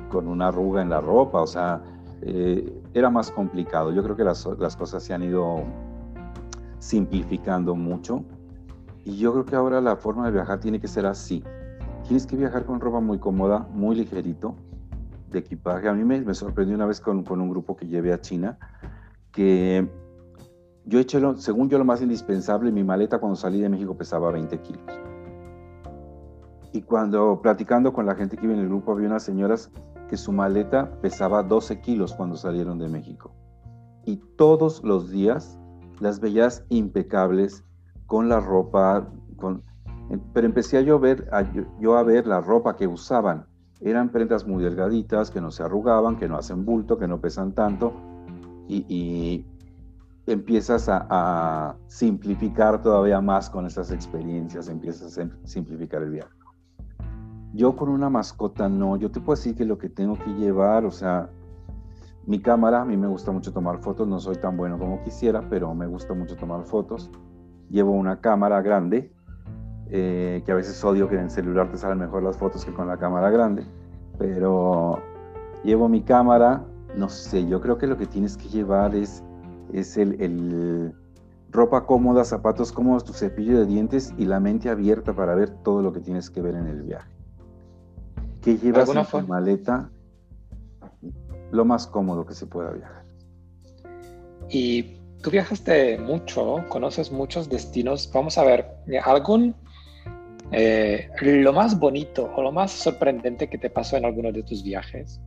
con 0.08 0.28
una 0.28 0.48
arruga 0.48 0.80
en 0.80 0.88
la 0.88 1.00
ropa. 1.00 1.42
O 1.42 1.46
sea, 1.46 1.82
eh, 2.22 2.80
era 2.94 3.10
más 3.10 3.30
complicado. 3.30 3.92
Yo 3.92 4.02
creo 4.02 4.16
que 4.16 4.24
las, 4.24 4.48
las 4.58 4.76
cosas 4.76 5.02
se 5.02 5.12
han 5.12 5.24
ido 5.24 5.64
simplificando 6.78 7.74
mucho. 7.74 8.24
Y 9.04 9.16
yo 9.16 9.32
creo 9.32 9.44
que 9.44 9.56
ahora 9.56 9.80
la 9.80 9.96
forma 9.96 10.26
de 10.26 10.32
viajar 10.32 10.60
tiene 10.60 10.80
que 10.80 10.88
ser 10.88 11.06
así. 11.06 11.42
Tienes 12.04 12.26
que 12.26 12.36
viajar 12.36 12.64
con 12.64 12.80
ropa 12.80 13.00
muy 13.00 13.18
cómoda, 13.18 13.66
muy 13.72 13.96
ligerito, 13.96 14.54
de 15.30 15.40
equipaje. 15.40 15.88
A 15.88 15.94
mí 15.94 16.04
me, 16.04 16.20
me 16.20 16.34
sorprendió 16.34 16.74
una 16.76 16.86
vez 16.86 17.00
con, 17.00 17.24
con, 17.24 17.40
un 17.40 17.50
grupo 17.50 17.76
que 17.76 17.86
llevé 17.86 18.12
a 18.12 18.20
China, 18.20 18.58
que 19.32 19.88
yo 20.84 20.98
eché, 20.98 21.20
lo, 21.20 21.36
según 21.36 21.68
yo, 21.68 21.78
lo 21.78 21.84
más 21.84 22.02
indispensable, 22.02 22.70
mi 22.72 22.84
maleta 22.84 23.18
cuando 23.18 23.36
salí 23.36 23.60
de 23.60 23.68
México 23.68 23.96
pesaba 23.96 24.30
20 24.30 24.60
kilos. 24.60 24.82
Y 26.72 26.82
cuando 26.82 27.40
platicando 27.42 27.92
con 27.92 28.06
la 28.06 28.14
gente 28.14 28.36
que 28.36 28.42
vive 28.42 28.54
en 28.54 28.60
el 28.60 28.68
grupo, 28.68 28.92
había 28.92 29.08
unas 29.08 29.22
señoras 29.22 29.70
que 30.08 30.16
su 30.16 30.32
maleta 30.32 30.90
pesaba 31.00 31.42
12 31.42 31.80
kilos 31.80 32.14
cuando 32.14 32.36
salieron 32.36 32.78
de 32.78 32.88
México. 32.88 33.34
Y 34.04 34.16
todos 34.36 34.82
los 34.82 35.10
días 35.10 35.58
las 36.00 36.18
veías 36.20 36.64
impecables 36.68 37.64
con 38.12 38.28
la 38.28 38.40
ropa, 38.40 39.08
con, 39.36 39.62
pero 40.34 40.46
empecé 40.46 40.84
yo 40.84 40.96
a, 40.96 40.98
ver, 40.98 41.30
yo 41.80 41.96
a 41.96 42.02
ver 42.02 42.26
la 42.26 42.42
ropa 42.42 42.76
que 42.76 42.86
usaban. 42.86 43.46
Eran 43.80 44.10
prendas 44.10 44.46
muy 44.46 44.62
delgaditas, 44.62 45.30
que 45.30 45.40
no 45.40 45.50
se 45.50 45.62
arrugaban, 45.62 46.16
que 46.16 46.28
no 46.28 46.36
hacen 46.36 46.66
bulto, 46.66 46.98
que 46.98 47.08
no 47.08 47.22
pesan 47.22 47.52
tanto. 47.54 47.94
Y, 48.68 49.46
empiezas 50.26 50.90
a, 50.90 51.74
simplificar 51.86 52.82
todavía 52.82 53.22
más 53.22 53.48
con 53.48 53.64
esas 53.64 53.90
experiencias, 53.90 54.68
empiezas 54.68 55.16
a 55.16 55.30
simplificar 55.44 56.02
el 56.02 56.10
viaje. 56.10 56.36
Yo 57.54 57.74
con 57.74 57.88
una 57.88 58.10
mascota 58.10 58.68
no, 58.68 58.98
yo 58.98 59.10
te 59.10 59.20
puedo 59.20 59.36
decir 59.36 59.54
que 59.54 59.64
lo 59.64 59.78
que 59.78 59.88
tengo 59.88 60.18
que 60.18 60.34
llevar, 60.34 60.84
o 60.84 60.90
sea, 60.90 61.30
mi 62.26 62.40
cámara, 62.40 62.82
a 62.82 62.84
mí 62.84 62.98
me 62.98 63.08
gusta 63.08 63.32
mucho 63.32 63.54
tomar 63.54 63.78
fotos, 63.78 64.06
no 64.06 64.20
soy 64.20 64.36
tan 64.36 64.58
bueno 64.58 64.78
como 64.78 65.02
quisiera, 65.02 65.48
pero 65.48 65.74
me 65.74 65.86
gusta 65.86 66.12
mucho 66.12 66.36
tomar 66.36 66.62
fotos. 66.64 67.10
Llevo 67.72 67.90
una 67.90 68.20
cámara 68.20 68.62
grande, 68.62 69.10
eh, 69.90 70.44
que 70.46 70.52
a 70.52 70.54
veces 70.54 70.82
odio 70.84 71.08
que 71.08 71.16
en 71.16 71.22
el 71.22 71.30
celular 71.30 71.68
te 71.72 71.76
salen 71.76 71.98
mejor 71.98 72.22
las 72.22 72.38
fotos 72.38 72.64
que 72.64 72.72
con 72.72 72.86
la 72.86 72.98
cámara 72.98 73.30
grande, 73.30 73.64
pero 74.16 75.00
llevo 75.64 75.88
mi 75.88 76.02
cámara, 76.02 76.64
no 76.96 77.08
sé, 77.08 77.48
yo 77.48 77.60
creo 77.60 77.78
que 77.78 77.88
lo 77.88 77.96
que 77.96 78.06
tienes 78.06 78.36
que 78.36 78.48
llevar 78.48 78.94
es, 78.94 79.24
es 79.72 79.96
el, 79.96 80.20
el 80.22 80.94
ropa 81.50 81.84
cómoda, 81.84 82.24
zapatos 82.24 82.70
cómodos, 82.70 83.02
tu 83.02 83.12
cepillo 83.12 83.58
de 83.58 83.66
dientes 83.66 84.14
y 84.16 84.26
la 84.26 84.38
mente 84.38 84.70
abierta 84.70 85.12
para 85.12 85.34
ver 85.34 85.50
todo 85.64 85.82
lo 85.82 85.92
que 85.92 85.98
tienes 85.98 86.30
que 86.30 86.40
ver 86.40 86.54
en 86.54 86.68
el 86.68 86.82
viaje. 86.82 87.10
¿Qué 88.40 88.56
llevas 88.56 88.94
en 88.94 89.04
tu 89.04 89.26
maleta? 89.26 89.90
lo 91.52 91.64
más 91.66 91.86
cómodo 91.86 92.26
que 92.26 92.34
se 92.34 92.46
pueda 92.46 92.72
viajar. 92.72 93.04
Y 94.48 94.96
tú 95.22 95.30
viajaste 95.30 95.98
mucho, 95.98 96.64
conoces 96.68 97.10
muchos 97.10 97.48
destinos. 97.48 98.10
Vamos 98.12 98.36
a 98.38 98.44
ver, 98.44 98.66
¿algún, 99.04 99.54
eh, 100.50 101.08
lo 101.22 101.52
más 101.52 101.78
bonito 101.78 102.30
o 102.36 102.42
lo 102.42 102.52
más 102.52 102.72
sorprendente 102.72 103.48
que 103.48 103.58
te 103.58 103.70
pasó 103.70 103.96
en 103.96 104.04
alguno 104.04 104.32
de 104.32 104.42
tus 104.42 104.62
viajes? 104.62 105.20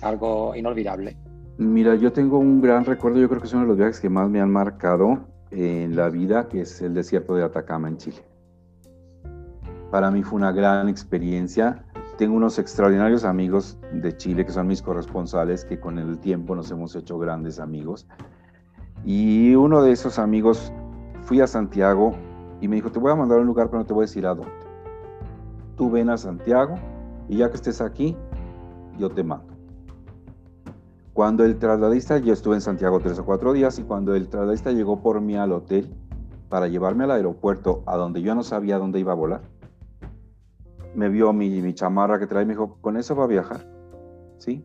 Algo 0.00 0.54
inolvidable. 0.54 1.16
Mira, 1.58 1.94
yo 1.96 2.12
tengo 2.12 2.38
un 2.38 2.60
gran 2.60 2.84
recuerdo, 2.84 3.18
yo 3.18 3.28
creo 3.28 3.40
que 3.40 3.46
es 3.46 3.52
uno 3.52 3.62
de 3.62 3.68
los 3.68 3.76
viajes 3.76 4.00
que 4.00 4.08
más 4.08 4.30
me 4.30 4.40
han 4.40 4.50
marcado 4.50 5.18
en 5.50 5.94
la 5.94 6.08
vida, 6.08 6.48
que 6.48 6.62
es 6.62 6.80
el 6.80 6.94
desierto 6.94 7.34
de 7.34 7.44
Atacama 7.44 7.88
en 7.88 7.98
Chile. 7.98 8.22
Para 9.90 10.10
mí 10.10 10.22
fue 10.22 10.38
una 10.38 10.52
gran 10.52 10.88
experiencia 10.88 11.84
tengo 12.22 12.36
unos 12.36 12.58
extraordinarios 12.58 13.24
amigos 13.24 13.78
de 13.90 14.16
Chile 14.16 14.44
que 14.44 14.52
son 14.52 14.66
mis 14.66 14.82
corresponsales, 14.82 15.64
que 15.64 15.80
con 15.80 15.98
el 15.98 16.18
tiempo 16.18 16.54
nos 16.54 16.70
hemos 16.70 16.94
hecho 16.94 17.18
grandes 17.18 17.58
amigos. 17.58 18.06
Y 19.04 19.54
uno 19.54 19.82
de 19.82 19.92
esos 19.92 20.18
amigos 20.18 20.72
fui 21.22 21.40
a 21.40 21.46
Santiago 21.46 22.14
y 22.60 22.68
me 22.68 22.76
dijo, 22.76 22.92
te 22.92 22.98
voy 22.98 23.10
a 23.10 23.16
mandar 23.16 23.38
a 23.38 23.40
un 23.40 23.46
lugar, 23.46 23.68
pero 23.68 23.80
no 23.80 23.86
te 23.86 23.92
voy 23.92 24.02
a 24.02 24.06
decir 24.06 24.26
a 24.26 24.34
dónde. 24.34 24.52
Tú 25.76 25.90
ven 25.90 26.10
a 26.10 26.16
Santiago 26.16 26.76
y 27.28 27.38
ya 27.38 27.50
que 27.50 27.56
estés 27.56 27.80
aquí, 27.80 28.16
yo 28.98 29.10
te 29.10 29.24
mando. 29.24 29.52
Cuando 31.12 31.44
el 31.44 31.58
trasladista, 31.58 32.18
yo 32.18 32.32
estuve 32.32 32.54
en 32.54 32.60
Santiago 32.60 33.00
tres 33.00 33.18
o 33.18 33.24
cuatro 33.24 33.52
días 33.52 33.78
y 33.78 33.82
cuando 33.82 34.14
el 34.14 34.28
trasladista 34.28 34.70
llegó 34.70 35.02
por 35.02 35.20
mí 35.20 35.36
al 35.36 35.52
hotel 35.52 35.92
para 36.48 36.68
llevarme 36.68 37.04
al 37.04 37.10
aeropuerto 37.10 37.82
a 37.86 37.96
donde 37.96 38.22
yo 38.22 38.34
no 38.34 38.42
sabía 38.42 38.78
dónde 38.78 39.00
iba 39.00 39.12
a 39.12 39.16
volar, 39.16 39.42
me 40.94 41.08
vio 41.08 41.32
mi, 41.32 41.60
mi 41.60 41.74
chamarra 41.74 42.18
que 42.18 42.26
trae 42.26 42.42
y 42.44 42.46
me 42.46 42.52
dijo, 42.52 42.76
¿con 42.80 42.96
eso 42.96 43.16
va 43.16 43.24
a 43.24 43.26
viajar? 43.26 43.66
¿Sí? 44.38 44.64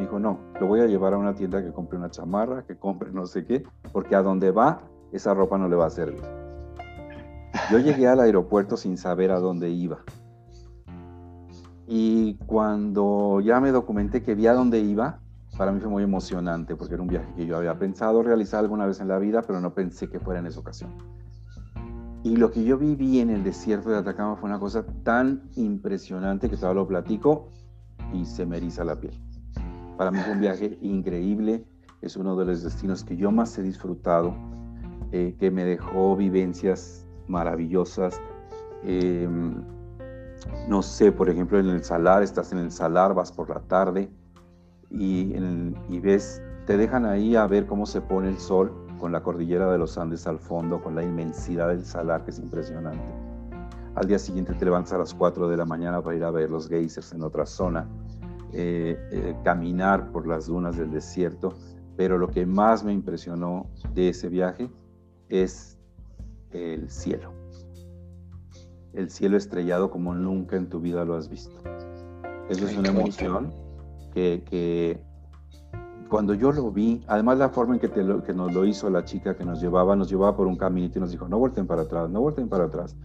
Dijo, 0.00 0.18
no, 0.18 0.40
lo 0.58 0.66
voy 0.66 0.80
a 0.80 0.86
llevar 0.86 1.12
a 1.12 1.18
una 1.18 1.34
tienda 1.34 1.62
que 1.62 1.72
compre 1.72 1.98
una 1.98 2.10
chamarra, 2.10 2.64
que 2.64 2.76
compre 2.76 3.12
no 3.12 3.26
sé 3.26 3.44
qué, 3.44 3.62
porque 3.92 4.16
a 4.16 4.22
donde 4.22 4.50
va, 4.50 4.80
esa 5.12 5.34
ropa 5.34 5.58
no 5.58 5.68
le 5.68 5.76
va 5.76 5.86
a 5.86 5.90
servir. 5.90 6.22
Yo 7.70 7.78
llegué 7.78 8.08
al 8.08 8.20
aeropuerto 8.20 8.76
sin 8.76 8.96
saber 8.96 9.30
a 9.30 9.40
dónde 9.40 9.70
iba. 9.70 9.98
Y 11.86 12.36
cuando 12.46 13.40
ya 13.40 13.60
me 13.60 13.72
documenté 13.72 14.22
que 14.22 14.34
vi 14.34 14.46
a 14.46 14.54
dónde 14.54 14.80
iba, 14.80 15.20
para 15.58 15.72
mí 15.72 15.80
fue 15.80 15.90
muy 15.90 16.02
emocionante, 16.02 16.76
porque 16.76 16.94
era 16.94 17.02
un 17.02 17.08
viaje 17.08 17.32
que 17.36 17.44
yo 17.44 17.56
había 17.56 17.78
pensado 17.78 18.22
realizar 18.22 18.60
alguna 18.60 18.86
vez 18.86 19.00
en 19.00 19.08
la 19.08 19.18
vida, 19.18 19.42
pero 19.42 19.60
no 19.60 19.74
pensé 19.74 20.08
que 20.08 20.18
fuera 20.18 20.40
en 20.40 20.46
esa 20.46 20.60
ocasión. 20.60 20.94
Y 22.22 22.36
lo 22.36 22.50
que 22.50 22.64
yo 22.64 22.78
viví 22.78 23.20
en 23.20 23.30
el 23.30 23.44
desierto 23.44 23.90
de 23.90 23.98
Atacama 23.98 24.36
fue 24.36 24.48
una 24.48 24.58
cosa 24.58 24.84
tan 25.02 25.50
impresionante 25.56 26.48
que 26.48 26.56
todavía 26.56 26.82
lo 26.82 26.88
platico 26.88 27.48
y 28.12 28.24
se 28.24 28.46
me 28.46 28.58
eriza 28.58 28.84
la 28.84 28.96
piel. 28.96 29.29
Para 30.00 30.12
mí 30.12 30.18
fue 30.20 30.32
un 30.32 30.40
viaje 30.40 30.78
increíble, 30.80 31.62
es 32.00 32.16
uno 32.16 32.34
de 32.34 32.46
los 32.46 32.62
destinos 32.62 33.04
que 33.04 33.18
yo 33.18 33.30
más 33.30 33.58
he 33.58 33.62
disfrutado, 33.62 34.34
eh, 35.12 35.36
que 35.38 35.50
me 35.50 35.62
dejó 35.62 36.16
vivencias 36.16 37.06
maravillosas. 37.28 38.18
Em, 38.82 39.62
no 40.70 40.80
sé, 40.80 41.12
por 41.12 41.28
ejemplo, 41.28 41.58
en 41.58 41.68
el 41.68 41.84
salar, 41.84 42.22
estás 42.22 42.50
en 42.52 42.60
el 42.60 42.72
salar, 42.72 43.12
vas 43.12 43.30
por 43.30 43.50
la 43.50 43.60
tarde 43.60 44.08
y, 44.88 45.34
y 45.90 46.00
ves, 46.00 46.40
te 46.64 46.78
dejan 46.78 47.04
ahí 47.04 47.36
a 47.36 47.46
ver 47.46 47.66
cómo 47.66 47.84
se 47.84 48.00
pone 48.00 48.30
el 48.30 48.38
sol 48.38 48.72
con 48.98 49.12
la 49.12 49.22
cordillera 49.22 49.70
de 49.70 49.76
los 49.76 49.98
Andes 49.98 50.26
al 50.26 50.38
fondo, 50.38 50.82
con 50.82 50.94
la 50.94 51.02
inmensidad 51.02 51.68
del 51.68 51.84
salar 51.84 52.24
que 52.24 52.30
es 52.30 52.38
impresionante. 52.38 53.04
Al 53.96 54.06
día 54.06 54.18
siguiente 54.18 54.54
te 54.54 54.64
levantas 54.64 54.94
a 54.94 54.98
las 54.98 55.12
4 55.12 55.46
de 55.46 55.58
la 55.58 55.66
mañana 55.66 56.00
para 56.00 56.16
ir 56.16 56.24
a 56.24 56.30
ver 56.30 56.48
los 56.48 56.70
geysers 56.70 57.12
en 57.12 57.22
otra 57.22 57.44
zona, 57.44 57.86
eh, 58.52 58.98
eh, 59.12 59.36
caminar 59.44 60.10
por 60.12 60.26
las 60.26 60.46
dunas 60.46 60.76
del 60.76 60.90
desierto, 60.90 61.54
pero 61.96 62.18
lo 62.18 62.28
que 62.28 62.46
más 62.46 62.84
me 62.84 62.92
impresionó 62.92 63.66
de 63.94 64.08
ese 64.08 64.28
viaje 64.28 64.70
es 65.28 65.78
el 66.50 66.90
cielo. 66.90 67.32
El 68.92 69.10
cielo 69.10 69.36
estrellado 69.36 69.90
como 69.90 70.14
nunca 70.14 70.56
en 70.56 70.68
tu 70.68 70.80
vida 70.80 71.04
lo 71.04 71.14
has 71.14 71.28
visto. 71.28 71.56
Eso 72.48 72.66
es 72.66 72.76
una 72.76 72.88
emoción 72.88 73.52
que, 74.12 74.42
que 74.48 75.00
cuando 76.08 76.34
yo 76.34 76.50
lo 76.50 76.72
vi, 76.72 77.04
además 77.06 77.38
la 77.38 77.50
forma 77.50 77.74
en 77.74 77.80
que, 77.80 77.90
que 77.90 78.34
nos 78.34 78.52
lo 78.52 78.64
hizo 78.64 78.90
la 78.90 79.04
chica 79.04 79.36
que 79.36 79.44
nos 79.44 79.60
llevaba, 79.60 79.94
nos 79.94 80.10
llevaba 80.10 80.36
por 80.36 80.48
un 80.48 80.56
caminito 80.56 80.98
y 80.98 81.00
nos 81.02 81.12
dijo, 81.12 81.28
no 81.28 81.38
vuelten 81.38 81.66
para 81.68 81.82
atrás, 81.82 82.10
no 82.10 82.20
vuelten 82.20 82.48
para 82.48 82.64
atrás, 82.64 82.96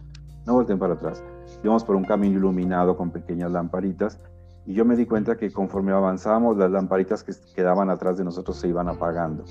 no 0.44 0.54
vuelten 0.54 0.78
para 0.78 0.94
atrás. 0.94 1.22
Íbamos 1.62 1.84
por 1.84 1.94
un 1.94 2.04
camino 2.04 2.36
iluminado 2.36 2.96
con 2.96 3.12
pequeñas 3.12 3.52
lamparitas 3.52 4.20
y 4.66 4.74
yo 4.74 4.84
me 4.84 4.96
di 4.96 5.06
cuenta 5.06 5.36
que 5.36 5.52
conforme 5.52 5.92
avanzábamos, 5.92 6.56
las 6.56 6.70
lamparitas 6.70 7.22
que 7.22 7.32
quedaban 7.54 7.88
atrás 7.88 8.18
de 8.18 8.24
nosotros 8.24 8.56
se 8.56 8.66
iban 8.66 8.88
apagando. 8.88 9.44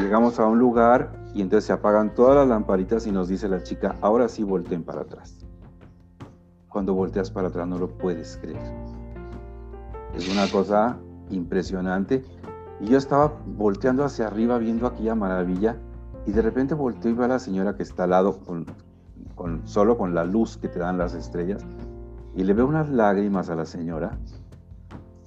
Llegamos 0.00 0.40
a 0.40 0.46
un 0.46 0.58
lugar 0.58 1.12
y 1.34 1.42
entonces 1.42 1.66
se 1.66 1.72
apagan 1.74 2.14
todas 2.14 2.36
las 2.36 2.48
lamparitas 2.48 3.06
y 3.06 3.12
nos 3.12 3.28
dice 3.28 3.48
la 3.48 3.62
chica, 3.62 3.96
ahora 4.00 4.28
sí 4.28 4.42
volteen 4.42 4.82
para 4.82 5.02
atrás. 5.02 5.44
Cuando 6.70 6.94
volteas 6.94 7.30
para 7.30 7.48
atrás 7.48 7.68
no 7.68 7.78
lo 7.78 7.88
puedes 7.88 8.38
creer. 8.38 8.62
Es 10.14 10.32
una 10.32 10.48
cosa 10.50 10.96
impresionante. 11.28 12.24
Y 12.80 12.86
yo 12.86 12.98
estaba 12.98 13.34
volteando 13.46 14.04
hacia 14.04 14.26
arriba 14.26 14.58
viendo 14.58 14.86
aquella 14.86 15.14
maravilla 15.14 15.76
y 16.26 16.32
de 16.32 16.40
repente 16.40 16.74
volteo 16.74 17.10
y 17.10 17.14
veo 17.14 17.26
a 17.26 17.28
la 17.28 17.38
señora 17.38 17.76
que 17.76 17.82
está 17.82 18.04
al 18.04 18.10
lado 18.10 18.38
con, 18.40 18.66
con, 19.34 19.66
solo 19.68 19.98
con 19.98 20.14
la 20.14 20.24
luz 20.24 20.56
que 20.56 20.68
te 20.68 20.78
dan 20.78 20.98
las 20.98 21.14
estrellas 21.14 21.64
y 22.36 22.44
le 22.44 22.52
veo 22.52 22.66
unas 22.66 22.88
lágrimas 22.88 23.48
a 23.48 23.54
la 23.54 23.66
señora 23.66 24.18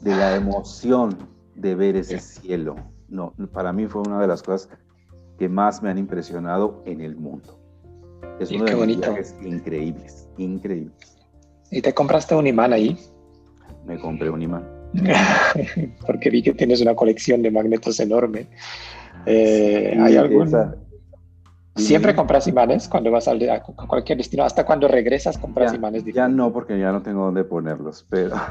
de 0.01 0.15
la 0.15 0.35
emoción 0.35 1.17
de 1.55 1.75
ver 1.75 1.95
ese 1.95 2.19
cielo. 2.19 2.75
No, 3.09 3.33
para 3.51 3.71
mí 3.73 3.87
fue 3.87 4.01
una 4.01 4.19
de 4.19 4.27
las 4.27 4.43
cosas 4.43 4.69
que 5.39 5.47
más 5.47 5.81
me 5.81 5.89
han 5.89 5.97
impresionado 5.97 6.83
en 6.85 7.01
el 7.01 7.15
mundo. 7.15 7.59
Es 8.39 8.51
uno 8.51 8.65
de 8.65 8.73
los 8.73 8.87
viajes 8.87 9.35
increíbles, 9.41 10.27
increíbles. 10.37 11.17
¿Y 11.71 11.81
te 11.81 11.93
compraste 11.93 12.35
un 12.35 12.47
imán 12.47 12.73
ahí? 12.73 12.97
Me 13.85 13.99
compré 13.99 14.29
un 14.29 14.41
imán. 14.41 14.67
Porque 16.05 16.29
vi 16.29 16.41
que 16.41 16.53
tienes 16.53 16.81
una 16.81 16.95
colección 16.95 17.41
de 17.41 17.51
magnetos 17.51 17.99
enorme. 17.99 18.47
Eh, 19.25 19.97
¿Hay 19.99 20.15
alguna? 20.15 20.75
¿Siempre 21.77 22.15
compras 22.15 22.47
imanes 22.47 22.87
cuando 22.87 23.11
vas 23.11 23.27
a, 23.27 23.33
cualquier 23.87 24.17
destino? 24.17 24.43
¿Hasta 24.43 24.65
cuando 24.65 24.87
regresas 24.87 25.37
compras 25.37 25.73
imanes? 25.73 26.03
Ya 26.05 26.27
no, 26.27 26.51
porque 26.51 26.79
ya 26.79 26.91
no 26.91 27.01
tengo 27.01 27.25
dónde 27.25 27.43
ponerlos, 27.43 28.05
pero... 28.09 28.35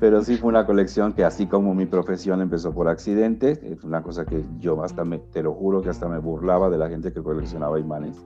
Pero 0.00 0.22
sí 0.22 0.36
fue 0.36 0.50
una 0.50 0.66
colección 0.66 1.12
que 1.14 1.24
así 1.24 1.46
como 1.46 1.72
mi 1.72 1.86
profesión 1.86 2.42
empezó 2.42 2.74
por 2.74 2.88
accidente, 2.88 3.52
es 3.62 3.84
una 3.84 4.02
cosa 4.02 4.26
que 4.26 4.44
yo 4.58 4.82
hasta 4.82 5.04
me, 5.04 5.18
te 5.18 5.42
lo 5.42 5.54
juro 5.54 5.80
que 5.80 5.88
hasta 5.88 6.08
me 6.08 6.18
burlaba 6.18 6.68
de 6.68 6.76
la 6.76 6.90
gente 6.90 7.12
que 7.12 7.22
coleccionaba 7.22 7.78
imanes. 7.78 8.22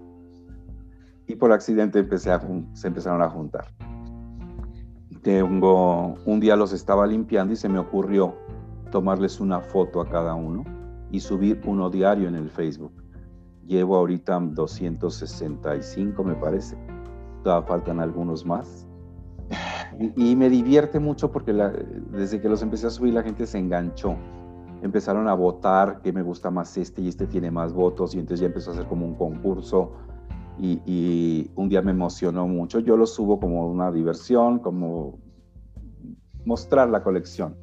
Y 1.26 1.36
por 1.36 1.52
accidente 1.52 2.00
empecé 2.00 2.32
a, 2.32 2.40
se 2.72 2.88
empezaron 2.88 3.22
a 3.22 3.28
juntar. 3.28 3.66
Tengo, 5.22 6.14
un 6.24 6.40
día 6.40 6.56
los 6.56 6.72
estaba 6.72 7.06
limpiando 7.06 7.52
y 7.52 7.56
se 7.56 7.68
me 7.68 7.78
ocurrió 7.78 8.34
tomarles 8.90 9.38
una 9.38 9.60
foto 9.60 10.00
a 10.00 10.08
cada 10.08 10.34
uno 10.34 10.64
y 11.10 11.20
subir 11.20 11.60
uno 11.64 11.90
diario 11.90 12.28
en 12.28 12.34
el 12.34 12.50
Facebook. 12.50 12.92
Llevo 13.66 13.96
ahorita 13.96 14.38
265 14.40 16.24
me 16.24 16.34
parece. 16.34 16.76
Todavía 17.42 17.66
faltan 17.66 18.00
algunos 18.00 18.44
más 18.44 18.88
y, 20.16 20.36
me 20.36 20.48
divierte 20.48 21.00
mucho 21.00 21.32
porque 21.32 21.52
desde 21.52 22.40
que 22.40 22.48
los 22.48 22.62
empecé 22.62 22.86
a 22.86 22.90
subir 22.90 23.14
la 23.14 23.22
gente 23.22 23.46
se 23.46 23.58
enganchó. 23.58 24.16
Empezaron 24.82 25.26
a 25.28 25.34
votar 25.34 26.00
que 26.02 26.12
me 26.12 26.22
gusta 26.22 26.50
más 26.50 26.76
este 26.76 27.02
y 27.02 27.08
este 27.08 27.26
tiene 27.26 27.50
más 27.50 27.72
votos 27.72 28.14
y 28.14 28.20
entonces 28.20 28.40
ya 28.40 28.46
empezó 28.46 28.70
a 28.70 28.74
hacer 28.74 28.86
como 28.86 29.06
un 29.06 29.14
concurso 29.14 29.92
y, 30.58 30.80
y 30.86 31.50
un 31.56 31.68
día 31.68 31.82
me 31.82 31.90
emocionó 31.90 32.46
mucho. 32.46 32.78
Yo 32.78 32.96
lo 32.96 33.06
subo 33.06 33.40
como 33.40 33.66
una 33.68 33.90
diversión, 33.90 34.60
como 34.60 35.18
mostrar 36.44 36.90
la 36.90 37.02
colección. 37.02 37.56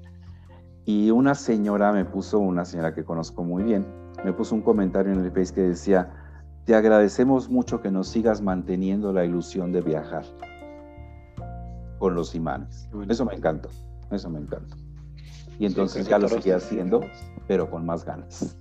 Y 0.86 1.10
una 1.10 1.34
señora 1.34 1.92
me 1.92 2.06
puso, 2.06 2.40
una 2.40 2.64
señora 2.64 2.94
que 2.94 3.04
conozco 3.04 3.44
muy 3.44 3.64
bien, 3.64 3.86
me 4.24 4.34
puso 4.34 4.54
un 4.54 4.62
comentario 4.62 5.14
en 5.14 5.20
el 5.20 5.32
Face 5.32 5.54
que 5.54 5.62
decía, 5.62 6.12
te 6.66 6.76
agradecemos 6.76 7.50
mucho 7.50 7.82
que 7.82 7.90
nos 7.92 8.08
sigas 8.08 8.42
manteniendo 8.42 9.12
la 9.12 9.26
ilusión 9.26 9.72
de 9.72 9.82
viajar 9.82 10.26
con 11.98 12.14
los 12.14 12.36
imanes. 12.36 12.88
Eso 13.10 13.26
me 13.26 13.34
encantó, 13.34 13.70
eso 14.12 14.30
me 14.30 14.40
encantó. 14.40 14.76
Y 15.60 15.66
entonces 15.66 16.08
ya 16.08 16.20
lo 16.20 16.28
seguí 16.28 16.52
haciendo, 16.52 17.02
pero 17.48 17.70
con 17.70 17.86
más 17.86 18.06
ganas. 18.06 18.56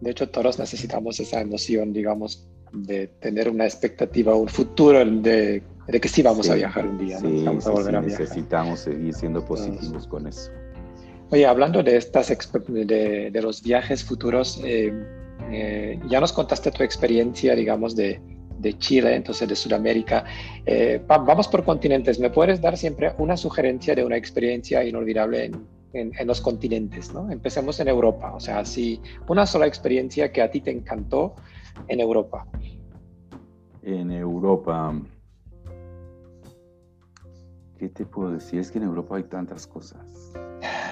De 0.00 0.10
hecho, 0.10 0.28
todos 0.30 0.58
necesitamos 0.58 1.18
esa 1.18 1.40
emoción, 1.40 1.92
digamos, 1.92 2.48
de 2.72 3.08
tener 3.08 3.48
una 3.48 3.64
expectativa, 3.64 4.34
un 4.34 4.48
futuro 4.48 4.98
de, 5.04 5.62
de 5.88 6.00
que 6.00 6.08
sí 6.08 6.22
vamos 6.22 6.48
a 6.48 6.54
viajar 6.54 6.86
un 6.86 6.98
día. 6.98 7.18
Sí, 7.18 7.42
vamos 7.44 7.66
a 7.66 7.70
volver 7.70 7.96
a 7.96 8.00
viajar. 8.00 8.20
necesitamos 8.20 8.80
seguir 8.80 9.14
siendo 9.14 9.44
positivos 9.44 10.06
con 10.06 10.26
eso. 10.26 10.50
Oye, 11.32 11.46
hablando 11.46 11.82
de, 11.82 11.96
estas 11.96 12.28
de, 12.28 13.40
los 13.40 13.62
viajes 13.62 14.02
futuros, 14.02 14.60
eh, 14.64 14.92
eh, 15.52 16.00
ya 16.08 16.20
nos 16.20 16.32
contaste 16.32 16.72
tu 16.72 16.82
experiencia, 16.82 17.54
digamos, 17.54 17.94
de, 17.94 18.20
de 18.58 18.76
Chile, 18.78 19.14
entonces 19.14 19.48
de 19.48 19.54
Sudamérica. 19.54 20.24
Eh, 20.66 21.00
vamos 21.06 21.46
por 21.46 21.64
continentes. 21.64 22.18
¿Me 22.18 22.30
puedes 22.30 22.60
dar 22.60 22.76
siempre 22.76 23.14
una 23.18 23.36
sugerencia 23.36 23.94
de 23.94 24.04
una 24.04 24.16
experiencia 24.16 24.82
inolvidable 24.84 25.52
en, 25.92 26.12
en, 26.18 26.26
los 26.26 26.40
continentes? 26.40 27.14
¿no? 27.14 27.30
Empecemos 27.30 27.78
en 27.78 27.86
Europa. 27.86 28.34
O 28.34 28.40
sea, 28.40 28.64
si 28.64 29.00
una 29.28 29.46
sola 29.46 29.66
experiencia 29.66 30.32
que 30.32 30.42
a 30.42 30.50
ti 30.50 30.60
te 30.60 30.72
encantó 30.72 31.36
en 31.86 32.00
Europa. 32.00 32.44
En 33.84 34.10
Europa. 34.10 35.00
¿Qué 37.78 37.88
te 37.88 38.04
puedo 38.04 38.32
decir? 38.32 38.58
Es 38.58 38.72
que 38.72 38.78
en 38.78 38.84
Europa 38.84 39.16
hay 39.16 39.22
tantas 39.22 39.64
cosas. 39.66 40.32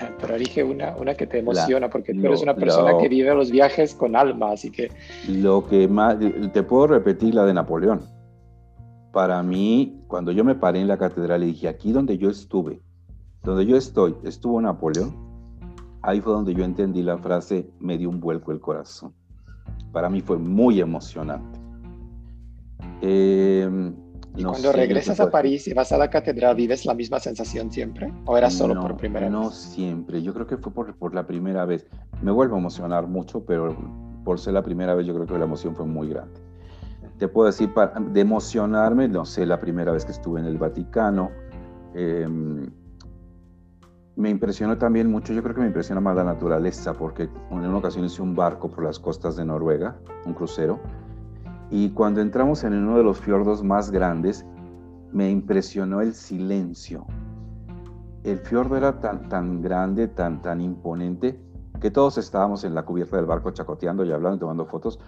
pero 0.20 0.34
elige 0.34 0.62
una, 0.62 0.96
una 0.96 1.14
que 1.14 1.26
te 1.26 1.38
emociona, 1.38 1.88
porque 1.88 2.14
tú 2.14 2.26
eres 2.26 2.42
una 2.42 2.54
persona 2.54 2.96
que 2.98 3.08
vive 3.08 3.34
los 3.34 3.50
viajes 3.50 3.94
con 3.94 4.16
alma, 4.16 4.52
así 4.52 4.70
que... 4.70 4.90
Lo 5.28 5.66
que 5.66 5.88
más, 5.88 6.16
te 6.52 6.62
puedo 6.62 6.88
repetir 6.88 7.34
la 7.34 7.44
de 7.44 7.54
Napoleón. 7.54 8.02
Para 9.12 9.42
mí, 9.42 10.00
cuando 10.06 10.32
yo 10.32 10.44
me 10.44 10.54
paré 10.54 10.80
en 10.80 10.88
la 10.88 10.98
catedral 10.98 11.42
y 11.42 11.46
dije, 11.46 11.68
aquí 11.68 11.92
donde 11.92 12.18
yo 12.18 12.30
estuve, 12.30 12.80
donde 13.42 13.66
yo 13.66 13.76
estoy, 13.76 14.14
estuvo 14.24 14.60
Napoleón, 14.60 15.14
ahí 16.02 16.20
fue 16.20 16.32
donde 16.32 16.54
yo 16.54 16.64
entendí 16.64 17.02
la 17.02 17.18
frase, 17.18 17.68
me 17.80 17.96
dio 17.98 18.10
un 18.10 18.20
vuelco 18.20 18.52
el 18.52 18.60
corazón. 18.60 19.14
Para 19.92 20.08
mí 20.08 20.20
fue 20.20 20.38
muy 20.38 20.80
emocionante. 20.80 21.58
Eh, 23.00 23.92
¿Y 24.38 24.44
cuando 24.44 24.72
regresas 24.72 25.18
a 25.18 25.30
París 25.30 25.66
y 25.66 25.74
vas 25.74 25.90
a 25.90 25.98
la 25.98 26.08
catedral, 26.08 26.54
vives 26.54 26.86
la 26.86 26.94
misma 26.94 27.18
sensación 27.18 27.72
siempre? 27.72 28.12
¿O 28.24 28.38
era 28.38 28.50
solo 28.50 28.80
por 28.80 28.96
primera 28.96 29.26
vez? 29.26 29.32
No 29.32 29.50
siempre, 29.50 30.22
yo 30.22 30.32
creo 30.32 30.46
que 30.46 30.56
fue 30.56 30.72
por, 30.72 30.94
por, 30.94 31.12
la 31.12 31.26
primera 31.26 31.64
vez. 31.64 31.86
Me 32.22 32.30
vuelvo 32.30 32.54
a 32.54 32.58
emocionar 32.60 33.08
mucho, 33.08 33.44
pero 33.44 33.76
por 34.24 34.38
ser 34.38 34.54
la 34.54 34.62
primera 34.62 34.94
vez 34.94 35.06
yo 35.06 35.14
creo 35.14 35.26
que 35.26 35.36
la 35.36 35.44
emoción 35.44 35.74
fue 35.74 35.86
muy 35.86 36.08
grande. 36.08 36.40
Te 37.18 37.26
puedo 37.26 37.46
decir, 37.46 37.74
para, 37.74 37.98
de 37.98 38.20
emocionarme, 38.20 39.08
no 39.08 39.24
sé, 39.24 39.44
la 39.44 39.58
primera 39.58 39.90
vez 39.90 40.04
que 40.04 40.12
estuve 40.12 40.38
en 40.38 40.46
el 40.46 40.56
Vaticano, 40.56 41.32
em, 41.94 42.70
me 44.14 44.30
impresionó 44.30 44.78
también 44.78 45.10
mucho, 45.10 45.32
yo 45.32 45.42
creo 45.42 45.54
que 45.54 45.62
me 45.62 45.66
impresiona 45.66 46.00
más 46.00 46.14
la 46.14 46.24
naturaleza, 46.24 46.92
porque 46.92 47.24
en 47.50 47.58
una 47.58 47.78
ocasión 47.78 48.04
hice 48.04 48.22
un 48.22 48.36
barco 48.36 48.70
por 48.70 48.84
las 48.84 49.00
costas 49.00 49.34
de 49.36 49.44
Noruega, 49.44 49.96
un 50.26 50.34
crucero, 50.34 50.78
y 51.70 51.90
cuando 51.90 52.20
entramos 52.20 52.64
en 52.64 52.74
uno 52.74 52.96
de 52.96 53.04
los 53.04 53.20
fiordos 53.20 53.62
más 53.62 53.90
grandes, 53.90 54.46
me 55.12 55.30
impresionó 55.30 56.00
el 56.00 56.14
silencio. 56.14 57.06
El 58.24 58.38
fiordo 58.38 58.76
era 58.76 59.00
tan, 59.00 59.28
tan 59.28 59.60
grande, 59.62 60.08
tan, 60.08 60.42
tan 60.42 60.60
imponente, 60.60 61.40
que 61.80 61.90
todos 61.90 62.18
estábamos 62.18 62.64
en 62.64 62.74
la 62.74 62.84
cubierta 62.84 63.16
del 63.16 63.26
barco 63.26 63.50
chacoteando 63.50 64.04
y 64.04 64.12
hablando 64.12 64.36
y 64.36 64.40
tomando 64.40 64.66
fotos. 64.66 64.98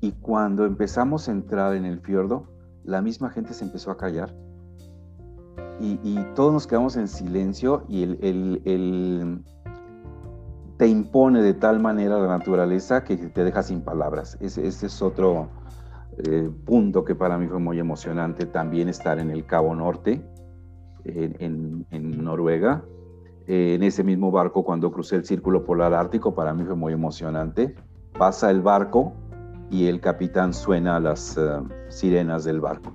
Y 0.00 0.12
cuando 0.12 0.64
empezamos 0.64 1.28
a 1.28 1.32
entrar 1.32 1.74
en 1.74 1.84
el 1.84 2.00
fiordo, 2.00 2.46
la 2.84 3.02
misma 3.02 3.30
gente 3.30 3.52
se 3.52 3.64
empezó 3.64 3.90
a 3.90 3.96
callar. 3.96 4.34
Y, 5.80 6.18
todos 6.34 6.52
nos 6.52 6.66
quedamos 6.66 6.96
en 6.96 7.08
silencio 7.08 7.84
y 7.88 8.04
el, 8.04 8.62
el, 8.64 9.44
te 10.78 10.86
impone 10.86 11.42
de 11.42 11.52
tal 11.52 11.80
manera 11.80 12.18
la 12.18 12.28
naturaleza 12.28 13.02
que 13.02 13.16
te 13.16 13.44
deja 13.44 13.62
sin 13.62 13.82
palabras. 13.82 14.38
Ese 14.40 14.66
es 14.66 15.02
otro, 15.02 15.50
eh, 16.18 16.50
punto 16.64 17.04
que 17.04 17.14
para 17.14 17.38
mí 17.38 17.46
fue 17.46 17.58
muy 17.58 17.78
emocionante 17.78 18.46
también 18.46 18.88
estar 18.88 19.18
en 19.18 19.30
el 19.30 19.46
Cabo 19.46 19.74
Norte, 19.74 20.22
en, 21.04 21.86
Noruega. 21.90 22.82
en 23.46 23.82
ese 23.82 24.02
mismo 24.04 24.30
barco, 24.30 24.64
cuando 24.64 24.90
crucé 24.90 25.16
el 25.16 25.24
Círculo 25.24 25.64
Polar 25.64 25.92
Ártico, 25.92 26.34
para 26.34 26.54
mí 26.54 26.64
fue 26.64 26.76
muy 26.76 26.92
emocionante. 26.92 27.74
Pasa 28.16 28.50
el 28.50 28.62
barco 28.62 29.12
y 29.70 29.86
el 29.86 30.00
capitán 30.00 30.54
suena 30.54 31.00
las 31.00 31.36
eh, 31.36 31.42
sirenas 31.88 32.44
del 32.44 32.60
barco. 32.60 32.92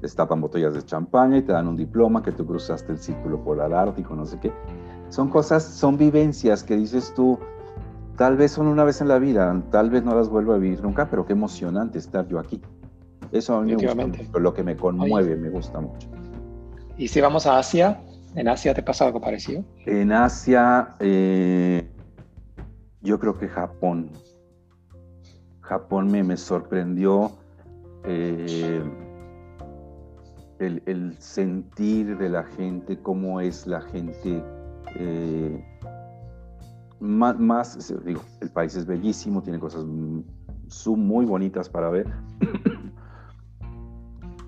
Destapan 0.00 0.40
botellas 0.40 0.74
de 0.74 0.82
champaña 0.82 1.38
y 1.38 1.42
te 1.42 1.52
dan 1.52 1.68
un 1.68 1.76
diploma 1.76 2.22
que 2.22 2.32
tú 2.32 2.46
cruzaste 2.46 2.92
el 2.92 2.98
Círculo 2.98 3.42
Polar 3.44 3.72
Ártico, 3.72 4.14
no 4.14 4.24
sé 4.24 4.38
qué. 4.40 4.52
Son 5.08 5.28
cosas, 5.28 5.62
son 5.62 5.96
vivencias 5.98 6.64
que 6.64 6.76
dices 6.76 7.12
tú, 7.14 7.38
Tal 8.20 8.36
vez 8.36 8.52
son 8.52 8.66
una 8.66 8.84
vez 8.84 9.00
en 9.00 9.08
la 9.08 9.18
vida, 9.18 9.62
tal 9.70 9.88
vez 9.88 10.04
no 10.04 10.14
las 10.14 10.28
vuelvo 10.28 10.52
a 10.52 10.58
vivir 10.58 10.82
nunca, 10.82 11.08
pero 11.08 11.24
qué 11.24 11.32
emocionante 11.32 11.98
estar 11.98 12.28
yo 12.28 12.38
aquí. 12.38 12.60
Eso 13.32 13.56
a 13.56 13.62
mí 13.62 13.74
me 13.74 13.76
gusta 13.82 13.94
mucho, 13.94 14.38
lo 14.38 14.52
que 14.52 14.62
me 14.62 14.76
conmueve, 14.76 15.36
me 15.36 15.48
gusta 15.48 15.80
mucho. 15.80 16.06
¿Y 16.98 17.08
si 17.08 17.18
vamos 17.22 17.46
a 17.46 17.58
Asia? 17.58 17.98
¿En 18.34 18.46
Asia 18.46 18.74
te 18.74 18.82
pasa 18.82 19.06
algo 19.06 19.22
parecido? 19.22 19.64
En 19.86 20.12
Asia, 20.12 20.96
eh, 21.00 21.90
yo 23.00 23.18
creo 23.18 23.38
que 23.38 23.48
Japón. 23.48 24.10
Japón 25.62 26.12
me, 26.12 26.22
me 26.22 26.36
sorprendió 26.36 27.32
eh, 28.04 28.82
el, 30.58 30.82
el, 30.84 31.16
sentir 31.18 32.18
de 32.18 32.28
la 32.28 32.44
gente, 32.44 32.98
cómo 32.98 33.40
es 33.40 33.66
la 33.66 33.80
gente. 33.80 34.44
Eh, 34.96 35.69
más, 37.00 37.92
digo, 38.04 38.20
el 38.40 38.50
país 38.50 38.76
es 38.76 38.86
bellísimo, 38.86 39.42
tiene 39.42 39.58
cosas 39.58 39.84
muy 39.86 41.24
bonitas 41.24 41.68
para 41.68 41.90
ver, 41.90 42.06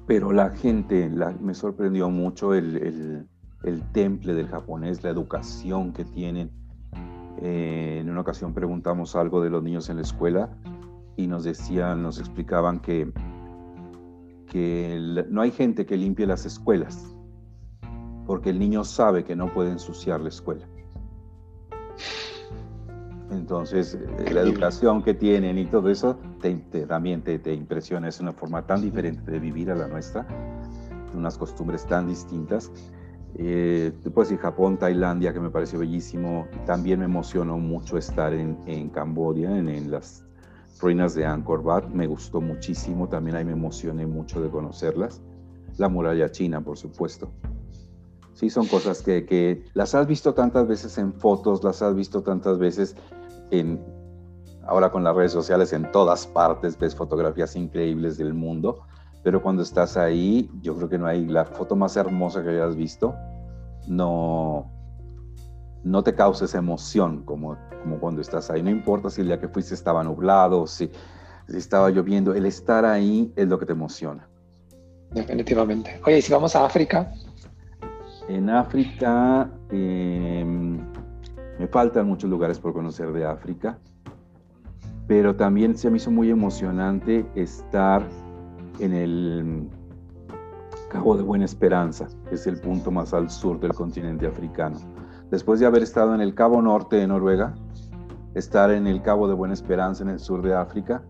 pero 0.07 0.33
la 0.33 0.51
gente, 0.51 1.11
me 1.41 1.55
sorprendió 1.55 2.11
mucho 2.11 2.55
el, 2.55 3.27
temple 3.93 4.35
del 4.35 4.49
japonés, 4.49 5.03
la 5.03 5.11
educación 5.11 5.93
que 5.93 6.05
tienen. 6.05 6.51
Eh, 7.41 7.99
en 8.01 8.11
una 8.11 8.21
ocasión 8.21 8.53
preguntamos 8.53 9.17
algo 9.17 9.43
de 9.43 9.51
los 9.51 9.63
niños 9.63 9.89
en 9.89 9.97
la 9.97 10.03
escuela 10.03 10.51
y 11.17 11.27
nos 11.27 11.45
decían, 11.45 12.03
nos 12.03 12.19
explicaban 12.19 12.81
que, 12.81 13.11
que 14.47 15.25
no 15.31 15.41
hay 15.41 15.51
gente 15.51 15.87
que 15.87 15.97
limpie 15.97 16.27
las 16.27 16.45
escuelas, 16.45 17.17
porque 18.27 18.51
el 18.51 18.59
niño 18.59 18.85
sabe 18.85 19.25
que 19.25 19.35
no 19.35 19.53
puede 19.53 19.71
ensuciar 19.71 20.21
la 20.21 20.29
escuela. 20.29 20.67
Entonces, 23.33 23.99
la 24.31 24.43
educación 24.43 25.03
que 25.03 25.15
tienen 25.15 25.59
y 25.59 25.65
todo 25.67 25.89
eso 25.89 26.19
también 26.87 27.23
te, 27.23 27.55
impresiona. 27.55 28.09
Es 28.09 28.21
una 28.21 28.33
forma 28.33 28.67
tan 28.67 28.83
diferente 28.83 29.31
de 29.31 29.39
vivir 29.39 29.71
a 29.71 29.75
la 29.75 29.89
nuestra, 29.89 30.27
unas 31.15 31.39
costumbres 31.39 31.87
tan 31.87 32.07
distintas. 32.07 32.71
Eh, 33.37 33.93
te 34.03 34.11
puedo 34.11 34.29
decir 34.29 34.39
Japón, 34.39 34.77
Tailandia, 34.79 35.33
que 35.33 35.41
me 35.41 35.51
pareció 35.51 35.79
bellísimo. 35.79 36.47
También 36.67 36.99
me 36.99 37.07
emocionó 37.07 37.57
mucho 37.59 37.97
estar 37.97 38.35
en, 38.35 38.59
en 38.67 38.91
Camboya, 38.91 39.57
en, 39.57 39.91
las 39.91 40.25
ruinas 40.81 41.15
de 41.15 41.25
Angkor 41.25 41.61
Wat. 41.61 41.89
Me 41.89 42.07
gustó 42.07 42.41
muchísimo. 42.41 43.09
También 43.09 43.37
ahí 43.37 43.45
me 43.45 43.53
emocioné 43.53 44.07
mucho 44.07 44.43
de 44.43 44.51
conocerlas. 44.51 45.23
La 45.79 45.89
muralla 45.89 46.31
china, 46.31 46.61
por 46.61 46.77
supuesto. 46.77 47.33
Sí, 48.35 48.51
son 48.51 48.67
cosas 48.67 49.03
que, 49.03 49.25
que 49.25 49.65
las 49.75 49.95
has 49.95 50.07
visto 50.07 50.35
tantas 50.35 50.67
veces 50.67 50.99
en 50.99 51.13
fotos, 51.13 51.63
las 51.63 51.83
has 51.83 51.95
visto 51.95 52.23
tantas 52.23 52.59
veces 52.59 52.97
en, 53.53 53.81
ahora 54.67 54.91
con 54.91 55.05
las 55.05 55.15
redes 55.15 55.33
sociales 55.33 55.73
en 55.73 55.93
todas 55.93 56.27
partes, 56.27 56.77
ves 56.79 56.97
fotografías 56.97 57.55
increíbles 57.55 58.17
del 58.19 58.35
mundo, 58.35 58.81
pero 59.23 59.41
cuando 59.41 59.63
estás 59.63 59.97
ahí, 59.97 60.51
yo 60.63 60.75
creo 60.75 60.89
que 60.89 60.99
no 60.99 61.07
hay 61.07 61.27
la 61.27 61.45
foto 61.45 61.77
más 61.77 61.97
hermosa 61.97 62.43
que 62.43 62.49
hayas 62.49 62.75
visto, 62.75 63.15
no, 63.87 64.71
no 65.85 66.03
te 66.03 66.15
causa 66.15 66.47
esa 66.47 66.59
emoción 66.59 67.23
como, 67.25 67.57
como 67.83 68.01
cuando 68.01 68.21
estás 68.21 68.51
ahí. 68.51 68.63
No 68.63 68.71
importa 68.71 69.11
si 69.11 69.21
el 69.21 69.29
día 69.29 69.39
que 69.39 69.49
fuiste 69.49 69.75
estaba 69.75 70.03
nublado, 70.03 70.67
si, 70.67 70.91
si 71.49 71.57
estaba 71.57 71.91
lloviendo, 71.91 72.35
el 72.35 72.47
estar 72.47 72.85
ahí 72.85 73.33
es 73.37 73.47
lo 73.47 73.59
que 73.59 73.67
te 73.67 73.73
emociona. 73.73 74.29
Definitivamente. 75.11 76.01
Oye, 76.07 76.19
¿y 76.19 76.23
si 76.23 76.33
vamos 76.33 76.57
a 76.57 76.65
África? 76.65 77.13
En 78.29 78.49
África 78.49 79.51
em, 79.71 80.92
me 81.63 81.69
faltan 81.69 82.09
muchos 82.09 82.29
lugares 82.29 82.59
por 82.59 82.73
conocer 82.73 83.13
de 83.13 83.25
África, 83.25 83.79
pero 85.07 85.37
también 85.37 85.79
se 85.79 85.91
me 85.91 85.99
hizo 85.99 86.11
muy 86.11 86.29
emocionante 86.29 87.25
estar 87.37 88.03
en 88.81 88.93
el 88.93 89.69
Cabo 90.91 91.17
de 91.17 91.23
Buena 91.23 91.45
Esperanza, 91.45 92.09
que 92.29 92.35
es 92.35 92.49
el 92.49 92.61
punto 92.61 92.91
más 92.91 93.15
al 93.15 93.31
sur 93.31 93.61
del 93.61 93.75
continente 93.75 94.27
africano. 94.27 94.77
Después 95.31 95.61
de 95.61 95.67
haber 95.67 95.85
estado 95.85 96.17
en 96.17 96.21
el 96.21 96.35
Cabo 96.35 96.61
Norte 96.61 96.97
de 96.97 97.07
Noruega, 97.07 97.55
estar 98.35 98.73
en 98.73 98.89
el 98.89 99.01
Cabo 99.01 99.29
de 99.29 99.35
Buena 99.35 99.55
Esperanza 99.55 100.03
en 100.03 100.11
el 100.11 100.19
sur 100.19 100.43
de 100.43 100.57
África, 100.57 101.05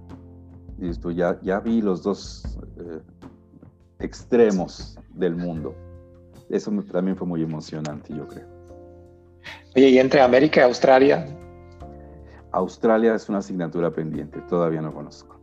ya, 1.17 1.41
ya 1.41 1.61
vi 1.61 1.81
los 1.81 2.03
dos 2.03 2.59
eh, 2.77 3.01
extremos 4.01 4.99
del 5.15 5.35
mundo. 5.35 5.75
Eso 6.51 6.71
también 6.93 7.17
fue 7.17 7.27
muy 7.27 7.43
emocionante, 7.43 8.15
yo 8.15 8.29
creo. 8.29 8.52
Oye, 9.77 9.89
¿y 9.91 9.99
entre 9.99 10.21
América 10.21 10.61
y 10.61 10.65
Australia? 10.65 11.27
Australia 12.53 13.15
es 13.15 13.29
una 13.29 13.39
asignatura 13.39 13.91
pendiente, 13.91 14.41
todavía 14.49 14.83
no 14.83 14.93
conozco. 14.93 15.41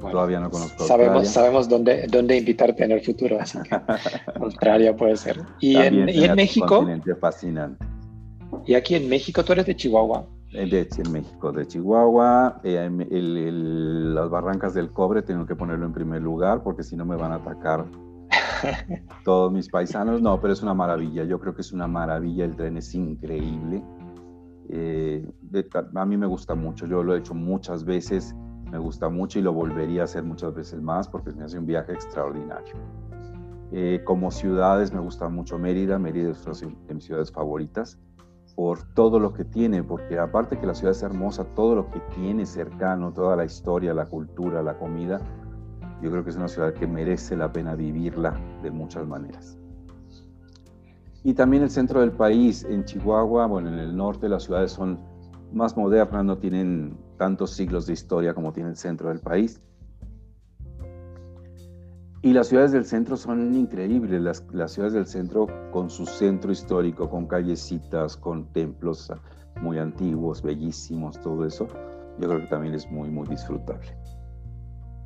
todavía 0.00 0.38
no 0.38 0.50
conozco. 0.50 0.84
Sabemos, 0.84 1.28
sabemos 1.28 1.68
dónde, 1.68 2.06
dónde 2.08 2.36
invitarte 2.36 2.84
en 2.84 2.92
el 2.92 3.00
futuro, 3.00 3.40
así 3.40 3.58
que 3.62 3.76
Australia 4.40 4.94
puede 4.94 5.16
ser. 5.16 5.40
¿Y 5.60 5.76
en, 5.76 6.08
¿y 6.08 6.24
en 6.24 6.34
México? 6.36 6.86
fascinante. 7.20 7.84
¿Y 8.66 8.74
aquí 8.74 8.94
en 8.94 9.08
México 9.08 9.44
tú 9.44 9.52
eres 9.52 9.66
de 9.66 9.74
Chihuahua? 9.74 10.26
Eh, 10.52 10.66
de, 10.66 10.88
en 11.04 11.12
México, 11.12 11.50
de 11.52 11.66
Chihuahua, 11.66 12.60
eh, 12.62 12.88
las 13.10 14.30
barrancas 14.30 14.74
del 14.74 14.90
cobre 14.90 15.22
tengo 15.22 15.44
que 15.44 15.56
ponerlo 15.56 15.86
en 15.86 15.92
primer 15.92 16.22
lugar 16.22 16.62
porque 16.62 16.82
si 16.84 16.96
no 16.96 17.04
me 17.04 17.16
van 17.16 17.32
a 17.32 17.36
atacar 17.36 17.84
todos 19.24 19.52
mis 19.52 19.68
paisanos. 19.68 20.20
No, 20.22 20.40
pero 20.40 20.52
es 20.52 20.62
una 20.62 20.74
maravilla, 20.74 21.24
yo 21.24 21.38
creo 21.40 21.54
que 21.54 21.62
es 21.62 21.72
una 21.72 21.86
maravilla, 21.86 22.44
el 22.44 22.56
tren 22.56 22.76
es 22.76 22.94
increíble. 22.94 23.82
Eh, 24.68 25.26
a 25.94 26.04
mí 26.04 26.16
me 26.16 26.26
gusta 26.26 26.54
mucho, 26.54 26.86
yo 26.86 27.02
lo 27.02 27.14
he 27.14 27.18
hecho 27.18 27.34
muchas 27.34 27.84
veces, 27.84 28.34
me 28.70 28.78
gusta 28.78 29.08
mucho 29.08 29.38
y 29.38 29.42
lo 29.42 29.52
volvería 29.52 30.02
a 30.02 30.04
hacer 30.04 30.24
muchas 30.24 30.54
veces 30.54 30.82
más 30.82 31.08
porque 31.08 31.32
me 31.32 31.44
hace 31.44 31.58
un 31.58 31.66
viaje 31.66 31.92
extraordinario. 31.92 32.74
como 34.04 34.30
ciudades 34.30 34.92
me 34.92 35.00
gusta 35.00 35.28
mucho 35.28 35.58
Mérida, 35.58 35.98
Mérida 35.98 36.30
es 36.30 36.44
una 36.46 36.74
de 36.88 36.94
mis 36.94 37.04
ciudades 37.04 37.30
favoritas 37.30 37.98
por 38.56 38.82
todo 38.94 39.20
lo 39.20 39.34
que 39.34 39.44
tiene, 39.44 39.84
porque 39.84 40.18
aparte 40.18 40.58
que 40.58 40.66
la 40.66 40.74
ciudad 40.74 40.92
es 40.92 41.02
hermosa, 41.02 41.44
todo 41.54 41.74
lo 41.74 41.90
que 41.90 42.00
tiene 42.14 42.46
cercano, 42.46 43.12
toda 43.12 43.36
la 43.36 43.44
historia, 43.44 43.92
la 43.92 44.06
cultura, 44.06 44.62
la 44.62 44.78
comida, 44.78 45.20
yo 46.02 46.10
creo 46.10 46.24
que 46.24 46.30
es 46.30 46.36
una 46.36 46.48
ciudad 46.48 46.74
que 46.74 46.86
merece 46.86 47.36
la 47.36 47.52
pena 47.52 47.74
vivirla 47.74 48.38
de 48.62 48.70
muchas 48.70 49.06
maneras. 49.06 49.58
Y 51.24 51.34
también 51.34 51.62
el 51.62 51.70
centro 51.70 52.00
del 52.00 52.12
país, 52.12 52.64
en 52.64 52.84
Chihuahua, 52.84 53.46
bueno, 53.46 53.68
en 53.68 53.78
el 53.78 53.96
norte 53.96 54.28
las 54.28 54.44
ciudades 54.44 54.72
son 54.72 55.00
más 55.52 55.76
modernas, 55.76 56.24
no 56.24 56.38
tienen 56.38 56.96
tantos 57.16 57.52
siglos 57.52 57.86
de 57.86 57.94
historia 57.94 58.34
como 58.34 58.52
tiene 58.52 58.70
el 58.70 58.76
centro 58.76 59.08
del 59.08 59.20
país. 59.20 59.60
Y 62.22 62.32
las 62.32 62.48
ciudades 62.48 62.72
del 62.72 62.84
centro 62.84 63.16
son 63.16 63.54
increíbles, 63.54 64.20
las, 64.20 64.44
las, 64.52 64.72
ciudades 64.72 64.94
del 64.94 65.06
centro 65.06 65.46
con 65.70 65.90
su 65.90 66.06
centro 66.06 66.50
histórico, 66.50 67.08
con 67.08 67.26
callecitas, 67.26 68.16
con 68.16 68.52
templos 68.52 69.12
muy 69.60 69.78
antiguos, 69.78 70.42
bellísimos, 70.42 71.20
todo 71.20 71.44
eso, 71.46 71.66
yo 72.18 72.28
creo 72.28 72.40
que 72.40 72.46
también 72.46 72.74
es 72.74 72.90
muy, 72.90 73.08
muy 73.10 73.26
disfrutable. 73.28 73.96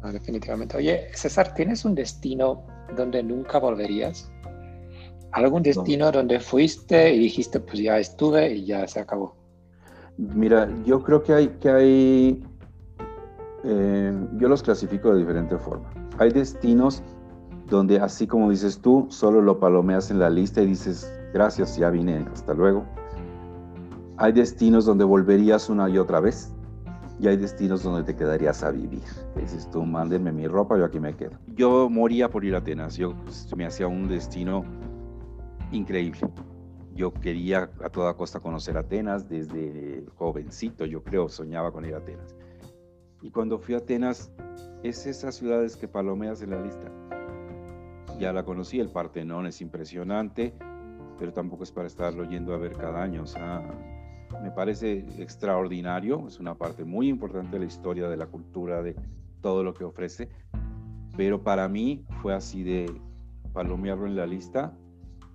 Definitivamente. 0.02 0.76
Oye, 0.76 1.08
César, 1.14 1.54
¿tienes 1.54 1.84
un 1.84 1.94
destino 1.94 2.66
donde 2.96 3.22
nunca 3.22 3.58
volverías? 3.58 4.30
¿Algún 5.32 5.62
destino 5.62 6.10
donde 6.10 6.40
fuiste 6.40 7.14
y 7.14 7.18
dijiste, 7.18 7.60
pues 7.60 7.80
ya 7.80 7.98
estuve 7.98 8.54
y 8.54 8.66
ya 8.66 8.86
se 8.88 9.00
acabó? 9.00 9.36
Mira, 10.16 10.68
yo 10.84 11.02
creo 11.02 11.22
que 11.22 11.32
hay, 11.32 11.48
que 11.60 11.70
hay 11.70 12.44
eh, 13.64 14.12
yo 14.38 14.48
los 14.48 14.62
clasifico 14.62 15.12
de 15.12 15.20
diferente 15.20 15.56
forma 15.58 15.88
hay 16.20 16.30
destinos 16.30 17.02
donde 17.68 17.98
así 17.98 18.26
como 18.26 18.50
dices 18.50 18.78
tú, 18.80 19.06
solo 19.08 19.40
lo 19.40 19.58
palomeas 19.58 20.10
en 20.10 20.18
la 20.18 20.28
lista 20.28 20.60
y 20.60 20.66
dices, 20.66 21.10
gracias, 21.32 21.76
ya 21.76 21.88
vine, 21.88 22.26
hasta 22.32 22.52
luego. 22.52 22.84
Hay 24.18 24.32
destinos 24.32 24.84
donde 24.84 25.04
volverías 25.04 25.70
una 25.70 25.88
y 25.88 25.96
otra 25.96 26.20
vez 26.20 26.52
y 27.20 27.28
hay 27.28 27.36
destinos 27.36 27.82
donde 27.82 28.02
te 28.02 28.16
quedarías 28.16 28.62
a 28.62 28.70
vivir. 28.70 29.02
dices 29.36 29.70
tú, 29.70 29.84
mándenme 29.84 30.32
mi 30.32 30.46
ropa, 30.46 30.78
yo 30.78 30.86
aquí 30.86 30.98
me 30.98 31.14
quedo. 31.14 31.38
Yo 31.48 31.90
moría 31.90 32.30
por 32.30 32.44
ir 32.46 32.54
a 32.54 32.58
Atenas, 32.58 32.96
yo 32.96 33.14
me 33.54 33.66
hacía 33.66 33.86
un 33.88 34.08
destino 34.08 34.64
increíble. 35.70 36.20
Yo 36.94 37.12
quería 37.12 37.70
a 37.84 37.90
toda 37.90 38.14
costa 38.14 38.40
conocer 38.40 38.78
Atenas 38.78 39.28
desde 39.28 40.04
jovencito, 40.16 40.86
yo 40.86 41.04
creo, 41.04 41.28
soñaba 41.28 41.72
con 41.72 41.84
ir 41.84 41.94
a 41.94 41.98
Atenas. 41.98 42.34
Y 43.20 43.30
cuando 43.30 43.58
fui 43.58 43.74
a 43.74 43.78
Atenas, 43.78 44.32
es 44.82 45.06
esas 45.06 45.34
ciudades 45.34 45.76
que 45.76 45.88
palomeas 45.88 46.40
en 46.40 46.50
la 46.50 46.60
lista. 46.62 46.90
Ya 48.18 48.32
la 48.32 48.44
conocí, 48.44 48.80
el 48.80 48.88
Partenón 48.88 49.46
es 49.46 49.60
impresionante, 49.60 50.54
pero 51.18 51.34
tampoco 51.34 51.64
es 51.64 51.72
para 51.72 51.86
estarlo 51.86 52.24
yendo 52.24 52.54
a 52.54 52.56
ver 52.56 52.72
cada 52.72 53.02
año. 53.02 53.22
O 53.22 53.26
sea, 53.26 53.62
me 54.42 54.50
parece 54.50 55.04
extraordinario, 55.18 56.26
es 56.26 56.40
una 56.40 56.54
parte 56.54 56.84
muy 56.84 57.08
importante 57.08 57.52
de 57.52 57.60
la 57.60 57.66
historia, 57.66 58.08
de 58.08 58.16
la 58.16 58.26
cultura, 58.26 58.82
de 58.82 58.96
todo 59.40 59.62
lo 59.62 59.74
que 59.74 59.84
ofrece. 59.84 60.28
Pero 61.16 61.42
para 61.42 61.68
mí 61.68 62.04
fue 62.22 62.34
así 62.34 62.62
de 62.62 62.90
palomearlo 63.52 64.06
en 64.06 64.16
la 64.16 64.26
lista. 64.26 64.72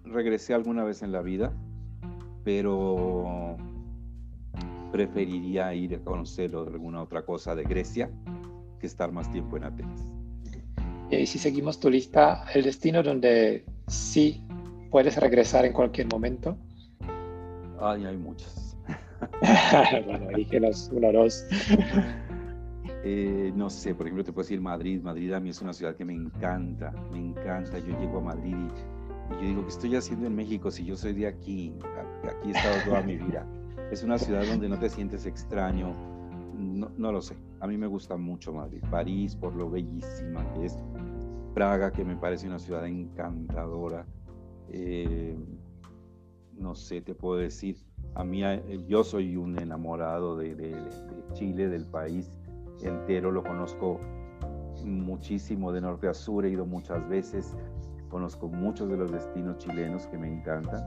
Regresé 0.03 0.53
alguna 0.53 0.83
vez 0.83 1.03
en 1.03 1.11
la 1.11 1.21
vida, 1.21 1.53
pero 2.43 3.57
preferiría 4.91 5.73
ir 5.73 5.95
a 5.95 5.99
conocer 5.99 6.55
alguna 6.55 7.01
otra 7.01 7.23
cosa 7.23 7.55
de 7.55 7.63
Grecia 7.63 8.09
que 8.79 8.87
estar 8.87 9.11
más 9.11 9.29
tiempo 9.31 9.57
en 9.57 9.65
Atenas. 9.65 10.01
Y 11.11 11.25
si 11.27 11.37
seguimos 11.37 11.79
tu 11.79 11.89
lista, 11.89 12.45
el 12.53 12.63
destino 12.63 13.03
donde 13.03 13.65
sí 13.87 14.43
puedes 14.89 15.17
regresar 15.17 15.65
en 15.65 15.73
cualquier 15.73 16.07
momento. 16.07 16.57
Ay, 17.79 18.05
hay 18.05 18.17
muchos. 18.17 18.64
bueno, 20.05 20.27
dígenos 20.35 20.89
uno 20.93 21.09
o 21.09 21.13
dos. 21.13 21.45
Eh, 23.07 23.53
no 23.55 23.69
sé, 23.69 23.93
por 23.93 24.07
ejemplo, 24.07 24.23
te 24.23 24.33
puedo 24.33 24.43
decir 24.43 24.59
Madrid. 24.59 24.99
Madrid 24.99 25.31
a 25.33 25.39
mí 25.39 25.51
es 25.51 25.61
una 25.61 25.73
ciudad 25.73 25.95
que 25.95 26.03
me 26.03 26.13
encanta, 26.13 26.91
me 27.11 27.19
encanta. 27.19 27.77
Yo 27.77 27.99
llego 27.99 28.17
a 28.17 28.21
Madrid 28.21 28.55
y, 28.55 29.35
y 29.35 29.37
yo 29.37 29.47
digo, 29.47 29.61
¿qué 29.61 29.69
estoy 29.69 29.95
haciendo 29.95 30.25
en 30.25 30.35
México 30.35 30.71
si 30.71 30.83
yo 30.85 30.95
soy 30.95 31.13
de 31.13 31.27
aquí? 31.27 31.71
Aquí 32.23 32.47
he 32.47 32.51
estado 32.51 32.75
toda 32.83 33.03
mi 33.03 33.15
vida. 33.17 33.45
Es 33.91 34.01
una 34.01 34.17
ciudad 34.17 34.43
donde 34.47 34.67
no 34.67 34.79
te 34.79 34.89
sientes 34.89 35.27
extraño, 35.27 35.95
no, 36.57 36.91
no, 36.97 37.11
lo 37.11 37.21
sé. 37.21 37.35
A 37.59 37.67
mí 37.67 37.77
me 37.77 37.87
gusta 37.87 38.17
mucho 38.17 38.53
Madrid. 38.53 38.81
París, 38.89 39.35
por 39.35 39.55
lo 39.55 39.69
bellísima 39.69 40.51
que 40.53 40.65
es. 40.65 40.77
Praga, 41.53 41.91
que 41.91 42.03
me 42.03 42.15
parece 42.15 42.47
una 42.47 42.59
ciudad 42.59 42.85
encantadora. 42.85 44.05
Eh, 44.69 45.37
no 46.57 46.75
sé, 46.75 47.01
te 47.01 47.13
puedo 47.13 47.39
decir. 47.39 47.77
A 48.15 48.23
mí, 48.23 48.41
yo 48.87 49.03
soy 49.03 49.35
un 49.35 49.59
enamorado 49.59 50.37
de, 50.37 50.55
de, 50.55 50.75
Chile, 51.33 51.67
del 51.67 51.85
país 51.85 52.31
entero. 52.81 53.29
Lo 53.29 53.43
conozco 53.43 53.99
muchísimo 54.83 55.71
de 55.73 55.81
norte 55.81 56.07
a 56.07 56.13
sur. 56.13 56.45
He 56.45 56.49
ido 56.49 56.65
muchas 56.65 57.07
veces. 57.09 57.55
Conozco 58.09 58.47
muchos 58.47 58.89
de 58.89 58.97
los 58.97 59.11
destinos 59.11 59.57
chilenos 59.57 60.07
que 60.07 60.17
me 60.17 60.31
encantan. 60.31 60.81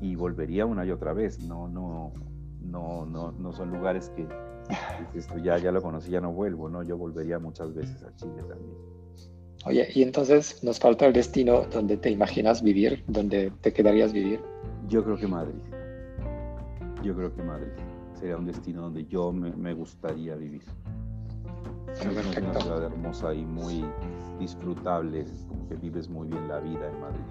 Y 0.00 0.16
volvería 0.16 0.64
una 0.64 0.86
y 0.86 0.90
otra 0.90 1.12
vez. 1.12 1.38
No, 1.40 1.68
no, 1.68 2.12
no, 2.62 3.04
no, 3.04 3.32
no 3.32 3.52
son 3.52 3.70
lugares 3.70 4.10
que, 4.16 4.26
esto 5.14 5.36
ya, 5.38 5.58
ya 5.58 5.70
lo 5.72 5.82
conocí, 5.82 6.10
ya 6.10 6.20
no 6.20 6.32
vuelvo, 6.32 6.70
¿no? 6.70 6.82
Yo 6.82 6.96
volvería 6.96 7.38
muchas 7.38 7.74
veces 7.74 8.02
a 8.02 8.14
Chile 8.16 8.42
también. 8.48 8.76
Oye, 9.66 9.88
y 9.94 10.02
entonces 10.02 10.62
nos 10.62 10.78
falta 10.78 11.06
el 11.06 11.12
destino 11.12 11.64
donde 11.70 11.96
te 11.96 12.10
imaginas 12.10 12.62
vivir, 12.62 13.04
donde 13.08 13.52
te 13.60 13.72
quedarías 13.72 14.12
vivir. 14.12 14.40
Yo 14.88 15.04
creo 15.04 15.16
que 15.16 15.26
Madrid. 15.26 15.60
Yo 17.06 17.14
creo 17.14 17.32
que 17.32 17.42
Madrid 17.44 17.68
sería 18.18 18.36
un 18.36 18.46
destino 18.46 18.82
donde 18.82 19.06
yo 19.06 19.32
me, 19.32 19.72
gustaría 19.74 20.34
vivir. 20.34 20.62
Es 21.92 22.04
una 22.04 22.60
ciudad 22.60 22.82
hermosa 22.82 23.32
y 23.32 23.44
muy 23.44 23.84
disfrutable, 24.40 25.24
como 25.46 25.68
que 25.68 25.76
vives 25.76 26.08
muy 26.08 26.26
bien 26.26 26.48
la 26.48 26.58
vida 26.58 26.90
en 26.90 27.00
Madrid. 27.00 27.22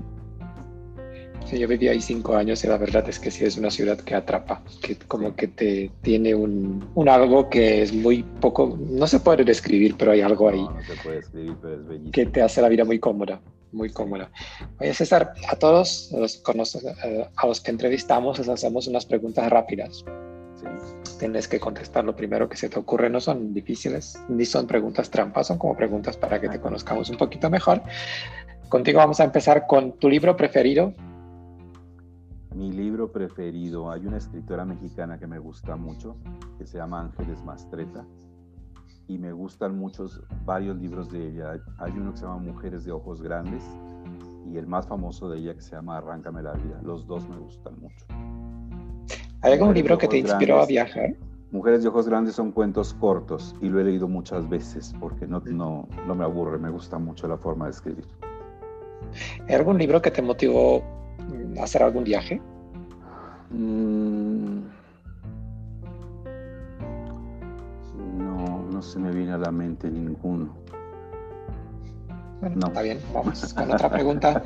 Sí, 1.45 1.59
yo 1.59 1.67
viví 1.67 1.89
ahí 1.89 1.99
cinco 1.99 2.38
años 2.38 2.63
y 2.63 2.67
la 2.67 2.78
verdad 2.78 3.07
es 3.09 3.19
que 3.19 3.30
sí 3.30 3.43
es 3.43 3.57
una 3.57 3.69
ciudad 3.69 3.99
que 3.99 4.15
atrapa, 4.15 4.63
que 4.82 4.95
como 4.95 5.36
que 5.36 5.49
te 5.49 5.91
tiene 6.01 6.34
un, 6.34 6.88
un, 6.95 7.09
algo 7.09 7.49
que 7.49 7.82
es 7.82 7.93
muy 7.93 8.23
poco, 8.23 8.80
no 8.80 9.05
se 9.07 9.19
puede 9.19 9.43
describir, 9.43 9.95
pero 9.97 10.11
hay 10.11 10.21
algo 10.21 10.47
ahí. 10.47 10.61
No, 10.61 10.82
se 10.84 10.95
puede 11.03 11.17
describir, 11.17 11.55
pero 11.61 11.73
es 11.76 11.86
bellísimo. 11.86 12.11
Que 12.13 12.26
te 12.28 12.41
hace 12.41 12.61
la 12.61 12.69
vida 12.69 12.86
muy 12.86 12.97
cómoda, 12.97 13.41
muy 13.76 13.91
cómoda. 13.91 14.32
Oye, 14.80 14.93
César, 14.93 15.34
a 15.49 15.55
todos 15.55 16.11
los, 16.11 16.41
eh, 17.03 17.30
a 17.36 17.47
los 17.47 17.61
que 17.61 17.71
entrevistamos 17.71 18.39
les 18.39 18.49
hacemos 18.49 18.88
unas 18.88 19.05
preguntas 19.05 19.49
rápidas. 19.49 20.03
Sí. 20.55 20.65
Tienes 21.19 21.47
que 21.47 21.59
contestar 21.59 22.03
lo 22.03 22.15
primero 22.15 22.49
que 22.49 22.57
se 22.57 22.69
te 22.69 22.80
ocurre, 22.80 23.09
no 23.09 23.19
son 23.19 23.53
difíciles, 23.53 24.19
ni 24.30 24.45
son 24.45 24.67
preguntas 24.67 25.09
trampas, 25.09 25.47
son 25.47 25.57
como 25.57 25.76
preguntas 25.76 26.17
para 26.17 26.41
que 26.41 26.49
te 26.49 26.59
conozcamos 26.59 27.09
un 27.09 27.17
poquito 27.17 27.49
mejor. 27.49 27.82
Contigo 28.69 28.97
vamos 28.97 29.19
a 29.19 29.26
empezar 29.26 29.67
con 29.67 29.99
tu 29.99 30.09
libro 30.09 30.36
preferido 30.36 30.93
mi 32.55 32.71
libro 32.71 33.11
preferido, 33.11 33.91
hay 33.91 34.07
una 34.07 34.17
escritora 34.17 34.63
mexicana 34.63 35.19
que 35.19 35.28
me 35.28 35.39
gusta 35.39 35.76
mucho, 35.76 36.15
que 36.57 36.65
se 36.65 36.78
llama 36.78 37.01
Ángeles 37.01 37.43
Mastreta, 37.43 38.05
y 39.07 39.17
me 39.17 39.31
gustan 39.31 39.77
muchos, 39.77 40.21
varios 40.45 40.77
libros 40.77 41.11
de 41.11 41.29
ella. 41.29 41.59
Hay 41.77 41.91
uno 41.91 42.11
que 42.11 42.17
se 42.17 42.25
llama 42.25 42.37
Mujeres 42.37 42.85
de 42.85 42.91
Ojos 42.91 43.21
Grandes, 43.21 43.63
y 44.51 44.57
el 44.57 44.67
más 44.67 44.87
famoso 44.87 45.29
de 45.29 45.39
ella 45.39 45.53
que 45.55 45.61
se 45.61 45.75
llama 45.75 45.97
Arráncame 45.97 46.41
la 46.41 46.53
vida. 46.53 46.79
Los 46.83 47.07
dos 47.07 47.27
me 47.27 47.37
gustan 47.37 47.79
mucho. 47.79 48.05
¿Hay 49.41 49.53
algún 49.53 49.73
libro 49.73 49.97
que 49.97 50.07
te 50.07 50.17
inspiró 50.17 50.61
a 50.61 50.65
viajar? 50.65 51.15
Mujeres 51.51 51.83
de 51.83 51.89
Ojos 51.89 52.07
Grandes 52.07 52.35
son 52.35 52.51
cuentos 52.51 52.93
cortos 52.95 53.55
y 53.61 53.69
lo 53.69 53.79
he 53.79 53.83
leído 53.83 54.07
muchas 54.07 54.49
veces 54.49 54.93
porque 54.99 55.27
no, 55.27 55.41
no, 55.45 55.87
no 56.05 56.15
me 56.15 56.23
aburre, 56.23 56.57
me 56.57 56.69
gusta 56.69 56.97
mucho 56.97 57.27
la 57.27 57.37
forma 57.37 57.65
de 57.65 57.71
escribir. 57.71 58.05
¿Hay 59.47 59.55
algún 59.55 59.77
libro 59.77 60.01
que 60.01 60.11
te 60.11 60.21
motivó 60.21 60.83
hacer 61.61 61.83
algún 61.83 62.03
viaje? 62.03 62.41
Mm. 63.51 64.74
No, 68.76 68.82
no 68.82 68.82
se 68.82 68.99
me 68.99 69.09
viene 69.09 69.32
a 69.32 69.38
la 69.38 69.51
mente 69.51 69.89
ninguno. 69.89 70.53
Bueno, 72.41 72.67
está 72.67 72.82
bien, 72.82 72.99
vamos 73.13 73.53
con 73.53 73.71
otra 73.71 73.89
pregunta. 73.89 74.43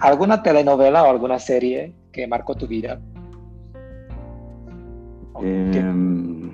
¿Alguna 0.00 0.44
telenovela 0.44 1.02
o 1.02 1.10
alguna 1.10 1.40
serie 1.40 1.92
que 2.12 2.28
marcó 2.28 2.54
tu 2.54 2.68
vida? 2.68 3.00
Em, 5.42 6.52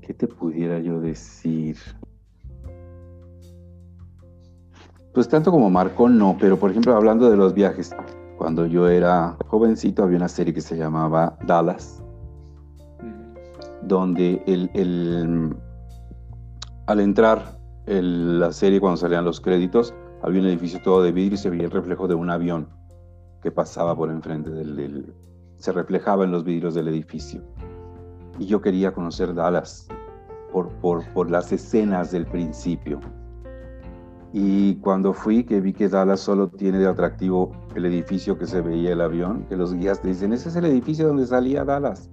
¿Qué 0.00 0.14
te 0.14 0.26
pudiera 0.26 0.78
yo 0.78 0.98
decir? 0.98 1.76
Pues 5.12 5.28
tanto 5.28 5.50
como 5.50 5.68
marcó, 5.68 6.08
no, 6.08 6.38
pero 6.40 6.58
por 6.58 6.70
ejemplo, 6.70 6.96
hablando 6.96 7.30
de 7.30 7.36
los 7.36 7.52
viajes, 7.52 7.94
cuando 8.38 8.64
yo 8.64 8.88
era 8.88 9.36
jovencito 9.46 10.02
había 10.02 10.16
una 10.16 10.28
serie 10.28 10.54
que 10.54 10.62
se 10.62 10.78
llamaba 10.78 11.36
Dallas, 11.46 12.01
donde 13.86 14.42
el, 14.46 15.56
al 16.86 17.00
entrar 17.00 17.58
en 17.86 18.38
la 18.38 18.52
serie, 18.52 18.80
cuando 18.80 18.96
salían 18.96 19.24
los 19.24 19.40
créditos, 19.40 19.94
había 20.22 20.40
un 20.40 20.46
edificio 20.46 20.80
todo 20.82 21.02
de 21.02 21.12
vidrio 21.12 21.34
y 21.34 21.38
se 21.38 21.50
veía 21.50 21.64
el 21.64 21.70
reflejo 21.70 22.06
de 22.06 22.14
un 22.14 22.30
avión 22.30 22.68
que 23.42 23.50
pasaba 23.50 23.96
por 23.96 24.10
enfrente 24.10 24.50
del, 24.50 25.12
se 25.56 25.72
reflejaba 25.72 26.24
en 26.24 26.30
los 26.30 26.44
vidrios 26.44 26.74
del 26.74 26.88
edificio. 26.88 27.42
Y 28.38 28.46
yo 28.46 28.60
quería 28.60 28.92
conocer 28.92 29.34
Dallas 29.34 29.88
por, 30.52 30.68
por, 30.80 31.04
por 31.12 31.30
las 31.30 31.52
escenas 31.52 32.12
del 32.12 32.26
principio. 32.26 33.00
Y 34.32 34.76
cuando 34.76 35.12
fui, 35.12 35.44
que 35.44 35.60
vi 35.60 35.72
que 35.72 35.88
Dallas 35.88 36.20
solo 36.20 36.48
tiene 36.48 36.78
de 36.78 36.86
atractivo 36.86 37.52
el 37.74 37.84
edificio 37.84 38.38
que 38.38 38.46
se 38.46 38.62
veía 38.62 38.92
el 38.92 39.00
avión, 39.00 39.44
que 39.48 39.56
los 39.56 39.74
guías 39.74 40.00
te 40.00 40.08
dicen, 40.08 40.32
ese 40.32 40.48
es 40.48 40.56
el 40.56 40.64
edificio 40.64 41.06
donde 41.06 41.26
salía 41.26 41.64
Dallas. 41.64 42.08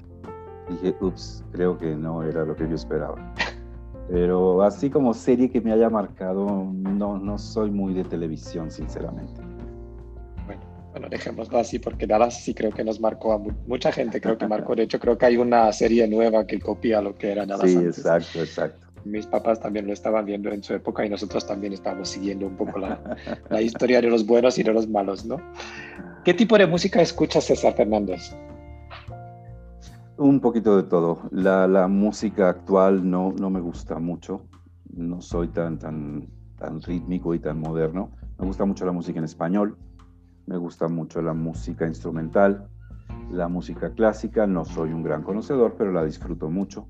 Dije, 0.70 0.96
ups, 1.02 1.44
creo 1.52 1.78
que 1.78 1.96
no 1.96 2.24
era 2.24 2.46
lo 2.46 2.56
que 2.56 2.68
yo 2.68 2.76
esperaba. 2.76 3.34
Pero 4.10 4.64
así 4.64 4.90
como 4.90 5.14
serie 5.14 5.50
que 5.50 5.62
me 5.62 5.72
haya 5.72 5.90
marcado, 5.90 6.72
no, 6.74 7.18
no 7.18 7.38
soy 7.38 7.70
muy 7.70 7.94
de 7.94 8.04
televisión, 8.04 8.72
sinceramente. 8.72 9.42
Bueno, 10.46 10.62
bueno, 10.92 11.10
dejémoslo 11.10 11.60
así 11.60 11.78
porque 11.78 12.08
Dallas 12.08 12.44
sí 12.44 12.54
creo 12.54 12.72
que 12.72 12.84
nos 12.84 13.00
marcó 13.00 13.34
a 13.34 13.40
mucha 13.68 13.92
gente, 13.92 14.20
creo 14.20 14.38
que 14.38 14.48
marcó. 14.48 14.76
De 14.76 14.84
hecho, 14.84 15.00
creo 15.00 15.18
que 15.18 15.28
hay 15.28 15.38
una 15.38 15.72
serie 15.74 16.08
nueva 16.08 16.46
que 16.46 16.60
copia 16.60 17.02
lo 17.02 17.16
que 17.16 17.32
era 17.32 17.46
Dallas. 17.46 17.70
Sí, 17.70 17.78
exacto, 17.78 18.40
exacto 18.42 18.90
mis 19.06 19.26
papás 19.26 19.60
también 19.60 19.88
lo 19.88 19.94
estaban 19.94 20.26
viendo 20.26 20.52
en 20.52 20.64
su 20.64 20.74
época 20.74 21.06
y 21.06 21.10
nosotros 21.10 21.46
también 21.46 21.74
estábamos 21.74 22.10
siguiendo 22.10 22.48
un 22.48 22.56
poco 22.56 22.80
la, 22.80 23.00
la, 23.50 23.62
historia 23.62 24.02
de 24.02 24.10
los 24.10 24.26
buenos 24.26 24.58
y 24.60 24.64
de 24.64 24.74
los 24.74 24.88
malos, 24.88 25.26
¿no? 25.26 25.42
¿Qué 26.24 26.34
tipo 26.34 26.58
de 26.58 26.68
música 26.68 27.02
escuchas, 27.02 27.46
César 27.46 27.74
Fernández? 27.76 28.34
Un 30.20 30.42
poquito 30.42 30.76
de 30.76 30.84
todo. 30.84 31.30
La, 31.32 31.66
la, 31.66 31.88
música 31.88 32.50
actual 32.50 33.10
no, 33.10 33.32
no 33.32 33.50
me 33.50 33.62
gusta 33.62 34.00
mucho. 34.00 34.42
No 34.94 35.22
soy 35.22 35.48
tan, 35.48 35.80
tan, 35.80 36.28
tan 36.58 36.82
rítmico 36.82 37.34
y 37.34 37.40
tan 37.40 37.62
moderno. 37.62 38.12
Me 38.38 38.46
gusta 38.46 38.66
mucho 38.66 38.86
la 38.86 38.92
música 38.92 39.20
en 39.20 39.24
español. 39.24 39.78
Me 40.46 40.58
gusta 40.58 40.90
mucho 40.90 41.22
la 41.22 41.34
música 41.34 41.88
instrumental. 41.88 42.68
La 43.32 43.48
música 43.48 43.94
clásica, 43.94 44.46
no 44.46 44.66
soy 44.66 44.92
un 44.92 45.04
gran 45.04 45.24
conocedor, 45.24 45.76
pero 45.78 45.94
la 45.94 46.04
disfruto 46.04 46.50
mucho 46.50 46.86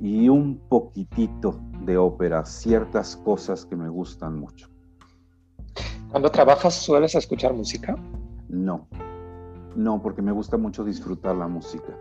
y 0.00 0.28
un 0.28 0.60
poquitito 0.68 1.60
de 1.84 1.96
ópera, 1.96 2.44
ciertas 2.44 3.16
cosas 3.16 3.66
que 3.66 3.74
me 3.74 3.88
gustan 3.88 4.38
mucho. 4.38 4.68
Cuando 6.10 6.30
trabajas, 6.30 6.74
¿sueles 6.74 7.16
escuchar 7.16 7.54
música? 7.54 7.96
No, 8.48 8.86
no, 9.78 10.02
porque 10.02 10.22
me 10.22 10.32
gusta 10.32 10.56
mucho 10.56 10.84
disfrutar 10.84 11.36
la 11.36 11.46
música. 11.46 11.96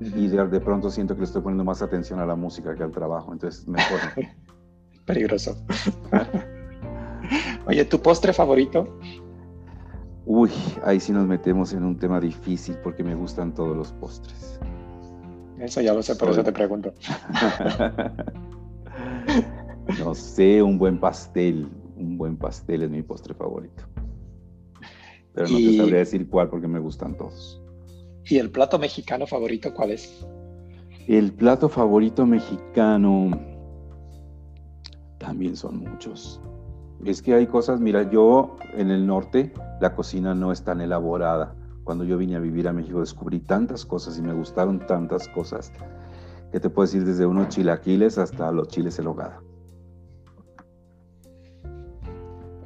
Y 0.00 0.28
de, 0.28 0.46
de, 0.46 0.60
pronto 0.60 0.90
siento 0.90 1.14
que 1.14 1.22
le 1.22 1.24
estoy 1.26 1.42
poniendo 1.42 1.64
más 1.64 1.82
atención 1.82 2.20
a 2.20 2.26
la 2.26 2.36
música 2.36 2.72
que 2.76 2.84
al 2.84 2.92
trabajo, 2.92 3.32
entonces 3.32 3.66
mejor. 3.66 3.98
Peligroso. 5.04 5.56
Oye, 7.66 7.84
¿tu 7.84 8.00
postre 8.00 8.32
favorito? 8.32 8.96
Uy, 10.24 10.50
ahí 10.84 11.00
sí 11.00 11.10
nos 11.12 11.26
metemos 11.26 11.72
en 11.72 11.82
un 11.82 11.98
tema 11.98 12.20
difícil 12.20 12.76
porque 12.84 13.02
me 13.02 13.16
gustan 13.16 13.52
todos 13.52 13.76
los 13.76 13.92
postres. 13.94 14.60
Eso 15.58 15.80
ya 15.80 15.92
lo 15.92 16.02
sé, 16.02 16.14
por 16.14 16.30
eso 16.30 16.44
te 16.44 16.52
pregunto. 16.52 16.94
no 19.98 20.14
sé, 20.14 20.62
un 20.62 20.78
buen 20.78 21.00
pastel. 21.00 21.68
Un 21.96 22.16
buen 22.16 22.36
pastel 22.36 22.84
es 22.84 22.90
mi 22.90 23.02
postre 23.02 23.34
favorito. 23.34 23.82
Pero 25.38 25.50
no 25.50 25.58
te 25.58 25.76
sabría 25.76 25.98
decir 25.98 26.28
cuál 26.28 26.48
porque 26.48 26.66
me 26.66 26.80
gustan 26.80 27.16
todos. 27.16 27.62
¿Y 28.24 28.38
el 28.38 28.50
plato 28.50 28.76
mexicano 28.76 29.24
favorito 29.24 29.72
cuál 29.72 29.92
es? 29.92 30.26
El 31.06 31.32
plato 31.32 31.68
favorito 31.68 32.26
mexicano 32.26 33.30
también 35.18 35.54
son 35.54 35.78
muchos. 35.78 36.40
Es 37.04 37.22
que 37.22 37.34
hay 37.34 37.46
cosas, 37.46 37.78
mira, 37.78 38.10
yo 38.10 38.56
en 38.74 38.90
el 38.90 39.06
norte 39.06 39.52
la 39.80 39.94
cocina 39.94 40.34
no 40.34 40.50
es 40.50 40.64
tan 40.64 40.80
elaborada 40.80 41.54
cuando 41.84 42.02
yo 42.02 42.18
vine 42.18 42.34
a 42.34 42.40
vivir 42.40 42.66
a 42.66 42.72
México 42.72 42.98
descubrí 42.98 43.38
tantas 43.38 43.86
cosas 43.86 44.18
y 44.18 44.22
me 44.22 44.34
gustaron 44.34 44.84
tantas 44.88 45.28
cosas 45.28 45.72
que 46.50 46.58
te 46.58 46.68
puedo 46.68 46.86
decir 46.86 47.04
desde 47.04 47.26
unos 47.26 47.48
chilaquiles 47.50 48.18
hasta 48.18 48.50
los 48.50 48.66
chiles 48.66 48.98
en 48.98 49.06
hogada. 49.06 49.40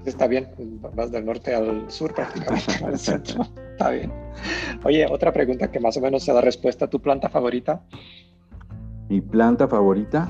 Está 0.05 0.27
bien, 0.27 0.49
vas 0.95 1.13
del 1.13 1.25
norte 1.25 1.55
al 1.55 1.91
sur 1.91 2.13
prácticamente, 2.13 2.73
al 2.85 2.99
centro. 2.99 3.47
Está 3.73 3.91
bien. 3.91 4.13
Oye, 4.85 5.07
otra 5.09 5.33
pregunta 5.33 5.71
que 5.71 5.79
más 5.79 5.97
o 5.97 6.01
menos 6.01 6.25
se 6.25 6.33
da 6.33 6.41
respuesta. 6.41 6.89
¿Tu 6.89 7.01
planta 7.01 7.29
favorita? 7.29 7.83
Mi 9.09 9.21
planta 9.21 9.69
favorita, 9.69 10.29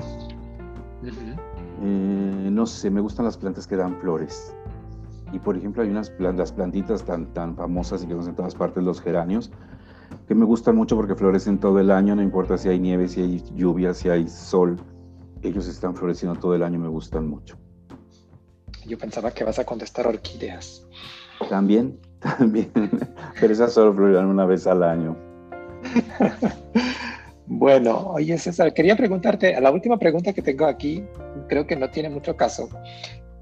eh, 1.03 2.49
no 2.51 2.65
sé, 2.65 2.89
me 2.89 3.01
gustan 3.01 3.25
las 3.25 3.37
plantas 3.37 3.65
que 3.65 3.75
dan 3.75 3.97
flores. 3.99 4.55
Y 5.31 5.39
por 5.39 5.57
ejemplo 5.57 5.81
hay 5.81 5.89
unas 5.89 6.11
plantas, 6.11 6.51
plantitas 6.51 7.03
tan, 7.03 7.33
tan 7.33 7.55
famosas 7.55 8.03
y 8.03 8.07
que 8.07 8.13
son 8.13 8.27
en 8.27 8.35
todas 8.35 8.53
partes, 8.53 8.83
los 8.83 9.01
geranios, 9.01 9.51
que 10.27 10.35
me 10.35 10.45
gustan 10.45 10.75
mucho 10.75 10.95
porque 10.95 11.15
florecen 11.15 11.59
todo 11.59 11.79
el 11.79 11.89
año, 11.89 12.15
no 12.15 12.21
importa 12.21 12.57
si 12.57 12.69
hay 12.69 12.79
nieve, 12.79 13.07
si 13.07 13.21
hay 13.21 13.43
lluvia, 13.55 13.93
si 13.95 14.09
hay 14.09 14.27
sol, 14.27 14.77
ellos 15.41 15.67
están 15.67 15.95
floreciendo 15.95 16.39
todo 16.39 16.53
el 16.53 16.61
año, 16.61 16.79
me 16.79 16.89
gustan 16.89 17.27
mucho. 17.27 17.57
Yo 18.85 18.97
pensaba 18.97 19.31
que 19.31 19.43
vas 19.43 19.59
a 19.59 19.65
contestar 19.65 20.07
orquídeas. 20.07 20.85
También, 21.49 21.99
también, 22.19 22.71
pero 23.39 23.53
esas 23.53 23.73
solo 23.73 23.93
florecen 23.93 24.25
una 24.25 24.45
vez 24.45 24.67
al 24.67 24.83
año. 24.83 25.17
Bueno, 27.45 28.07
oye 28.07 28.37
César, 28.37 28.73
quería 28.73 28.95
preguntarte, 28.95 29.59
la 29.59 29.69
última 29.69 29.97
pregunta 29.99 30.31
que 30.33 30.41
tengo 30.41 30.65
aquí, 30.65 31.03
creo 31.49 31.67
que 31.67 31.75
no 31.75 31.89
tiene 31.89 32.09
mucho 32.09 32.37
caso, 32.37 32.69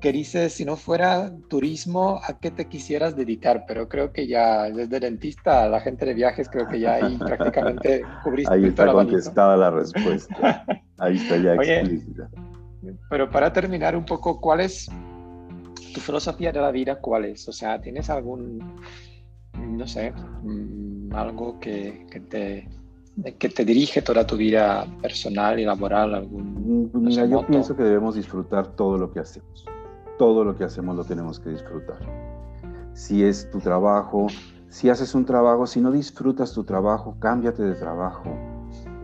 que 0.01 0.11
dices, 0.11 0.53
si 0.53 0.65
no 0.65 0.75
fuera 0.75 1.31
turismo, 1.47 2.19
¿a 2.27 2.39
qué 2.39 2.49
te 2.49 2.65
quisieras 2.65 3.15
dedicar? 3.15 3.65
Pero 3.67 3.87
creo 3.87 4.11
que 4.11 4.27
ya 4.27 4.63
desde 4.63 4.99
dentista 4.99 5.63
a 5.63 5.69
la 5.69 5.79
gente 5.79 6.05
de 6.05 6.15
viajes, 6.15 6.49
creo 6.49 6.67
que 6.67 6.79
ya 6.79 6.95
ahí 6.95 7.17
prácticamente 7.19 8.01
cubriste. 8.23 8.51
Ahí 8.51 8.65
está 8.65 8.91
contestada 8.91 9.55
la 9.55 9.69
respuesta. 9.69 10.65
Ahí 10.97 11.17
está 11.17 11.37
ya 11.37 11.53
explícita. 11.53 12.29
Pero 13.11 13.29
para 13.29 13.53
terminar 13.53 13.95
un 13.95 14.03
poco, 14.03 14.41
¿cuál 14.41 14.61
es 14.61 14.89
tu 15.91 15.99
filosofía 15.99 16.51
de 16.51 16.61
la 16.61 16.71
vida 16.71 16.99
cuál 16.99 17.25
es? 17.25 17.47
O 17.47 17.51
sea, 17.51 17.79
¿tienes 17.79 18.09
algún, 18.09 18.59
no 19.53 19.87
sé, 19.87 20.11
mm, 20.11 21.13
algo 21.13 21.59
que, 21.59 22.05
te 22.29 22.67
que 23.37 23.49
te 23.49 23.65
dirige 23.65 24.01
toda 24.01 24.25
tu 24.25 24.37
vida 24.37 24.85
personal 25.01 25.59
y 25.59 25.65
laboral? 25.65 26.15
Algún, 26.15 26.89
mm, 26.93 27.01
Mira, 27.01 27.25
yo 27.25 27.45
pienso 27.45 27.75
que 27.75 27.83
debemos 27.83 28.15
disfrutar 28.15 28.75
todo 28.75 28.97
lo 28.97 29.11
que 29.11 29.19
hacemos. 29.19 29.65
Todo 30.17 30.43
lo 30.43 30.55
que 30.55 30.63
hacemos 30.63 30.95
lo 30.95 31.03
tenemos 31.03 31.39
que 31.39 31.49
disfrutar. 31.49 31.99
Si 32.93 33.23
es 33.23 33.49
tu 33.49 33.59
trabajo, 33.59 34.27
si 34.69 34.89
haces 34.89 35.13
un 35.15 35.25
trabajo, 35.25 35.67
si 35.67 35.81
no 35.81 35.91
disfrutas 35.91 36.53
tu 36.53 36.63
trabajo, 36.63 37.17
cámbiate 37.19 37.63
de 37.63 37.75
trabajo. 37.75 38.23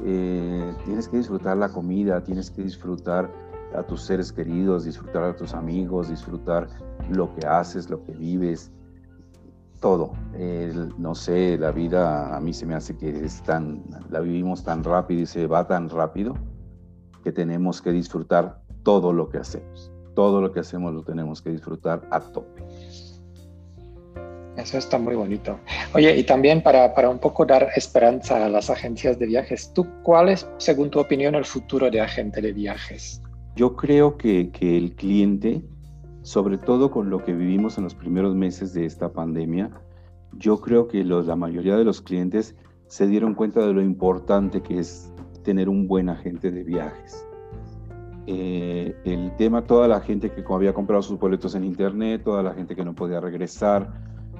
Eh, 0.05 0.73
tienes 0.85 1.09
que 1.09 1.17
disfrutar 1.17 1.57
la 1.57 1.69
comida, 1.69 2.23
tienes 2.23 2.49
que 2.49 2.61
disfrutar 2.61 3.29
a 3.75 3.83
tus 3.83 4.03
seres 4.03 4.31
queridos, 4.31 4.85
disfrutar 4.85 5.23
a 5.23 5.35
tus 5.35 5.53
amigos, 5.53 6.09
disfrutar 6.09 6.67
lo 7.09 7.33
que 7.35 7.45
haces, 7.45 7.89
lo 7.89 8.03
que 8.03 8.13
vives, 8.13 8.71
todo. 9.79 10.13
no 10.97 11.15
sé, 11.15 11.57
la 11.57 11.71
vida 11.71 12.35
a 12.35 12.39
mí 12.39 12.53
se 12.53 12.65
me 12.65 12.75
hace 12.75 12.97
que 12.97 13.09
es 13.09 13.41
tan, 13.43 13.83
la 14.09 14.19
vivimos 14.19 14.63
tan 14.63 14.83
rápido 14.83 15.21
y 15.21 15.25
se 15.25 15.47
va 15.47 15.67
tan 15.67 15.89
rápido 15.89 16.33
que 17.23 17.31
tenemos 17.31 17.81
que 17.81 17.91
disfrutar 17.91 18.61
todo 18.83 19.13
lo 19.13 19.29
que 19.29 19.37
hacemos. 19.37 19.91
Todo 20.15 20.41
lo 20.41 20.51
que 20.51 20.61
hacemos 20.61 20.93
lo 20.93 21.03
tenemos 21.03 21.41
que 21.41 21.51
disfrutar 21.51 22.01
a 22.09 22.19
tope. 22.19 22.63
Eso 24.55 24.79
está 24.79 24.97
muy 24.97 25.13
bonito. 25.13 25.59
Oye, 25.93 26.17
y 26.17 26.23
también 26.23 26.63
para, 26.63 26.95
para, 26.95 27.09
un 27.09 27.19
poco 27.19 27.45
dar 27.45 27.69
esperanza 27.75 28.43
a 28.43 28.49
las 28.49 28.71
agencias 28.71 29.19
de 29.19 29.27
viajes, 29.27 29.71
¿tú 29.73 29.85
cuál 30.01 30.29
es, 30.29 30.49
según 30.57 30.89
tu 30.89 30.99
opinión, 30.99 31.35
el 31.35 31.45
futuro 31.45 31.91
de 31.91 32.01
agente 32.01 32.41
de 32.41 32.53
viajes? 32.53 33.21
Yo 33.57 33.75
creo 33.75 34.17
que, 34.17 34.51
que 34.51 34.77
el 34.77 34.93
cliente, 34.93 35.63
sobre 36.21 36.59
todo 36.59 36.91
con 36.91 37.09
lo 37.09 37.23
que 37.23 37.33
vivimos 37.33 37.79
en 37.79 37.85
los 37.85 37.95
primeros 37.95 38.35
meses 38.35 38.71
de 38.75 38.85
esta 38.85 39.11
pandemia, 39.11 39.71
yo 40.33 40.61
creo 40.61 40.87
que 40.87 41.03
la 41.03 41.35
mayoría 41.35 41.75
de 41.75 41.83
los 41.83 41.99
clientes 41.99 42.55
se 42.85 43.07
dieron 43.07 43.33
cuenta 43.33 43.65
de 43.65 43.73
lo 43.73 43.81
importante 43.81 44.61
que 44.61 44.77
es 44.77 45.11
tener 45.43 45.69
un 45.69 45.87
buen 45.87 46.07
agente 46.07 46.51
de 46.51 46.63
viajes. 46.63 47.27
Eh, 48.27 48.95
el 49.05 49.35
tema, 49.37 49.63
toda 49.63 49.87
la 49.87 50.01
gente 50.01 50.29
que 50.29 50.43
había 50.53 50.75
comprado 50.75 51.01
sus 51.01 51.17
boletos 51.17 51.55
en 51.55 51.63
internet, 51.63 52.21
toda 52.23 52.43
la 52.43 52.53
gente 52.53 52.75
que 52.75 52.85
no 52.85 52.93
podía 52.93 53.19
regresar, 53.19 53.91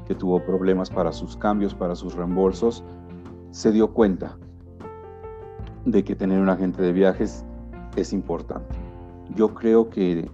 que 0.06 0.14
tuvo 0.14 0.46
problemas 0.46 0.92
para 0.92 1.12
sus 1.12 1.36
cambios, 1.36 1.74
para 1.74 1.96
sus 1.96 2.14
reembolsos, 2.14 2.84
se 3.50 3.72
dio 3.72 3.96
cuenta 3.96 4.38
de 5.86 6.04
que 6.04 6.16
tener 6.16 6.40
un 6.40 6.50
agente 6.50 6.84
de 6.84 6.94
viajes 6.94 7.44
es 7.96 8.14
importante. 8.14 8.87
Yo 9.36 9.54
creo 9.54 9.90
que 9.90 10.30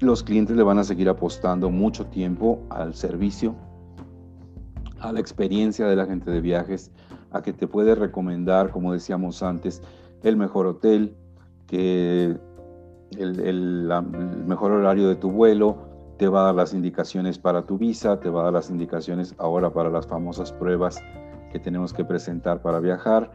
los 0.00 0.22
clientes 0.22 0.56
le 0.56 0.62
van 0.62 0.78
a 0.78 0.84
seguir 0.84 1.08
apostando 1.08 1.70
mucho 1.70 2.06
tiempo 2.06 2.60
al 2.70 2.94
servicio, 2.94 3.54
a 5.00 5.12
la 5.12 5.20
experiencia 5.20 5.86
del 5.86 6.00
agente 6.00 6.30
de 6.30 6.40
viajes, 6.40 6.90
a 7.30 7.42
que 7.42 7.52
te 7.52 7.66
puede 7.66 7.94
recomendar, 7.94 8.70
como 8.70 8.92
decíamos 8.92 9.42
antes, 9.42 9.82
el 10.22 10.36
mejor 10.36 10.66
hotel, 10.66 11.16
que 11.66 12.36
el, 13.18 13.88
mejor 14.46 14.72
horario 14.72 15.08
de 15.08 15.16
tu 15.16 15.30
vuelo, 15.30 15.76
te 16.18 16.28
va 16.28 16.42
a 16.42 16.44
dar 16.46 16.54
las 16.54 16.74
indicaciones 16.74 17.38
para 17.38 17.66
tu 17.66 17.76
visa, 17.76 18.20
te 18.20 18.30
va 18.30 18.42
a 18.42 18.44
dar 18.44 18.52
las 18.52 18.70
indicaciones 18.70 19.34
ahora 19.38 19.72
para 19.72 19.90
las 19.90 20.06
famosas 20.06 20.52
pruebas 20.52 21.02
que 21.50 21.58
tenemos 21.58 21.92
que 21.92 22.04
presentar 22.04 22.62
para 22.62 22.78
viajar, 22.78 23.30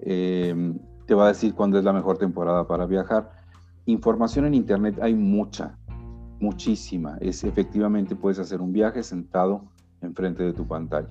em, 0.00 0.78
te 1.06 1.14
va 1.14 1.26
a 1.26 1.28
decir 1.28 1.54
cuándo 1.54 1.78
es 1.78 1.84
la 1.84 1.92
mejor 1.92 2.18
temporada 2.18 2.66
para 2.66 2.86
viajar. 2.86 3.41
Información 3.86 4.44
en 4.44 4.54
Internet 4.54 5.00
hay 5.02 5.12
mucha, 5.14 5.76
muchísima. 6.38 7.18
Es 7.20 7.42
efectivamente 7.42 8.14
puedes 8.14 8.38
hacer 8.38 8.60
un 8.60 8.72
viaje 8.72 9.02
sentado 9.02 9.64
enfrente 10.00 10.44
de 10.44 10.52
tu 10.52 10.68
pantalla. 10.68 11.10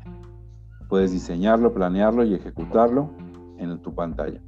Puedes 0.87 1.11
diseñarlo, 1.11 1.73
planearlo 1.73 2.23
y 2.23 2.33
ejecutarlo 2.33 3.11
en 3.57 3.77
tu 3.81 3.93
pantalla. 3.93 4.41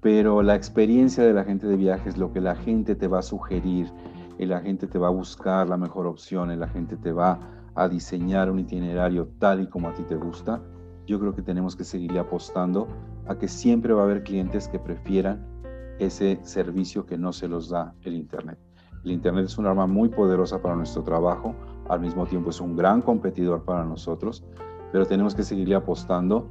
Pero 0.00 0.42
la 0.42 0.54
experiencia 0.54 1.22
de 1.22 1.34
la 1.34 1.44
gente 1.44 1.66
de 1.66 1.76
viajes, 1.76 2.16
lo 2.16 2.32
que 2.32 2.40
la 2.40 2.56
gente 2.56 2.94
te 2.94 3.08
va 3.08 3.18
a 3.18 3.22
sugerir, 3.22 3.92
el 4.38 4.52
agente 4.52 4.86
te 4.86 4.98
va 4.98 5.08
a 5.08 5.10
buscar 5.10 5.68
la 5.68 5.76
mejor 5.76 6.06
opción, 6.06 6.50
el 6.50 6.62
agente 6.62 6.96
te 6.96 7.12
va 7.12 7.40
a 7.74 7.88
diseñar 7.88 8.50
un 8.50 8.58
itinerario 8.58 9.28
tal 9.38 9.62
y 9.62 9.66
como 9.66 9.88
a 9.88 9.94
ti 9.94 10.02
te 10.04 10.16
gusta, 10.16 10.62
yo 11.06 11.20
creo 11.20 11.34
que 11.34 11.42
tenemos 11.42 11.76
que 11.76 11.84
seguirle 11.84 12.20
apostando 12.20 12.88
a 13.26 13.36
que 13.36 13.48
siempre 13.48 13.92
va 13.92 14.02
a 14.02 14.04
haber 14.04 14.22
clientes 14.22 14.68
que 14.68 14.78
prefieran 14.78 15.53
ese 15.98 16.40
servicio 16.42 17.06
que 17.06 17.16
no 17.16 17.32
se 17.32 17.48
los 17.48 17.68
da 17.68 17.94
el 18.02 18.14
Internet. 18.14 18.58
El 19.04 19.12
Internet 19.12 19.46
es 19.46 19.58
un 19.58 19.66
arma 19.66 19.86
muy 19.86 20.08
poderosa 20.08 20.60
para 20.62 20.74
nuestro 20.76 21.02
trabajo, 21.02 21.54
al 21.88 22.00
mismo 22.00 22.26
tiempo 22.26 22.50
es 22.50 22.60
un 22.60 22.76
gran 22.76 23.02
competidor 23.02 23.64
para 23.64 23.84
nosotros, 23.84 24.44
pero 24.92 25.06
tenemos 25.06 25.34
que 25.34 25.42
seguirle 25.42 25.74
apostando 25.74 26.50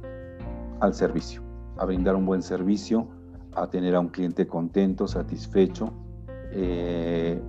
al 0.80 0.94
servicio, 0.94 1.42
a 1.76 1.84
brindar 1.84 2.14
un 2.14 2.26
buen 2.26 2.42
servicio, 2.42 3.08
a 3.54 3.68
tener 3.68 3.94
a 3.94 4.00
un 4.00 4.08
cliente 4.08 4.46
contento, 4.46 5.08
satisfecho, 5.08 5.92
eh, 6.52 7.42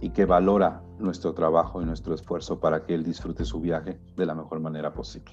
y 0.00 0.10
que 0.10 0.24
valora 0.24 0.82
nuestro 0.98 1.32
trabajo 1.34 1.82
y 1.82 1.84
nuestro 1.84 2.14
esfuerzo 2.14 2.60
para 2.60 2.84
que 2.84 2.94
él 2.94 3.02
disfrute 3.02 3.44
su 3.44 3.60
viaje 3.60 3.98
de 4.16 4.26
la 4.26 4.34
mejor 4.34 4.60
manera 4.60 4.92
posible. 4.92 5.32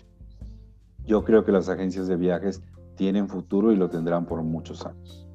Yo 1.05 1.23
creo 1.23 1.45
que 1.45 1.51
las 1.51 1.69
agencias 1.69 2.07
de 2.07 2.15
viajes 2.15 2.63
tienen 2.95 3.29
futuro 3.29 3.71
y 3.71 3.75
lo 3.75 3.89
tendrán 3.89 4.25
por 4.25 4.41
muchos 4.43 4.85
años. 4.85 5.28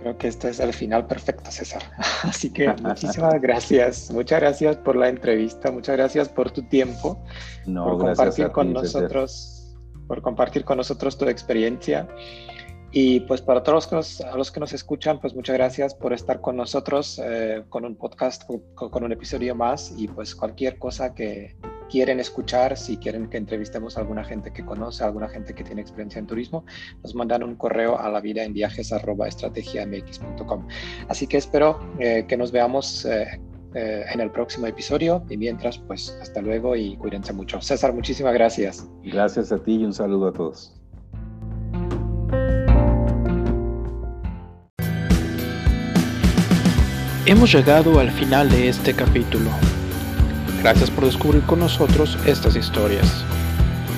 Creo 0.00 0.16
que 0.16 0.28
este 0.28 0.50
es 0.50 0.60
el 0.60 0.72
final 0.72 1.06
perfecto, 1.06 1.50
César. 1.50 1.82
Así 2.22 2.50
que 2.50 2.72
muchísimas 2.82 3.40
gracias. 3.40 4.10
Muchas 4.10 4.40
gracias 4.40 4.76
por 4.76 4.96
la 4.96 5.08
entrevista. 5.08 5.72
Muchas 5.72 5.96
gracias 5.96 6.28
por 6.28 6.50
tu 6.50 6.62
tiempo. 6.62 7.24
No, 7.66 7.84
por 7.84 7.98
compartir 7.98 8.50
con 8.50 8.72
nosotros, 8.72 9.76
por 10.06 10.22
compartir 10.22 10.64
con 10.64 10.76
nosotros 10.76 11.18
tu 11.18 11.26
experiencia. 11.28 12.08
Y 12.90 13.20
pues 13.20 13.42
para 13.42 13.62
todos 13.62 13.90
los, 13.92 14.20
a 14.22 14.36
los 14.36 14.50
que 14.50 14.60
nos 14.60 14.72
escuchan, 14.72 15.20
pues 15.20 15.34
muchas 15.34 15.56
gracias 15.56 15.94
por 15.94 16.12
estar 16.12 16.40
con 16.40 16.56
nosotros 16.56 17.20
eh, 17.22 17.64
con 17.68 17.84
un 17.84 17.96
podcast, 17.96 18.44
con, 18.74 19.04
un 19.04 19.12
episodio 19.12 19.54
más 19.54 19.92
y 19.96 20.08
pues 20.08 20.34
cualquier 20.34 20.78
cosa 20.78 21.14
que 21.14 21.54
quieren 21.90 22.20
escuchar, 22.20 22.76
si 22.76 22.96
quieren 22.96 23.28
que 23.28 23.36
entrevistemos 23.36 23.96
a 23.96 24.00
alguna 24.00 24.24
gente 24.24 24.52
que 24.52 24.64
conoce, 24.64 25.02
a 25.02 25.06
alguna 25.06 25.28
gente 25.28 25.54
que 25.54 25.64
tiene 25.64 25.80
experiencia 25.80 26.18
en 26.18 26.26
turismo, 26.26 26.64
nos 27.02 27.14
mandan 27.14 27.42
un 27.42 27.56
correo 27.56 27.98
a 27.98 28.08
la 28.10 28.20
vida 28.20 28.44
en 28.44 28.52
viajes 28.52 28.92
Así 31.08 31.26
que 31.26 31.36
espero 31.36 31.78
eh, 31.98 32.24
que 32.28 32.36
nos 32.36 32.52
veamos 32.52 33.04
eh, 33.04 33.40
en 33.74 34.20
el 34.20 34.30
próximo 34.30 34.66
episodio 34.66 35.24
y 35.28 35.36
mientras 35.36 35.78
pues 35.78 36.16
hasta 36.20 36.40
luego 36.40 36.74
y 36.74 36.96
cuídense 36.96 37.32
mucho. 37.32 37.60
César, 37.60 37.92
muchísimas 37.92 38.34
gracias. 38.34 38.88
Gracias 39.02 39.52
a 39.52 39.58
ti 39.62 39.76
y 39.76 39.84
un 39.84 39.92
saludo 39.92 40.28
a 40.28 40.32
todos. 40.32 40.74
Hemos 47.26 47.52
llegado 47.52 48.00
al 48.00 48.10
final 48.10 48.48
de 48.48 48.70
este 48.70 48.94
capítulo. 48.94 49.50
Gracias 50.60 50.90
por 50.90 51.04
descubrir 51.04 51.42
con 51.42 51.60
nosotros 51.60 52.18
estas 52.26 52.56
historias. 52.56 53.24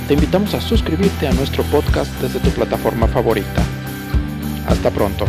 Te 0.06 0.14
invitamos 0.14 0.54
a 0.54 0.60
suscribirte 0.60 1.26
a 1.26 1.32
nuestro 1.32 1.62
podcast 1.64 2.12
desde 2.20 2.40
tu 2.40 2.50
plataforma 2.50 3.06
favorita. 3.08 3.62
Hasta 4.66 4.90
pronto. 4.90 5.24